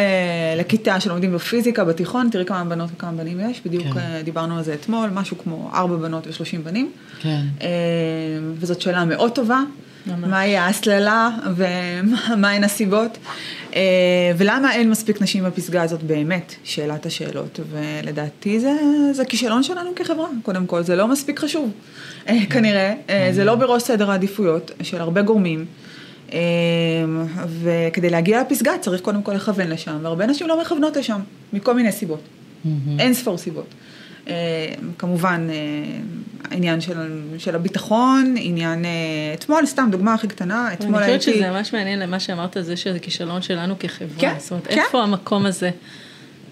לכיתה 0.58 1.00
שלומדים 1.00 1.34
בפיזיקה 1.34 1.84
בתיכון, 1.86 2.30
תראי 2.32 2.46
כמה 2.46 2.64
בנות 2.64 2.90
וכמה 2.96 3.12
בנים 3.12 3.40
יש, 3.50 3.62
בדיוק 3.66 3.84
כן. 3.84 4.00
אה, 4.00 4.22
דיברנו 4.24 4.58
על 4.58 4.64
זה 4.64 4.74
אתמול, 4.74 5.10
משהו 5.14 5.38
כמו 5.38 5.72
ארבע 5.74 5.96
בנות 5.96 6.28
ושלושים 6.28 6.64
בנים. 6.64 6.92
כן. 7.22 7.42
אה, 7.62 7.68
וזאת 8.60 8.82
שאלה 8.82 9.06
מאוד 9.06 9.32
טובה. 9.32 9.62
ממש. 10.08 10.30
מהי 10.30 10.58
ההסללה 10.58 11.30
ומהן 11.56 12.64
הסיבות 12.64 13.18
ולמה 14.38 14.74
אין 14.74 14.90
מספיק 14.90 15.22
נשים 15.22 15.44
בפסגה 15.44 15.82
הזאת? 15.82 16.04
באמת, 16.04 16.56
שאלת 16.64 17.06
השאלות. 17.06 17.60
ולדעתי 17.72 18.60
זה, 18.60 18.74
זה 19.12 19.26
כישלון 19.26 19.64
שלנו 19.64 19.90
כחברה, 19.96 20.28
קודם 20.44 20.66
כל, 20.66 20.84
זה 20.84 20.96
לא 20.96 21.08
מספיק 21.08 21.40
חשוב 21.40 21.72
אה, 22.30 22.46
כנראה, 22.50 22.94
אה, 23.10 23.30
זה 23.32 23.44
לא 23.44 23.56
בראש 23.56 23.84
סדר 23.84 24.12
העדיפויות 24.12 24.72
של 24.82 25.02
הרבה 25.02 25.22
גורמים. 25.22 25.66
אה, 26.34 26.40
וכדי 27.62 28.10
להגיע 28.10 28.42
לפסגה 28.42 28.72
צריך 28.82 29.02
קודם 29.02 29.24
כל 29.24 29.34
לכוון 29.34 29.68
לשם 29.68 29.98
והרבה 30.02 30.26
נשים 30.26 30.48
לא 30.48 30.62
מכוונות 30.62 30.98
לשם 30.98 31.20
מכל 31.54 31.74
מיני 31.74 31.92
סיבות, 31.92 32.22
אין 33.00 33.14
ספור 33.14 33.38
סיבות. 33.38 33.68
אה, 34.28 34.34
כמובן, 34.98 35.48
העניין 36.52 36.82
של, 36.82 36.94
של 37.38 37.56
הביטחון, 37.56 38.36
עניין, 38.38 38.86
אה, 38.86 38.90
אתמול, 39.34 39.66
סתם 39.66 39.88
דוגמה 39.92 40.14
הכי 40.14 40.28
קטנה, 40.28 40.68
אני 40.68 40.76
אתמול 40.76 40.94
חושבת 40.94 41.10
הייתי... 41.10 41.34
שזה 41.34 41.50
ממש 41.50 41.74
מעניין 41.74 42.00
למה 42.00 42.20
שאמרת, 42.20 42.58
זה 42.62 42.78
שזה 42.78 43.00
כישלון 43.00 43.42
שלנו 43.42 43.76
כחברה. 43.80 44.20
כן, 44.20 44.34
זאת 44.40 44.52
אומרת, 44.52 44.68
כן. 44.68 44.80
איפה 44.80 45.04
המקום 45.04 45.46
הזה? 45.46 45.70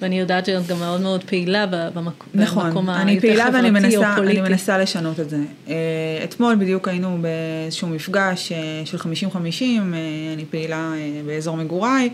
ואני 0.01 0.19
יודעת 0.19 0.45
שאת 0.45 0.67
גם 0.67 0.79
מאוד 0.79 1.01
מאוד 1.01 1.23
פעילה 1.23 1.65
במק- 1.95 2.25
נכון, 2.33 2.65
במקום 2.67 2.89
אני 2.89 3.11
היותר 3.11 3.27
פעילה 3.27 3.45
ואני 3.53 3.69
חברתי 3.69 3.95
או 3.95 4.01
מנסה, 4.01 4.13
אני 4.13 4.21
פוליטי. 4.21 4.41
מנסה 4.41 4.77
לשנות 4.77 5.19
את 5.19 5.29
זה. 5.29 5.37
אה, 5.67 5.73
אתמול 6.23 6.55
בדיוק 6.55 6.87
היינו 6.87 7.17
באיזשהו 7.21 7.87
מפגש 7.87 8.51
אה, 8.51 8.57
של 8.85 8.97
50-50, 8.97 9.03
אה, 9.03 9.13
אני 10.33 10.45
פעילה 10.49 10.91
באזור 11.25 11.57
מגוריי. 11.57 12.09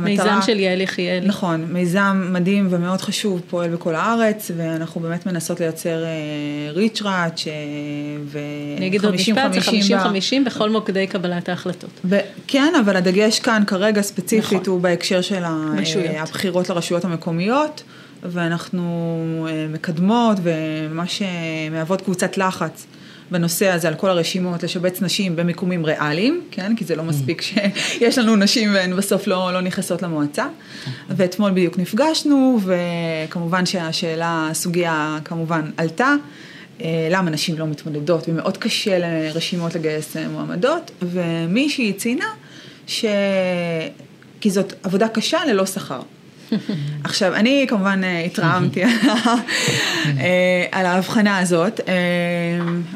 מיזם 0.00 0.38
של 0.46 0.60
יעל 0.60 0.80
יחיאלי. 0.80 1.26
נכון, 1.26 1.64
מיזם 1.68 2.28
מדהים 2.32 2.68
ומאוד 2.70 3.00
חשוב, 3.00 3.40
פועל 3.50 3.70
בכל 3.70 3.94
הארץ, 3.94 4.50
ואנחנו 4.56 5.00
באמת 5.00 5.26
מנסות 5.26 5.60
לייצר 5.60 6.04
ריץ' 6.70 7.02
ראץ' 7.02 7.44
ו... 8.24 8.38
אני 8.78 8.86
אגיד 8.86 9.04
עוד 9.04 9.14
משפט, 9.14 9.52
זה 9.52 9.60
50-50 9.60 10.42
50-50 10.42 10.46
בכל 10.46 10.70
מוקדי 10.70 11.06
קבלת 11.06 11.48
ההחלטות. 11.48 11.90
ב- 12.08 12.20
כן, 12.46 12.72
אבל 12.80 12.96
הדגש 12.96 13.38
כאן 13.38 13.62
כרגע 13.66 14.02
ספציפית 14.02 14.60
נכון. 14.62 14.72
הוא 14.72 14.80
בהקשר 14.80 15.20
של. 15.20 15.44
אה, 15.44 16.22
הבחירות 16.22 16.68
לרשויות 16.68 17.04
המקומיות, 17.04 17.82
ואנחנו 18.22 19.46
אה, 19.50 19.66
מקדמות 19.72 20.38
וממש 20.42 21.22
אה, 21.22 21.28
מהוות 21.70 22.00
קבוצת 22.00 22.38
לחץ. 22.38 22.86
בנושא 23.30 23.68
הזה 23.68 23.88
על 23.88 23.94
כל 23.94 24.10
הרשימות, 24.10 24.62
לשבץ 24.62 25.02
נשים 25.02 25.36
במיקומים 25.36 25.84
ריאליים, 25.84 26.42
כן? 26.50 26.76
כי 26.76 26.84
זה 26.84 26.96
לא 26.96 27.04
מספיק 27.04 27.42
שיש 27.42 28.18
לנו 28.18 28.36
נשים 28.36 28.74
והן 28.74 28.96
בסוף 28.96 29.26
לא, 29.26 29.52
לא 29.52 29.60
נכנסות 29.60 30.02
למועצה. 30.02 30.46
ואתמול 31.08 31.50
בדיוק 31.50 31.78
נפגשנו, 31.78 32.60
וכמובן 32.64 33.66
שהשאלה, 33.66 34.48
הסוגיה 34.50 35.18
כמובן 35.24 35.70
עלתה. 35.76 36.14
אה, 36.82 37.08
למה 37.10 37.30
נשים 37.30 37.58
לא 37.58 37.66
מתמודדות, 37.66 38.28
ומאוד 38.28 38.56
קשה 38.56 38.98
לרשימות 38.98 39.74
לגייס 39.74 40.16
אה, 40.16 40.28
מועמדות, 40.28 40.90
ומישהי 41.02 41.92
ציינה 41.92 42.28
ש... 42.86 43.04
כי 44.40 44.50
זאת 44.50 44.72
עבודה 44.82 45.08
קשה 45.08 45.38
ללא 45.44 45.66
שכר. 45.66 46.00
עכשיו, 47.04 47.34
אני 47.34 47.66
כמובן 47.68 48.00
אה, 48.04 48.20
התרעמתי 48.20 48.82
על 50.72 50.86
ההבחנה 50.86 51.38
הזאת, 51.38 51.80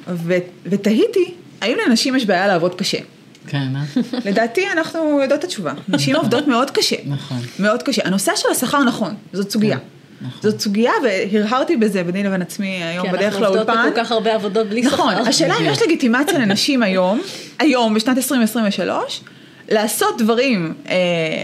ו- 0.09 0.35
ותהיתי, 0.67 1.35
האם 1.61 1.77
לנשים 1.87 2.17
יש 2.17 2.27
בעיה 2.27 2.47
לעבוד 2.47 2.75
קשה? 2.75 2.99
כן, 3.47 3.69
אה? 3.77 3.83
לדעתי 4.25 4.69
אנחנו 4.73 5.21
יודעות 5.23 5.41
את 5.41 5.45
התשובה. 5.45 5.73
נשים 5.89 6.17
עובדות 6.17 6.49
מאוד 6.49 6.71
קשה. 6.71 6.97
נכון. 7.07 7.39
מאוד 7.59 7.83
קשה. 7.83 8.03
הנושא 8.05 8.33
של 8.37 8.49
השכר 8.53 8.85
נכון, 8.85 9.15
זאת 9.33 9.51
סוגיה. 9.51 9.79
נכון. 10.23 10.51
זאת 10.51 10.61
סוגיה 10.61 10.93
והרהרתי 11.05 11.77
בזה 11.77 12.05
ביני 12.05 12.23
לבין 12.23 12.43
עצמי 12.43 12.67
היום 12.67 13.07
כי 13.07 13.13
בדרך 13.13 13.35
אנחנו 13.35 13.47
עובדות 13.47 13.69
לאולפן. 13.69 13.91
בכל 13.91 14.05
כך 14.05 14.13
הרבה 14.13 14.35
עבודות 14.35 14.67
בלי 14.67 14.83
שכר. 14.83 14.95
נכון, 14.95 15.15
השאלה 15.15 15.55
אם 15.61 15.65
יש 15.65 15.83
לגיטימציה 15.83 16.39
לנשים 16.39 16.83
היום, 16.83 17.21
היום 17.59 17.95
בשנת 17.95 18.17
2023, 18.17 19.21
לעשות 19.69 20.19
דברים 20.19 20.75
אה, 20.89 20.95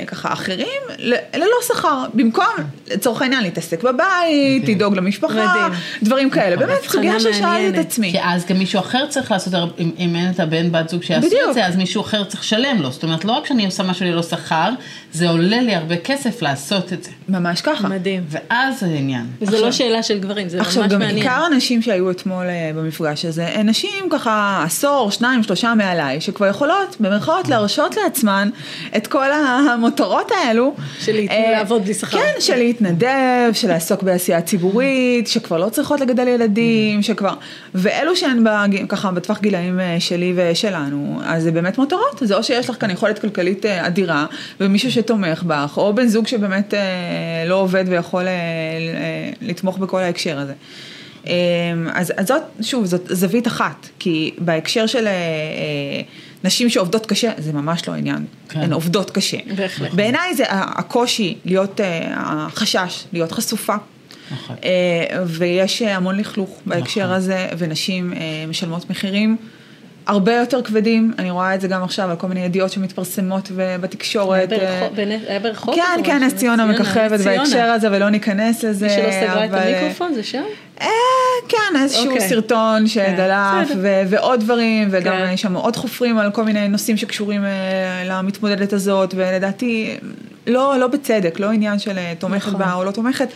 ככה 0.06 0.32
אחרים 0.32 0.66
ל- 0.98 1.14
ללא 1.36 1.56
שכר, 1.68 2.04
במקום 2.14 2.44
לצורך 2.90 3.22
העניין 3.22 3.42
להתעסק 3.42 3.82
בבית, 3.82 3.98
מדהים. 4.62 4.76
לדאוג 4.76 4.96
למשפחה, 4.96 5.34
מדהים. 5.34 5.80
דברים 6.02 6.30
כאלה, 6.30 6.56
באמת 6.56 6.78
הבחנה 6.82 6.90
סוגיה 6.92 7.20
ששאלתי 7.20 7.68
את. 7.80 7.86
עצמי. 7.86 8.10
כי 8.12 8.18
אז 8.22 8.46
גם 8.46 8.58
מישהו 8.58 8.80
אחר 8.80 9.06
צריך 9.08 9.30
לעשות, 9.32 9.52
אם, 9.78 9.90
אם 9.98 10.16
אין 10.16 10.30
את 10.30 10.40
הבן 10.40 10.72
בת 10.72 10.88
זוג 10.88 11.02
שיעשו 11.02 11.26
בדיוק. 11.26 11.48
את 11.48 11.54
זה, 11.54 11.66
אז 11.66 11.76
מישהו 11.76 12.02
אחר 12.02 12.24
צריך 12.24 12.40
לשלם 12.42 12.82
לו. 12.82 12.90
זאת 12.90 13.02
אומרת, 13.02 13.24
לא 13.24 13.32
רק 13.32 13.46
שאני 13.46 13.66
עושה 13.66 13.82
משהו 13.82 14.06
ללא 14.06 14.22
שכר, 14.22 14.70
זה 15.12 15.28
עולה 15.28 15.60
לי 15.60 15.74
הרבה 15.74 15.96
כסף 15.96 16.42
לעשות 16.42 16.92
את 16.92 17.04
זה. 17.04 17.10
ממש 17.28 17.60
ככה. 17.60 17.88
מדהים. 17.88 18.24
ואז 18.28 18.80
זה 18.80 18.86
העניין. 18.86 19.26
וזה 19.40 19.50
עכשיו- 19.52 19.66
לא 19.66 19.72
שאלה 19.72 20.02
של 20.02 20.18
גברים, 20.18 20.48
זה 20.48 20.56
ממש 20.58 20.66
עכשיו 20.66 20.88
גם 20.88 20.98
מעניין. 20.98 21.16
עיקר 21.16 21.44
הנשים 21.52 21.82
שהיו 21.82 22.10
אתמול 22.10 22.46
אה, 22.46 22.70
במפגש 22.74 23.24
הזה, 23.24 23.46
הן 23.54 23.68
נשים 23.68 24.08
ככה 24.10 24.62
עשור, 24.66 25.10
שניים, 25.10 25.42
שלושה 25.42 25.74
מעליי, 25.74 26.20
שכבר 26.20 26.46
יכולות 26.46 26.96
במרכאות 27.00 27.48
להרשות 27.48 27.94
לעצמן 28.08 28.48
את 28.96 29.06
כל 29.06 29.30
המותרות 29.32 30.30
האלו. 30.44 30.74
של 31.00 31.16
אה, 31.30 31.50
לעבוד 31.52 31.84
בלי 31.84 31.94
שכר. 31.94 32.18
כן, 32.18 32.40
של 32.40 32.56
להתנדב, 32.56 33.50
של 33.52 33.68
לעסוק 33.68 34.02
בעשייה 34.02 34.40
ציבורית, 34.40 35.26
שכבר 35.26 35.58
לא 35.58 35.68
צריכות 35.68 36.00
לגדל 36.00 36.28
ילדים, 36.28 37.02
שכבר, 37.02 37.34
ואלו 37.74 38.16
שהן 38.16 38.44
בג- 38.44 38.86
ככה 38.88 39.10
בטווח 39.10 39.40
גילאים 39.40 39.80
אה, 39.80 39.96
שלי 39.98 40.32
ושלנו, 40.36 41.20
אז 41.24 41.42
זה 41.42 41.50
באמת 41.50 41.78
מותרות, 41.78 42.18
זה 42.20 42.34
או 42.36 42.42
שיש 42.42 42.70
לך 42.70 42.76
כאן 42.80 42.90
יכולת 42.90 43.18
כלכלית 43.18 43.66
אה, 43.66 43.86
אדירה, 43.86 44.26
ומישהו 44.60 44.92
שתומך 44.92 45.42
בך, 45.46 45.74
או 45.76 45.94
בן 45.94 46.06
זוג 46.06 46.26
שבאמת 46.26 46.74
אה, 46.74 46.80
לא 47.46 47.54
עובד 47.54 47.84
ויכול 47.88 48.26
אה, 48.26 48.32
אה, 48.32 48.34
לתמוך 49.42 49.78
בכל 49.78 50.00
ההקשר 50.00 50.38
הזה. 50.38 50.52
אז, 51.94 52.12
אז 52.16 52.26
זאת, 52.26 52.42
שוב, 52.62 52.84
זאת 52.84 53.02
זווית 53.10 53.46
אחת, 53.46 53.88
כי 53.98 54.34
בהקשר 54.38 54.86
של 54.86 55.06
אה, 55.06 55.12
אה, 55.12 56.00
נשים 56.44 56.70
שעובדות 56.70 57.06
קשה, 57.06 57.30
זה 57.38 57.52
ממש 57.52 57.88
לא 57.88 57.94
העניין, 57.94 58.24
כן. 58.48 58.60
הן 58.60 58.72
עובדות 58.72 59.10
קשה. 59.10 59.36
בהחלט. 59.56 59.92
בעיניי 59.92 60.34
זה 60.34 60.44
הקושי 60.48 61.38
להיות, 61.44 61.80
אה, 61.80 62.14
החשש 62.16 63.04
להיות 63.12 63.32
חשופה. 63.32 63.74
נכון. 64.30 64.56
אה, 64.64 65.22
ויש 65.26 65.82
אה, 65.82 65.96
המון 65.96 66.16
לכלוך 66.16 66.60
בהקשר 66.66 67.04
נכון. 67.04 67.14
הזה, 67.16 67.48
ונשים 67.58 68.12
משלמות 68.48 68.90
מחירים 68.90 69.36
הרבה 70.08 70.32
יותר 70.32 70.62
כבדים, 70.62 71.12
אני 71.18 71.30
רואה 71.30 71.54
את 71.54 71.60
זה 71.60 71.68
גם 71.68 71.82
עכשיו 71.82 72.10
על 72.10 72.16
כל 72.16 72.26
מיני 72.26 72.40
ידיעות 72.40 72.72
שמתפרסמות 72.72 73.50
בתקשורת. 73.56 74.52
היה 74.52 75.40
ברחוב-? 75.40 75.74
כן, 75.74 76.00
כן, 76.04 76.22
נס 76.22 76.34
ציונה 76.34 76.66
מככבת 76.66 77.20
בהקשר 77.20 77.64
הזה 77.64 77.88
ולא 77.92 78.10
ניכנס 78.10 78.64
לזה. 78.64 78.86
מי 78.86 78.92
שלא 78.92 79.10
סגרה 79.10 79.44
את 79.44 79.50
המיקרופון 79.52 80.14
זה 80.14 80.22
שם? 80.22 80.42
אה, 80.80 80.88
כן, 81.48 81.82
איזשהו 81.82 82.12
אוקיי. 82.12 82.28
סרטון 82.28 82.86
שדלף, 82.86 83.68
בסדר. 83.68 83.78
ו- 83.82 84.02
ועוד 84.08 84.40
דברים, 84.40 84.88
וגם 84.90 85.16
כן. 85.16 85.30
יש 85.32 85.42
שם 85.42 85.54
עוד 85.54 85.76
חופרים 85.76 86.18
על 86.18 86.30
כל 86.30 86.44
מיני 86.44 86.68
נושאים 86.68 86.96
שקשורים 86.96 87.44
אה, 87.44 87.50
למתמודדת 88.04 88.72
הזאת, 88.72 89.14
ולדעתי, 89.16 89.96
לא, 90.46 90.78
לא 90.78 90.86
בצדק, 90.86 91.40
לא 91.40 91.50
עניין 91.50 91.78
של 91.78 91.98
אה, 91.98 92.12
תומכת 92.18 92.46
נכון. 92.48 92.60
בה 92.60 92.74
או 92.74 92.84
לא 92.84 92.90
תומכת, 92.90 93.28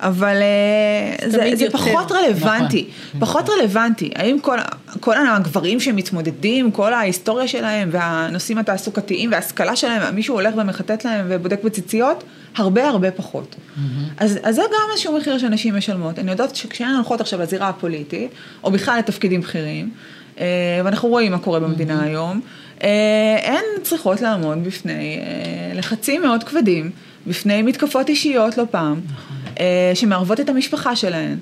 אבל 0.00 0.36
אה, 0.36 1.28
זה, 1.28 1.50
זה. 1.54 1.70
פחות 1.72 2.12
רלוונטי, 2.12 2.88
נכון. 3.08 3.20
פחות 3.20 3.48
רלוונטי. 3.48 4.10
האם 4.14 4.38
כל, 4.40 4.58
כל 5.00 5.14
הגברים 5.28 5.80
שמתמודדים, 5.80 6.70
כל 6.70 6.94
ההיסטוריה 6.94 7.48
שלהם, 7.48 7.88
והנושאים 7.92 8.58
התעסוקתיים 8.58 9.32
וההשכלה 9.32 9.76
שלהם, 9.76 10.14
מישהו 10.14 10.34
הולך 10.34 10.54
ומחטט 10.56 11.04
להם 11.04 11.26
ובודק 11.28 11.64
בציציות? 11.64 12.24
הרבה 12.56 12.88
הרבה 12.88 13.10
פחות. 13.10 13.56
אז, 14.16 14.38
אז 14.42 14.54
זה 14.54 14.62
גם 14.62 14.88
איזשהו 14.92 15.16
מחיר 15.16 15.38
שנשים 15.38 15.76
משלמות. 15.76 16.18
אני 16.18 16.30
יודעת 16.30 16.56
שכשהן 16.56 16.94
הולכות 16.94 17.20
עכשיו 17.20 17.40
לזירה 17.40 17.68
הפוליטית, 17.68 18.30
או 18.64 18.70
בכלל 18.70 18.98
לתפקידים 18.98 19.40
בכירים, 19.40 19.90
אה, 20.40 20.44
ואנחנו 20.84 21.08
רואים 21.08 21.32
מה 21.32 21.38
קורה 21.38 21.60
במדינה 21.60 22.02
היום, 22.02 22.40
אה, 22.82 22.88
הן 23.44 23.82
צריכות 23.82 24.20
לעמוד 24.20 24.64
בפני 24.64 25.18
אה, 25.18 25.78
לחצים 25.78 26.22
מאוד 26.22 26.44
כבדים, 26.44 26.90
בפני 27.26 27.62
מתקפות 27.62 28.08
אישיות 28.08 28.58
לא 28.58 28.64
פעם, 28.70 29.00
אה, 29.60 29.92
שמערבות 29.94 30.40
את 30.40 30.48
המשפחה 30.48 30.96
שלהן, 30.96 31.38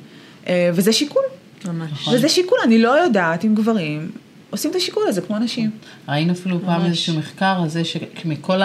אה, 0.46 0.70
וזה 0.74 0.92
שיקול. 0.92 1.22
ממש. 1.64 2.08
וזה 2.08 2.28
שיקול, 2.28 2.58
אני 2.64 2.78
לא 2.78 2.90
יודעת 2.90 3.44
אם 3.44 3.54
גברים 3.54 4.10
עושים 4.54 4.70
את 4.70 4.76
השיקול 4.76 5.02
הזה 5.08 5.20
כמו 5.20 5.38
נשים. 5.38 5.70
ראינו 6.08 6.32
אפילו 6.32 6.60
פעם 6.60 6.80
ממש. 6.80 6.88
איזשהו 6.88 7.18
מחקר 7.18 7.58
על 7.62 7.68
זה 7.68 7.82
שמכל 7.84 8.60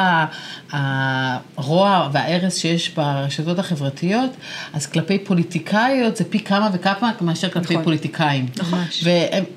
הרוע 0.72 2.10
וההרס 2.14 2.58
שיש 2.58 2.90
ברשתות 2.90 3.60
החברתיות, 3.60 4.32
אז 4.74 4.86
כלפי 4.86 5.20
פוליטיקאיות 5.20 6.18
זה 6.18 6.24
פי 6.24 6.40
כמה 6.40 6.70
וכמה 6.74 7.12
מאשר 7.22 7.50
כלפי 7.50 7.74
נכון. 7.74 7.84
פוליטיקאים. 7.84 8.46
ממש. 8.72 9.08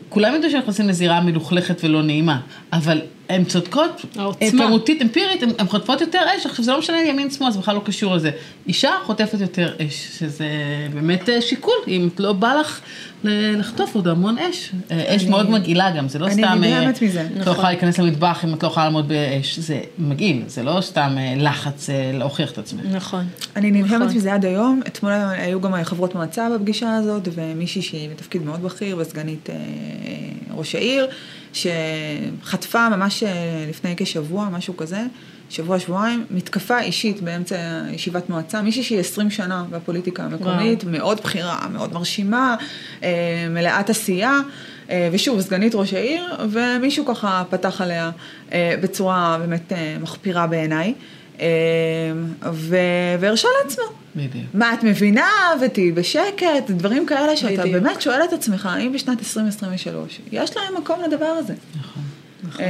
וכולם 0.08 0.34
ידעו 0.34 0.50
שאנחנו 0.50 0.68
נכנסים 0.70 0.88
לזירה 0.88 1.20
מלוכלכת 1.20 1.84
ולא 1.84 2.02
נעימה, 2.02 2.40
אבל 2.72 3.00
הן 3.32 3.44
צודקות, 3.44 4.04
העוצמה. 4.16 4.66
כמותית, 4.66 5.02
אמפירית, 5.02 5.42
הן 5.58 5.66
חוטפות 5.66 6.00
יותר 6.00 6.20
אש, 6.38 6.46
עכשיו 6.46 6.64
זה 6.64 6.72
לא 6.72 6.78
משנה 6.78 7.02
ימין 7.02 7.30
שמאל, 7.30 7.50
זה 7.50 7.58
בכלל 7.58 7.74
לא 7.74 7.82
קשור 7.84 8.14
לזה. 8.14 8.30
אישה 8.68 8.90
חוטפת 9.04 9.40
יותר 9.40 9.74
אש, 9.86 10.18
שזה 10.18 10.46
באמת 10.94 11.28
אה, 11.28 11.40
שיקול, 11.40 11.74
אם 11.88 12.08
לא 12.18 12.32
בא 12.32 12.54
לך 12.60 12.80
לחטוף 13.24 13.94
עוד 13.94 14.08
המון 14.08 14.38
אש. 14.38 14.70
אה, 14.90 15.16
אש 15.16 15.22
אני- 15.22 15.30
מאוד 15.30 15.50
מגעילה 15.50 15.90
גם, 15.90 16.08
זה 16.08 16.18
לא 16.18 16.26
אני 16.26 16.34
סתם... 16.34 16.42
אה, 16.44 16.54
נדהמת 16.80 17.02
מזה. 17.02 17.20
את 17.20 17.26
לא 17.34 17.40
נכון. 17.40 17.52
יכולה 17.52 17.68
להיכנס 17.70 17.98
למטבח 17.98 18.44
אם 18.44 18.54
את 18.54 18.62
לא 18.62 18.68
יכולה 18.68 18.86
לעמוד 18.86 19.08
באש, 19.08 19.58
זה 19.58 19.80
מגעיל, 19.98 20.42
זה 20.46 20.62
לא 20.62 20.78
סתם 20.80 21.16
לחץ 21.36 21.88
להוכיח 22.14 22.50
את 22.52 22.58
עצמך. 22.58 22.80
נכון. 22.92 23.24
אני 23.56 23.70
נלחמת 23.70 24.00
נכון. 24.00 24.16
מזה 24.16 24.34
עד 24.34 24.44
היום, 24.44 24.80
אתמול 24.86 25.12
היו 25.12 25.60
גם 25.60 25.84
חברות 25.84 26.14
מועצה 26.14 26.48
בפגישה 26.54 26.94
הזאת, 26.96 27.28
ומישהי 27.34 27.82
שהיא 27.82 28.08
בתפקיד 28.10 28.42
מאוד 28.42 28.62
בכיר 28.62 28.96
וסגנית 28.98 29.48
ראש 30.54 30.74
העיר, 30.74 31.06
שחטפה 31.52 32.88
ממש 32.88 33.22
אה, 33.22 33.66
לפני 33.68 33.94
כשבוע, 33.96 34.48
משהו 34.48 34.76
כזה, 34.76 35.00
שבוע, 35.50 35.78
שבועיים, 35.78 36.24
מתקפה 36.30 36.80
אישית 36.80 37.20
באמצע 37.20 37.56
ישיבת 37.90 38.30
מועצה, 38.30 38.62
מישהי 38.62 38.82
שהיא 38.82 39.00
20 39.00 39.30
שנה 39.30 39.64
בפוליטיקה 39.70 40.22
המקומית, 40.22 40.84
מאוד 40.84 41.20
בכירה, 41.20 41.66
מאוד 41.72 41.92
מרשימה, 41.92 42.56
אה, 43.02 43.46
מלאת 43.50 43.90
עשייה. 43.90 44.38
אה, 44.90 45.08
ושוב, 45.12 45.40
סגנית 45.40 45.74
ראש 45.74 45.94
העיר, 45.94 46.24
ומישהו 46.50 47.06
ככה 47.06 47.44
פתח 47.50 47.80
עליה 47.80 48.10
בצורה 48.54 49.38
באמת 49.40 49.72
מחפירה 50.00 50.46
בעיניי. 50.46 50.94
ו- 52.52 52.76
והרשה 53.20 53.48
לעצמו. 53.62 53.84
בדיוק. 54.16 54.44
מה 54.54 54.74
את 54.74 54.82
מבינה 54.84 55.30
ותהיי 55.60 55.92
בשקט, 55.92 56.70
דברים 56.70 57.06
כאלה 57.06 57.36
שאתה 57.36 57.62
בדיוק. 57.62 57.82
באמת 57.82 58.02
שואל 58.02 58.20
את 58.24 58.32
עצמך, 58.32 58.66
האם 58.66 58.92
בשנת 58.92 59.18
2023 59.18 60.20
יש 60.32 60.56
להם 60.56 60.74
מקום 60.82 61.00
לדבר 61.06 61.26
הזה? 61.26 61.54
נכון. 61.80 62.02
אה, 62.60 62.66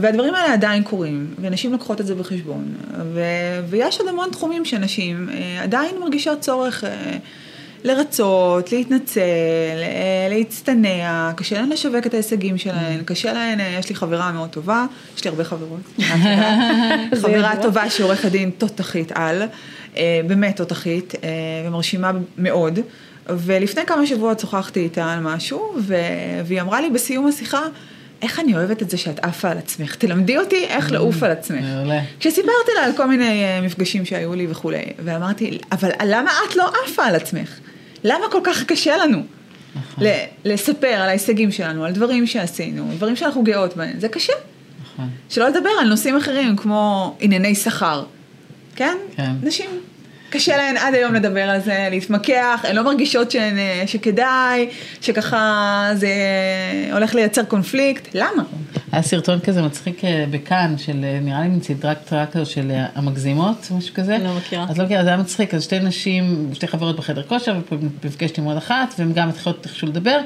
והדברים 0.00 0.34
האלה 0.34 0.52
עדיין 0.52 0.82
קורים, 0.82 1.34
ונשים 1.40 1.72
לוקחות 1.72 2.00
את 2.00 2.06
זה 2.06 2.14
בחשבון, 2.14 2.74
ו- 3.14 3.20
ויש 3.68 4.00
עוד 4.00 4.08
המון 4.08 4.30
תחומים 4.30 4.64
שנשים 4.64 5.28
אה, 5.32 5.62
עדיין 5.62 5.98
מרגישות 6.00 6.40
צורך 6.40 6.84
אה, 6.84 7.16
לרצות, 7.84 8.72
להתנצל, 8.72 9.20
אה, 9.82 10.28
להצטנע, 10.30 11.32
קשה 11.36 11.60
להן 11.60 11.72
לשווק 11.72 12.06
את 12.06 12.14
ההישגים 12.14 12.58
שלהן, 12.58 13.02
קשה 13.04 13.32
להן, 13.32 13.60
אה, 13.60 13.76
יש 13.78 13.88
לי 13.88 13.94
חברה 13.94 14.32
מאוד 14.32 14.50
טובה, 14.50 14.86
יש 15.16 15.24
לי 15.24 15.30
הרבה 15.30 15.44
חברות, 15.44 15.80
חברה. 17.22 17.56
טובה 17.62 17.90
שהיא 17.90 18.04
עורכת 18.04 18.30
דין 18.30 18.50
תותחית 18.58 19.12
על, 19.14 19.42
אה, 19.96 20.20
באמת 20.26 20.56
תותחית, 20.56 21.14
ומרשימה 21.66 22.10
מאוד. 22.38 22.78
ולפני 23.28 23.86
כמה 23.86 24.06
שבועות 24.06 24.40
שוחחתי 24.40 24.80
איתה 24.80 25.12
על 25.12 25.20
משהו, 25.20 25.74
והיא 26.44 26.60
אמרה 26.60 26.80
לי 26.80 26.90
בסיום 26.90 27.26
השיחה, 27.26 27.60
איך 28.22 28.40
אני 28.40 28.56
אוהבת 28.56 28.82
את 28.82 28.90
זה 28.90 28.96
שאת 28.96 29.24
עפה 29.24 29.50
על 29.50 29.58
עצמך, 29.58 29.94
תלמדי 29.94 30.38
אותי 30.38 30.64
איך 30.64 30.92
לעוף 30.92 31.22
על 31.22 31.30
עצמך. 31.30 31.64
מעולה. 31.64 32.00
כשסיפרתי 32.20 32.70
לה 32.74 32.84
על 32.84 32.92
כל 32.96 33.06
מיני 33.06 33.44
מפגשים 33.62 34.04
שהיו 34.04 34.34
לי 34.34 34.46
וכולי, 34.50 34.82
ואמרתי, 35.04 35.58
אבל 35.72 35.90
למה 36.04 36.30
את 36.50 36.56
לא 36.56 36.70
עפה 36.86 37.04
על 37.04 37.14
עצמך? 37.14 37.58
למה 38.04 38.24
כל 38.30 38.40
כך 38.44 38.64
קשה 38.64 38.96
לנו 38.96 39.22
נכון. 39.76 40.04
לספר 40.44 40.86
על 40.86 41.08
ההישגים 41.08 41.52
שלנו, 41.52 41.84
על 41.84 41.92
דברים 41.92 42.26
שעשינו, 42.26 42.90
דברים 42.96 43.16
שאנחנו 43.16 43.42
גאות 43.42 43.76
בהם? 43.76 44.00
זה 44.00 44.08
קשה. 44.08 44.32
נכון. 44.82 45.08
שלא 45.30 45.48
לדבר 45.48 45.70
על 45.80 45.88
נושאים 45.88 46.16
אחרים 46.16 46.56
כמו 46.56 47.16
ענייני 47.20 47.54
שכר. 47.54 48.04
כן? 48.76 48.96
כן. 49.16 49.32
נשים 49.42 49.70
קשה 50.34 50.56
להן 50.56 50.76
עד 50.76 50.94
היום 50.94 51.14
לדבר 51.14 51.40
על 51.40 51.60
זה, 51.60 51.88
להתמקח, 51.90 52.64
הן 52.68 52.76
לא 52.76 52.82
מרגישות 52.82 53.30
שהן, 53.30 53.58
אה, 53.58 53.82
שכדאי, 53.86 54.68
שככה 55.00 55.90
זה 55.94 56.12
הולך 56.92 57.14
לייצר 57.14 57.44
קונפליקט, 57.44 58.08
למה? 58.14 58.42
היה 58.94 59.02
סרטון 59.02 59.40
כזה 59.40 59.62
מצחיק 59.62 60.04
אה, 60.04 60.24
בכאן, 60.30 60.74
של 60.78 61.04
אה, 61.04 61.18
נראה 61.22 61.40
לי 61.40 61.48
קצרה 62.04 62.26
כזו 62.26 62.46
של 62.46 62.70
אה, 62.70 62.86
המגזימות, 62.94 63.68
משהו 63.78 63.94
כזה. 63.94 64.18
לא 64.18 64.36
מכירה. 64.36 64.66
אז 64.68 64.78
לא 64.78 64.84
מכירה, 64.84 65.02
זה 65.02 65.08
היה 65.08 65.18
מצחיק, 65.18 65.54
אז 65.54 65.62
שתי 65.62 65.78
נשים, 65.78 66.50
שתי 66.52 66.66
חברות 66.66 66.96
בחדר 66.96 67.22
כושר, 67.22 67.60
ונפגשת 68.02 68.38
עם 68.38 68.44
עוד 68.44 68.56
אחת, 68.56 68.94
והן 68.98 69.12
גם 69.12 69.28
מתחילות 69.28 69.66
איכשהו 69.66 69.88
לדבר, 69.88 70.18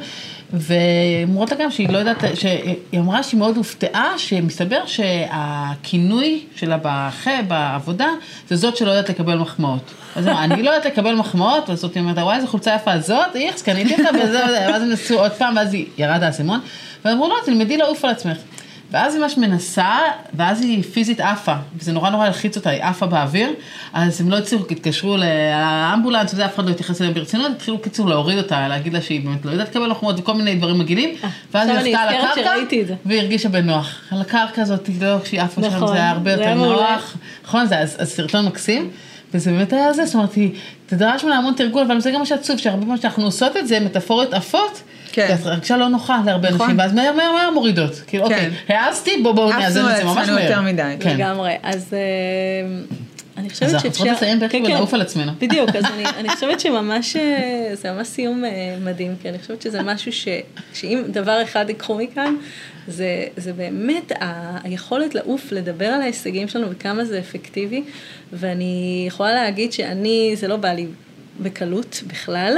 ואומרות 0.53 1.51
לה 1.51 1.57
גם 1.57 1.71
שהיא 1.71 1.89
לא 1.89 1.99
יודעת, 1.99 2.25
שהיא 2.35 2.77
אמרה 3.01 3.23
שהיא 3.23 3.39
מאוד 3.39 3.57
הופתעה, 3.57 4.19
שמסתבר 4.19 4.81
שהכינוי 4.87 6.45
שלה 6.57 6.77
בח... 6.83 7.27
בעבודה, 7.49 8.09
זה 8.49 8.57
זאת 8.57 8.77
שלא 8.77 8.91
יודעת 8.91 9.11
לקבל 9.11 9.39
מחמאות. 9.39 9.93
אז 10.17 10.27
היא 10.27 10.33
אמרה, 10.33 10.45
אני 10.45 10.63
לא 10.63 10.71
יודעת 10.71 10.93
לקבל 10.93 11.15
מחמאות, 11.15 11.69
ואז 11.69 11.85
היא 11.85 12.03
אומרת, 12.03 12.19
וואי, 12.19 12.37
איזה 12.37 12.47
חולצה 12.47 12.75
יפה 12.75 12.93
הזאת, 12.93 13.37
איכס, 13.37 13.63
קניתי 13.63 14.03
לך, 14.03 14.09
וזה, 14.25 14.45
ואז 14.69 14.83
הם 14.83 14.89
נסעו 14.89 15.19
עוד 15.19 15.33
פעם, 15.33 15.57
ואז 15.57 15.75
היא 15.75 15.87
ירד 15.99 16.23
האסימון, 16.23 16.61
ואמרו, 17.05 17.29
לא, 17.29 17.37
תלמדי 17.45 17.77
לעוף 17.77 18.05
על 18.05 18.11
עצמך. 18.11 18.37
ואז 18.91 19.15
היא 19.15 19.23
ממש 19.23 19.39
מנסה, 19.39 19.97
ואז 20.35 20.61
היא 20.61 20.83
פיזית 20.83 21.21
עפה, 21.21 21.55
וזה 21.77 21.93
נורא 21.93 22.11
נורא 22.11 22.27
הלחיץ 22.27 22.57
אותה, 22.57 22.71
היא 22.71 22.83
עפה 22.83 23.07
באוויר, 23.07 23.51
אז 23.93 24.21
הם 24.21 24.31
לא 24.31 24.39
הצליחו, 24.39 24.65
התקשרו 24.71 25.17
לאמבולנס, 25.17 26.35
וזה 26.35 26.47
אף 26.47 26.55
אחד 26.55 26.65
לא 26.65 26.71
התייחס 26.71 27.01
אליהם 27.01 27.15
ברצינות, 27.15 27.53
התחילו 27.53 27.79
קיצור 27.79 28.09
להוריד 28.09 28.39
אותה, 28.39 28.69
להגיד 28.69 28.93
לה 28.93 29.03
שהיא 29.03 29.25
באמת 29.25 29.45
לא 29.45 29.51
יודעת 29.51 29.69
לקבל 29.69 29.91
מחמאות 29.91 30.19
וכל 30.19 30.35
מיני 30.35 30.55
דברים 30.55 30.79
מגעילים, 30.79 31.15
ואז 31.55 31.69
היא 31.69 31.95
יחתה 31.95 32.03
על 32.03 32.09
הקרקע. 32.15 32.41
והיא 33.07 33.21
הרגישה 33.21 33.49
בנוח. 33.49 34.01
על 34.11 34.21
הקרקע 34.21 34.63
הזאת, 34.63 34.89
לא, 35.01 35.17
כשהיא 35.25 35.43
עפה 35.43 35.63
שם, 35.63 35.67
נכון, 35.77 35.89
זה 35.89 35.95
היה 35.95 36.11
הרבה 36.11 36.33
יותר. 36.33 36.55
נוח, 36.55 37.17
נכון, 37.45 37.67
זה 37.67 38.05
סרטון 38.05 38.47
מקסים. 38.47 38.91
וזה 39.35 39.51
באמת 39.51 39.73
היה 39.73 39.93
זה, 39.93 40.07
זאת 40.07 40.15
אומרת, 40.15 40.35
היא 40.35 40.51
תדרש 40.87 41.25
ממנה 41.25 41.37
המון 41.37 41.55
תרגול, 41.55 41.83
אבל 41.83 42.01
זה 42.01 42.11
גם 42.11 42.21
מה 42.21 42.27
שעצוב, 42.27 42.59
שהרבה 42.59 42.83
פעמים 42.83 42.97
שאנחנו 42.97 43.25
עושות 43.25 43.57
את 43.57 43.69
זה, 43.69 43.81
מטאפוריות 43.81 44.35
עפות, 44.35 44.83
כן. 45.27 45.35
ואת 45.39 45.47
הרגשה 45.47 45.77
לא 45.77 45.89
נוחה 45.89 46.21
להרבה 46.27 46.51
נכון. 46.51 46.61
אנשים, 46.61 46.79
ואז 46.79 46.95
מהר 46.95 47.13
מהר 47.13 47.33
מהר 47.33 47.51
מורידות. 47.51 48.03
כאילו, 48.07 48.29
כן. 48.29 48.35
אוקיי, 48.35 48.77
העזתי, 48.79 49.11
בוא 49.23 49.33
בואו 49.33 49.49
עפנו 49.49 49.61
נאזן 49.61 49.81
את 49.91 49.97
זה 49.97 50.05
ממש 50.05 50.29
מהר. 50.29 50.43
יותר 50.45 50.61
מדי. 50.61 50.97
כן. 51.01 51.15
לגמרי. 51.15 51.53
אז 51.63 51.95
אה, 51.95 51.99
אני 53.37 53.51
חושבת 53.51 53.69
אז 53.69 53.73
שאפשר... 53.73 53.87
אנחנו 53.87 53.91
צריכות 53.91 54.17
לסיים 54.17 54.41
בערך 54.41 54.53
כן, 54.53 54.63
כן. 54.67 54.73
ולעוף 54.73 54.95
על 54.95 55.01
עצמנו. 55.01 55.33
בדיוק, 55.39 55.77
אז 55.77 55.85
אני, 55.95 56.05
אני 56.17 56.29
חושבת 56.29 56.61
שממש, 56.61 57.17
אה, 57.17 57.71
זה 57.73 57.93
ממש 57.93 58.07
סיום 58.07 58.45
אה, 58.45 58.51
מדהים, 58.85 59.15
כי 59.23 59.29
אני 59.29 59.39
חושבת 59.39 59.63
שזה 59.63 59.83
משהו 59.83 60.13
ש... 60.13 60.29
שאם 60.75 61.03
דבר 61.09 61.43
אחד 61.43 61.65
ייקחו 61.69 61.95
מכאן, 61.95 62.35
זה, 62.89 63.07
זה 63.37 63.53
באמת 63.53 64.13
ה- 64.21 64.59
היכולת 64.65 65.15
לעוף, 65.15 65.53
לדבר 65.53 65.87
על 65.87 66.03
ההישגים 66.03 66.49
שלנו 66.49 66.67
וכמה 66.71 67.05
זה 67.05 67.19
אפקטיבי, 67.19 67.83
ואני 68.33 69.05
יכולה 69.07 69.35
להגיד 69.35 69.73
שאני, 69.73 70.33
זה 70.37 70.49
לא 70.49 70.57
בא 70.57 70.73
לי 70.73 70.87
בקלות 71.41 72.03
בכלל, 72.07 72.57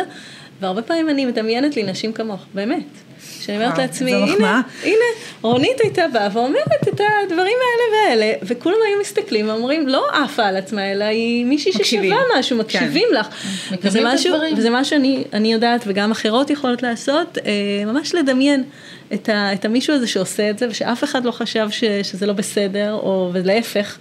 והרבה 0.61 0.83
פעמים 0.83 1.11
אני 1.11 1.27
מדמיינת 1.27 1.77
לי 1.77 1.83
נשים 1.83 2.13
כמוך, 2.13 2.41
באמת. 2.55 2.85
שאני 3.41 3.57
אומרת 3.57 3.71
וואו, 3.71 3.83
לעצמי, 3.83 4.13
הנה. 4.13 4.61
הנה, 4.83 5.05
רונית 5.43 5.81
הייתה 5.81 6.09
באה 6.13 6.29
ואומרת 6.33 6.89
את 6.89 7.01
הדברים 7.01 7.57
האלה 7.63 7.97
והאלה, 7.97 8.33
וכולם 8.43 8.77
היו 8.89 9.01
מסתכלים 9.01 9.49
ואומרים, 9.49 9.89
לא 9.89 10.07
עפה 10.13 10.47
על 10.47 10.57
עצמה, 10.57 10.93
אלא 10.93 11.05
היא 11.05 11.45
מישהי. 11.45 11.73
ששווה 11.73 12.17
משהו, 12.39 12.57
מקשיבים 12.57 13.09
לך. 13.13 13.27
מקבלים 13.71 14.07
וזה 14.07 14.15
משהו. 14.15 14.37
וזה 14.57 14.71
מה 14.71 14.85
שאני 14.85 15.25
אני 15.33 15.53
יודעת, 15.53 15.85
וגם 15.87 16.11
אחרות 16.11 16.51
יכולות 16.51 16.83
לעשות, 16.83 17.39
אה, 17.39 17.85
ממש 17.87 18.15
לדמיין 18.15 18.65
את, 19.15 19.29
ה, 19.29 19.53
את 19.53 19.65
המישהו 19.65 19.95
הזה 19.95 20.07
שעושה 20.07 20.51
את 20.51 20.59
זה, 20.59 20.69
ושאף 20.71 21.05
אחד 21.05 21.25
לא 21.25 21.31
חשב 21.31 21.69
ש, 21.71 21.85
שזה 22.03 22.27
לא 22.27 22.33
בסדר, 22.33 22.93
או 22.93 23.31
ולהפך, 23.33 23.99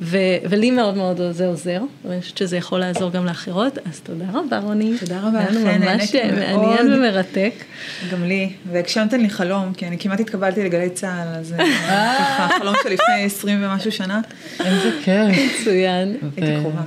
ו, 0.00 0.18
ולי 0.50 0.70
מאוד 0.70 0.96
מאוד 0.96 1.20
זה 1.30 1.46
עוזר, 1.46 1.80
ואני 2.04 2.20
חושבת 2.20 2.38
שזה 2.38 2.56
יכול 2.56 2.80
לעזור 2.80 3.10
גם 3.10 3.24
לאחרות, 3.26 3.78
אז 3.78 4.00
תודה 4.00 4.24
רבה 4.32 4.58
רוני. 4.58 4.92
תודה 5.00 5.20
רבה 5.20 5.38
היה 5.38 5.50
לנו 5.50 5.60
לכן, 5.60 5.82
ממש 5.82 6.14
מעניין 6.14 6.88
מאוד. 6.88 6.98
ומרתק. 6.98 7.52
גם 8.12 8.24
לי, 8.24 8.52
והגשמתם 8.72 9.20
לי 9.20 9.30
חלום, 9.30 9.72
כי 9.74 9.86
אני 9.86 9.98
כמעט 9.98 10.20
התקבלתי 10.20 10.64
לגלי 10.64 10.90
צה"ל, 10.90 11.38
אז 11.38 11.54
אה, 11.58 11.64
ככה, 11.88 12.58
חלום 12.58 12.74
של 12.82 12.88
לפני 12.88 13.24
20 13.24 13.64
ומשהו 13.64 13.92
שנה, 13.92 14.20
איזה 14.64 14.90
כיף. 15.04 15.60
מצוין. 15.60 16.16
הייתי 16.36 16.60
קרובה. 16.62 16.82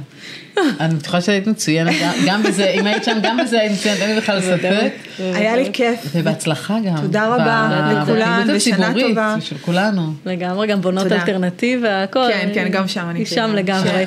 אני 0.80 0.96
בטוחה 0.96 1.22
שהיית 1.22 1.48
מצוינת, 1.48 1.94
גם- 2.28 2.44
בזה, 2.44 2.70
אם 2.70 2.86
היית 2.88 3.04
שם, 3.04 3.18
גם 3.24 3.38
בזה 3.44 3.60
היית 3.60 3.72
מצוינת, 3.72 4.00
אין 4.00 4.10
לי 4.10 4.22
בכלל 4.22 4.42
ספק. 4.42 4.92
היה 5.20 5.56
לי 5.56 5.70
כיף. 5.74 6.00
ובהצלחה 6.16 6.78
גם. 6.86 6.96
תודה 7.02 7.28
רבה 7.28 7.92
לכולן, 8.02 8.48
ושנה 8.54 8.94
טובה. 9.02 9.36
של 9.40 9.58
כולנו. 9.58 10.14
לגמרי, 10.26 10.68
גם 10.68 10.82
בונות. 10.82 11.12
אלטרנטיבה, 11.12 12.04
הכל. 12.04 12.28
כן, 12.30 12.50
כן, 12.54 12.68
גם 12.72 12.88
שם 12.88 13.06
אני 13.10 13.20
היא 13.20 13.26
שם. 13.26 13.52
לגמרי. 13.56 14.06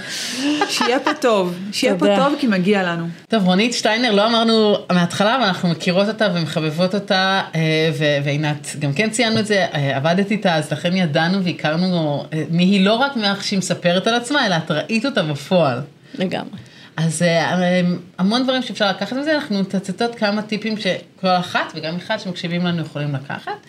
שיהיה 0.68 1.00
פה 1.00 1.10
טוב, 1.20 1.54
שיהיה 1.72 1.94
פה. 1.98 2.06
טוב 2.16 2.34
כי 2.40 2.46
מגיע 2.46 2.82
לנו. 2.82 3.06
טוב, 3.28 3.44
רונית 3.44 3.74
שטיינר, 3.74 4.12
לא 4.12 4.26
אמרנו 4.26 4.76
מההתחלה, 4.92 5.36
אבל 5.36 5.44
אנחנו 5.44 5.68
מכירות 5.68 6.08
אותה 6.08 6.26
ומחבבות 6.34 6.94
אותה, 6.94 7.40
אה, 7.54 7.90
ועינת, 8.24 8.76
גם 8.78 8.92
כן 8.92 9.10
ציינו 9.10 9.38
את 9.40 9.46
זה, 9.46 9.66
אה, 9.74 9.96
עבדת 9.96 10.30
איתה, 10.30 10.54
אז 10.54 10.72
לכן 10.72 10.96
ידענו 10.96 11.42
והכרנו 11.44 12.24
אה, 12.32 12.42
מי 12.50 12.64
היא 12.64 12.84
לא 12.84 12.92
רק 12.94 13.16
מאיך 13.16 13.44
שהיא 13.44 13.58
מספרת 13.58 14.06
על 14.06 14.14
עצמה, 14.14 14.46
אלא 14.46 14.56
את 14.56 14.70
ראית 14.70 15.06
אותה 15.06 15.22
בפועל. 15.22 15.78
לגמרי. 16.18 16.58
אז 16.96 17.22
אה, 17.22 17.80
המון 18.18 18.42
דברים 18.42 18.62
שאפשר 18.62 18.90
לקחת 18.90 19.12
מזה, 19.12 19.34
אנחנו 19.34 19.60
מצטטות 19.60 20.14
כמה 20.14 20.42
טיפים 20.42 20.76
שכל 20.76 21.28
אחת 21.28 21.72
וגם 21.74 21.96
אחד 21.96 22.20
שמקשיבים 22.20 22.66
לנו 22.66 22.82
יכולים 22.82 23.14
לקחת. 23.14 23.66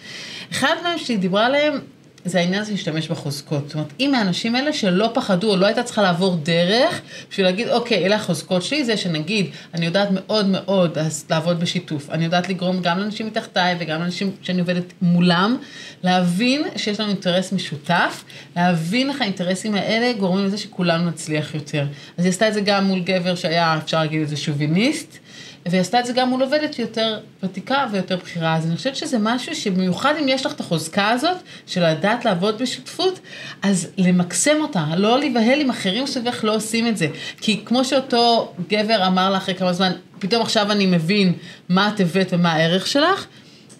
אחד 0.52 0.76
מהם 0.84 0.98
שהיא 0.98 1.20
דיברה 1.20 1.46
עליהם, 1.46 1.80
זה 2.26 2.39
העניין 2.39 2.61
הזה 2.61 2.71
להשתמש 2.71 3.07
בחוזקות. 3.07 3.63
זאת 3.67 3.73
אומרת, 3.73 3.93
אם 3.99 4.15
האנשים 4.15 4.55
האלה 4.55 4.73
שלא 4.73 5.09
פחדו, 5.13 5.51
או 5.51 5.57
לא 5.57 5.65
הייתה 5.65 5.84
צריכה 5.84 6.01
לעבור 6.01 6.36
דרך, 6.43 7.01
בשביל 7.30 7.45
להגיד, 7.45 7.69
אוקיי, 7.69 8.05
אלה 8.05 8.15
החוזקות 8.15 8.63
שלי, 8.63 8.86
זה 8.86 8.97
שנגיד, 8.97 9.45
אני 9.73 9.86
יודעת 9.86 10.07
מאוד 10.11 10.47
מאוד 10.47 10.97
לעבוד 11.30 11.59
בשיתוף. 11.59 12.09
אני 12.09 12.26
יודעת 12.26 12.49
לגרום 12.49 12.82
גם 12.82 12.99
לאנשים 12.99 13.28
מתחתיי 13.28 13.76
וגם 13.80 14.01
לאנשים 14.01 14.32
שאני 14.41 14.59
עובדת 14.59 14.93
מולם, 15.01 15.57
להבין 16.03 16.61
שיש 16.76 16.99
לנו 16.99 17.09
אינטרס 17.09 17.51
משותף, 17.51 18.23
להבין 18.55 19.09
איך 19.09 19.21
האינטרסים 19.21 19.76
האלה 19.76 20.13
גורמים 20.13 20.45
לזה 20.45 20.57
שכולנו 20.57 21.09
נצליח 21.09 21.55
יותר. 21.55 21.86
אז 22.17 22.26
היא 22.26 22.30
עשתה 22.30 22.47
את 22.47 22.53
זה 22.53 22.61
גם 22.61 22.86
מול 22.86 22.99
גבר 22.99 23.36
שהיה, 23.36 23.78
אפשר 23.78 23.99
להגיד 23.99 24.21
את 24.21 24.30
זה, 24.30 24.38
שוביניסט. 24.38 25.19
והיא 25.66 25.82
עשתה 25.82 25.99
את 25.99 26.05
זה 26.05 26.13
גם 26.13 26.30
מול 26.30 26.43
עובדת 26.43 26.80
יותר 26.80 27.20
ותיקה 27.43 27.88
ויותר 27.91 28.18
בכירה. 28.18 28.55
אז 28.55 28.66
אני 28.66 28.76
חושבת 28.76 28.95
שזה 28.95 29.18
משהו 29.20 29.55
שבמיוחד 29.55 30.13
אם 30.20 30.28
יש 30.28 30.45
לך 30.45 30.53
את 30.53 30.59
החוזקה 30.59 31.09
הזאת, 31.09 31.38
של 31.68 31.86
לדעת 31.86 32.26
לעבוד 32.26 32.61
בשותפות, 32.61 33.20
אז 33.61 33.88
למקסם 33.97 34.57
אותה, 34.61 34.86
לא 34.97 35.20
להיבהל 35.20 35.61
אם 35.61 35.70
אחרים 35.70 36.07
סביבך 36.07 36.43
לא 36.43 36.55
עושים 36.55 36.88
את 36.88 36.97
זה. 36.97 37.07
כי 37.41 37.61
כמו 37.66 37.86
שאותו 37.86 38.53
גבר 38.70 39.07
אמר 39.07 39.30
לה 39.30 39.38
אחרי 39.38 39.55
כמה 39.55 39.74
זמן, 39.74 39.91
פתאום 40.20 40.41
עכשיו 40.41 40.72
אני 40.72 40.86
מבין 40.86 41.34
מה 41.70 41.91
את 41.95 41.99
הבאת 41.99 42.28
ומה 42.34 42.53
הערך 42.53 42.88
שלך, 42.88 43.28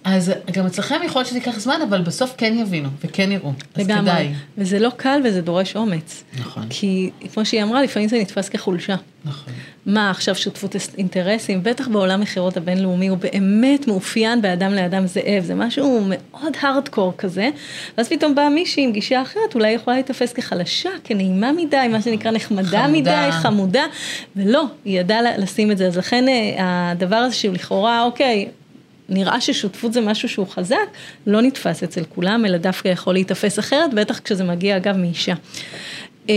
אז 0.06 0.32
גם 0.52 0.66
אצלכם 0.66 0.96
יכול 1.06 1.20
להיות 1.20 1.28
שזה 1.28 1.38
ייקח 1.38 1.60
זמן, 1.60 1.80
אבל 1.90 2.02
בסוף 2.02 2.34
כן 2.38 2.58
יבינו 2.58 2.90
וכן 3.04 3.32
יראו. 3.32 3.52
אז 3.76 3.82
לגמרי. 3.82 4.12
כדאי. 4.12 4.34
וזה 4.58 4.80
לא 4.80 4.90
קל 4.98 5.22
וזה 5.26 5.42
דורש 5.42 5.76
אומץ. 5.76 6.24
נכון. 6.40 6.64
כי 6.70 7.10
כמו 7.34 7.46
שהיא 7.46 7.64
אמרה, 7.64 7.84
לפעמים 7.84 8.10
זה 8.10 8.20
נתפס 8.20 8.50
כחולשה. 8.50 8.96
נכון. 9.26 9.54
מה 9.86 10.10
עכשיו 10.10 10.36
שותפות 10.36 10.76
אינטרסים, 10.98 11.64
בטח 11.64 11.88
בעולם 11.88 12.22
מכירות 12.22 12.58
הבינלאומי, 12.58 13.08
הוא 13.08 13.18
באמת 13.18 13.88
מאופיין 13.88 14.42
באדם 14.42 14.74
לאדם 14.74 15.08
זאב, 15.08 15.44
זה 15.44 15.56
משהו 15.56 16.02
מאוד 16.10 16.54
הארדקור 16.62 17.14
כזה, 17.18 17.50
ואז 17.98 18.10
פתאום 18.10 18.36
באה 18.36 18.50
מישהי 18.50 18.84
עם 18.84 18.92
גישה 18.92 19.22
אחרת, 19.22 19.56
אולי 19.56 19.72
יכולה 19.72 19.98
להיתפס 19.98 20.34
כחלשה, 20.34 20.90
כנעימה 21.04 21.52
מדי, 21.52 21.88
מה 21.92 22.02
שנקרא 22.02 22.32
נחמדה 22.32 22.64
חמודה. 22.64 22.88
מדי, 22.88 23.32
חמודה, 23.32 23.86
ולא, 24.36 24.66
היא 24.86 25.00
ידעה 25.00 25.38
לשים 25.38 25.72
את 25.72 25.78
זה, 25.78 25.88
אז 25.88 25.98
לכן 25.98 26.28
אה, 26.28 26.92
הדבר 26.92 27.16
הזה 27.16 27.36
שהוא 27.36 27.54
לכאורה, 27.54 28.04
אוקיי, 28.04 28.48
נראה 29.10 29.42
ששותפות 29.42 29.94
זה 29.94 30.02
משהו 30.02 30.30
שהוא 30.30 30.48
חזק, 30.48 30.88
לא 31.28 31.42
נתפס 31.42 31.84
אצל 31.84 32.04
כולם, 32.04 32.46
אלא 32.46 32.58
דווקא 32.58 32.88
יכול 32.88 33.14
להיתפס 33.14 33.60
אחרת, 33.60 33.94
בטח 33.94 34.20
כשזה 34.20 34.44
מגיע 34.44 34.78
אגב 34.78 34.98
מאישה. 34.98 35.34
אה, 36.30 36.36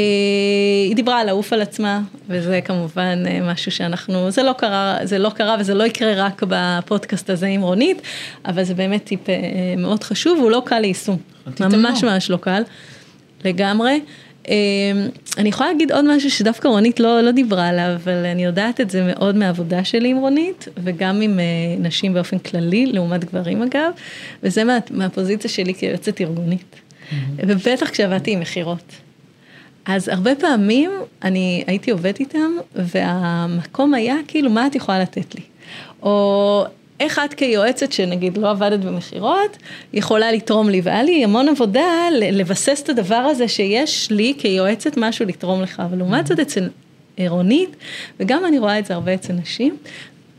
היא 0.84 0.96
דיברה 0.96 1.20
על 1.20 1.26
לעוף 1.26 1.52
על 1.52 1.62
עצמה, 1.62 2.00
וזה 2.28 2.60
כמובן 2.64 3.22
אה, 3.26 3.52
משהו 3.52 3.72
שאנחנו, 3.72 4.30
זה 4.30 4.42
לא 4.42 4.52
קרה, 4.52 4.98
זה 5.02 5.18
לא 5.18 5.30
קרה 5.30 5.56
וזה 5.60 5.74
לא 5.74 5.84
יקרה 5.84 6.12
רק 6.16 6.42
בפודקאסט 6.48 7.30
הזה 7.30 7.46
עם 7.46 7.60
רונית, 7.60 8.02
אבל 8.44 8.64
זה 8.64 8.74
באמת 8.74 9.04
טיפ 9.04 9.30
אה, 9.30 9.34
מאוד 9.78 10.04
חשוב, 10.04 10.38
הוא 10.38 10.50
לא 10.50 10.62
קל 10.64 10.78
ליישום, 10.78 11.16
תתאמנו. 11.54 11.78
ממש 11.78 12.04
ממש 12.04 12.30
לא 12.30 12.36
קל, 12.36 12.62
לגמרי. 13.44 14.00
אה, 14.48 14.54
אני 15.38 15.48
יכולה 15.48 15.72
להגיד 15.72 15.92
עוד 15.92 16.16
משהו 16.16 16.30
שדווקא 16.30 16.68
רונית 16.68 17.00
לא, 17.00 17.20
לא 17.20 17.30
דיברה 17.30 17.68
עליו, 17.68 17.92
אבל 17.94 18.26
אני 18.26 18.44
יודעת 18.44 18.80
את 18.80 18.90
זה 18.90 19.12
מאוד 19.14 19.36
מהעבודה 19.36 19.84
שלי 19.84 20.08
עם 20.08 20.16
רונית, 20.16 20.68
וגם 20.84 21.20
עם 21.20 21.40
אה, 21.40 21.44
נשים 21.78 22.14
באופן 22.14 22.38
כללי, 22.38 22.86
לעומת 22.86 23.24
גברים 23.24 23.62
אגב, 23.62 23.90
וזה 24.42 24.64
מה, 24.64 24.78
מהפוזיציה 24.90 25.50
שלי 25.50 25.74
כיועצת 25.74 26.20
ארגונית. 26.20 26.80
ובטח 27.36 27.90
כשעבדתי 27.90 28.30
עם 28.30 28.40
מכירות. 28.40 28.92
אז 29.86 30.08
הרבה 30.08 30.34
פעמים 30.34 30.90
אני 31.22 31.64
הייתי 31.66 31.90
עובדת 31.90 32.20
איתם, 32.20 32.50
והמקום 32.74 33.94
היה 33.94 34.16
כאילו, 34.28 34.50
מה 34.50 34.66
את 34.66 34.74
יכולה 34.74 34.98
לתת 34.98 35.34
לי? 35.34 35.40
או 36.02 36.64
איך 37.00 37.20
את 37.24 37.34
כיועצת 37.34 37.92
שנגיד 37.92 38.38
לא 38.38 38.50
עבדת 38.50 38.80
במכירות, 38.80 39.56
יכולה 39.92 40.32
לתרום 40.32 40.68
לי, 40.68 40.80
והיה 40.80 41.02
לי 41.02 41.24
המון 41.24 41.48
עבודה 41.48 42.08
לבסס 42.12 42.82
את 42.82 42.88
הדבר 42.88 43.14
הזה 43.14 43.48
שיש 43.48 44.10
לי 44.10 44.34
כיועצת 44.38 44.96
משהו 44.96 45.26
לתרום 45.26 45.62
לך, 45.62 45.80
אבל 45.80 45.98
לעומת 45.98 46.26
זאת 46.26 46.38
אצל 46.38 46.68
רונית, 47.28 47.76
וגם 48.20 48.44
אני 48.44 48.58
רואה 48.58 48.78
את 48.78 48.86
זה 48.86 48.94
הרבה 48.94 49.14
אצל 49.14 49.32
נשים. 49.32 49.76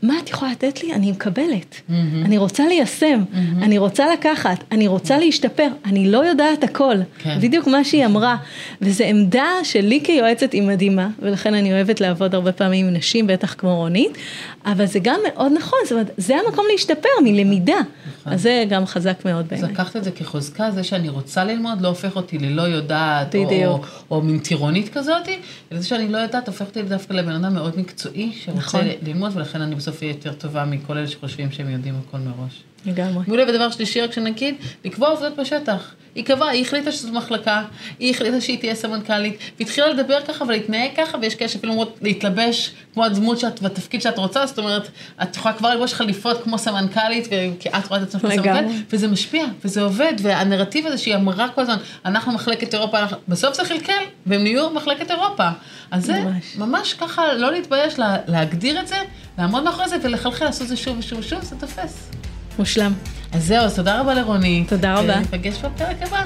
מה 0.02 0.18
את 0.18 0.30
יכולה 0.30 0.52
לתת 0.52 0.82
לי? 0.82 0.92
אני 0.92 1.12
מקבלת. 1.12 1.74
Mm-hmm. 1.74 1.92
אני 2.24 2.38
רוצה 2.38 2.68
ליישם, 2.68 3.22
mm-hmm. 3.32 3.64
אני 3.64 3.78
רוצה 3.78 4.12
לקחת, 4.12 4.64
אני 4.72 4.86
רוצה 4.86 5.18
להשתפר, 5.18 5.68
אני 5.84 6.10
לא 6.10 6.18
יודעת 6.18 6.64
הכל. 6.64 6.96
כן. 7.18 7.38
בדיוק 7.40 7.66
מה 7.66 7.84
שהיא 7.84 8.06
אמרה. 8.06 8.36
וזו 8.82 9.04
עמדה 9.04 9.48
שלי 9.62 10.00
כיועצת 10.04 10.52
היא 10.52 10.62
מדהימה, 10.62 11.08
ולכן 11.18 11.54
אני 11.54 11.72
אוהבת 11.72 12.00
לעבוד 12.00 12.34
הרבה 12.34 12.52
פעמים 12.52 12.86
עם 12.86 12.94
נשים, 12.94 13.26
בטח 13.26 13.54
כמו 13.58 13.76
רונית, 13.76 14.18
אבל 14.66 14.86
זה 14.86 14.98
גם 15.02 15.20
מאוד 15.28 15.52
נכון, 15.52 15.78
זאת 15.82 15.92
אומרת, 15.92 16.10
זה 16.16 16.36
המקום 16.46 16.64
להשתפר 16.72 17.08
מלמידה. 17.24 17.80
נכון. 18.20 18.32
אז 18.32 18.42
זה 18.42 18.64
גם 18.68 18.86
חזק 18.86 19.24
מאוד 19.24 19.48
בעיניי. 19.48 19.68
אז 19.68 19.74
לקחת 19.74 19.96
את 19.96 20.04
זה 20.04 20.10
כחוזקה, 20.10 20.70
זה 20.70 20.84
שאני 20.84 21.08
רוצה 21.08 21.44
ללמוד 21.44 21.80
לא 21.80 21.88
הופך 21.88 22.16
אותי 22.16 22.38
ללא 22.38 22.62
יודעת, 22.62 23.34
או, 23.34 23.66
או, 23.66 23.80
או 24.10 24.22
מין 24.22 24.38
טירונית 24.38 24.88
כזאת, 24.88 25.28
אלא 25.72 25.80
זה 25.80 25.86
שאני 25.86 26.08
לא 26.08 26.18
יודעת 26.18 26.48
הופך 26.48 26.66
אותי 26.66 26.82
דווקא 26.82 27.12
לבן 27.12 27.44
אדם 27.44 27.54
מאוד 27.54 27.78
מקצועי, 27.78 28.32
שרוצה 28.44 28.58
נכון. 28.58 28.84
ללמוד, 29.02 29.30
ולכן 29.34 29.60
אני 29.60 29.74
בסוף 29.74 29.89
אהיה 30.02 30.12
יותר 30.12 30.32
טובה 30.32 30.64
מכל 30.64 30.96
אלה 30.96 31.06
שחושבים 31.06 31.52
שהם 31.52 31.70
יודעים 31.70 31.94
הכל 32.08 32.18
מראש. 32.18 32.62
לגמרי. 32.86 33.24
מעולה, 33.26 33.44
ודבר 33.48 33.70
שלישי, 33.70 34.00
רק 34.00 34.12
שנגיד, 34.12 34.54
לקבוע 34.84 35.08
עובדות 35.08 35.36
בשטח. 35.36 35.94
היא 36.14 36.24
קבעה, 36.24 36.48
היא 36.48 36.62
החליטה 36.62 36.92
שזו 36.92 37.12
מחלקה, 37.12 37.62
היא 37.98 38.10
החליטה 38.10 38.40
שהיא 38.40 38.58
תהיה 38.58 38.74
סמנכ"לית, 38.74 39.38
והתחילה 39.58 39.88
לדבר 39.88 40.20
ככה 40.28 40.44
ולהתנהג 40.44 40.90
ככה, 40.96 41.18
ויש 41.20 41.34
כאלה 41.34 41.48
שאפילו 41.48 41.72
אומרות 41.72 41.98
להתלבש 42.02 42.72
כמו 42.94 43.04
הדמות 43.04 43.38
שאת, 43.38 43.62
בתפקיד 43.62 44.02
שאת 44.02 44.18
רוצה, 44.18 44.46
זאת 44.46 44.58
אומרת, 44.58 44.88
את 45.22 45.36
יכולה 45.36 45.54
כבר 45.54 45.70
ללבוש 45.70 45.94
חליפות 45.94 46.42
כמו 46.42 46.58
סמנכ"לית, 46.58 47.28
כי 47.60 47.68
את 47.68 47.88
רואה 47.88 48.02
את 48.02 48.08
עצמך 48.08 48.22
כסמנכ"לית, 48.22 48.66
וזה 48.92 49.08
משפיע, 49.08 49.44
וזה 49.64 49.82
עובד, 49.82 50.12
והנרטיב 50.22 50.86
הזה 50.86 50.98
שהיא 50.98 51.14
אמרה 51.14 51.48
כל 51.48 51.60
הזמן, 51.60 51.76
אנחנו 52.04 52.32
מחלקת 52.32 52.74
אירופה, 52.74 52.98
אנחנו... 52.98 53.16
בסוף 53.28 53.56
זה 53.56 53.64
חלקל, 53.64 54.02
והם 54.26 54.42
נהיו 54.42 54.70
מחלקת 54.70 55.10
אירופה. 55.10 55.48
אז 55.90 56.04
זה 56.04 56.20
ממש, 56.20 56.56
ממש 56.56 56.94
ככה, 56.94 57.32
לא 57.32 57.52
להתבייש 57.52 57.98
לה, 57.98 58.16
להגדיר 58.26 58.80
את 58.80 58.88
זה, 58.88 58.96
לעמוד 59.38 59.62
מאחורי 59.62 59.88
זה 59.88 59.96
ולחלחל, 60.02 60.44
לעשות 60.44 60.62
את 60.62 60.68
זה 60.68 60.76
שוב 60.76 60.98
ושוב 60.98 61.18
ושוב, 61.18 61.42
זה 61.42 61.56
תופס. 61.56 62.10
מושלם. 62.58 62.92
אז 63.32 63.44
זהו, 63.46 63.64
אז 63.64 63.74
תודה 63.76 64.00
רבה 64.00 64.14
לרוני. 64.14 64.64
תודה 64.68 64.94
רבה. 64.94 65.18
ניפגש 65.18 65.58
בפרק 65.58 65.96
הבא. 66.02 66.22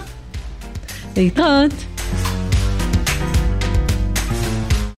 להתראות. 1.17 1.94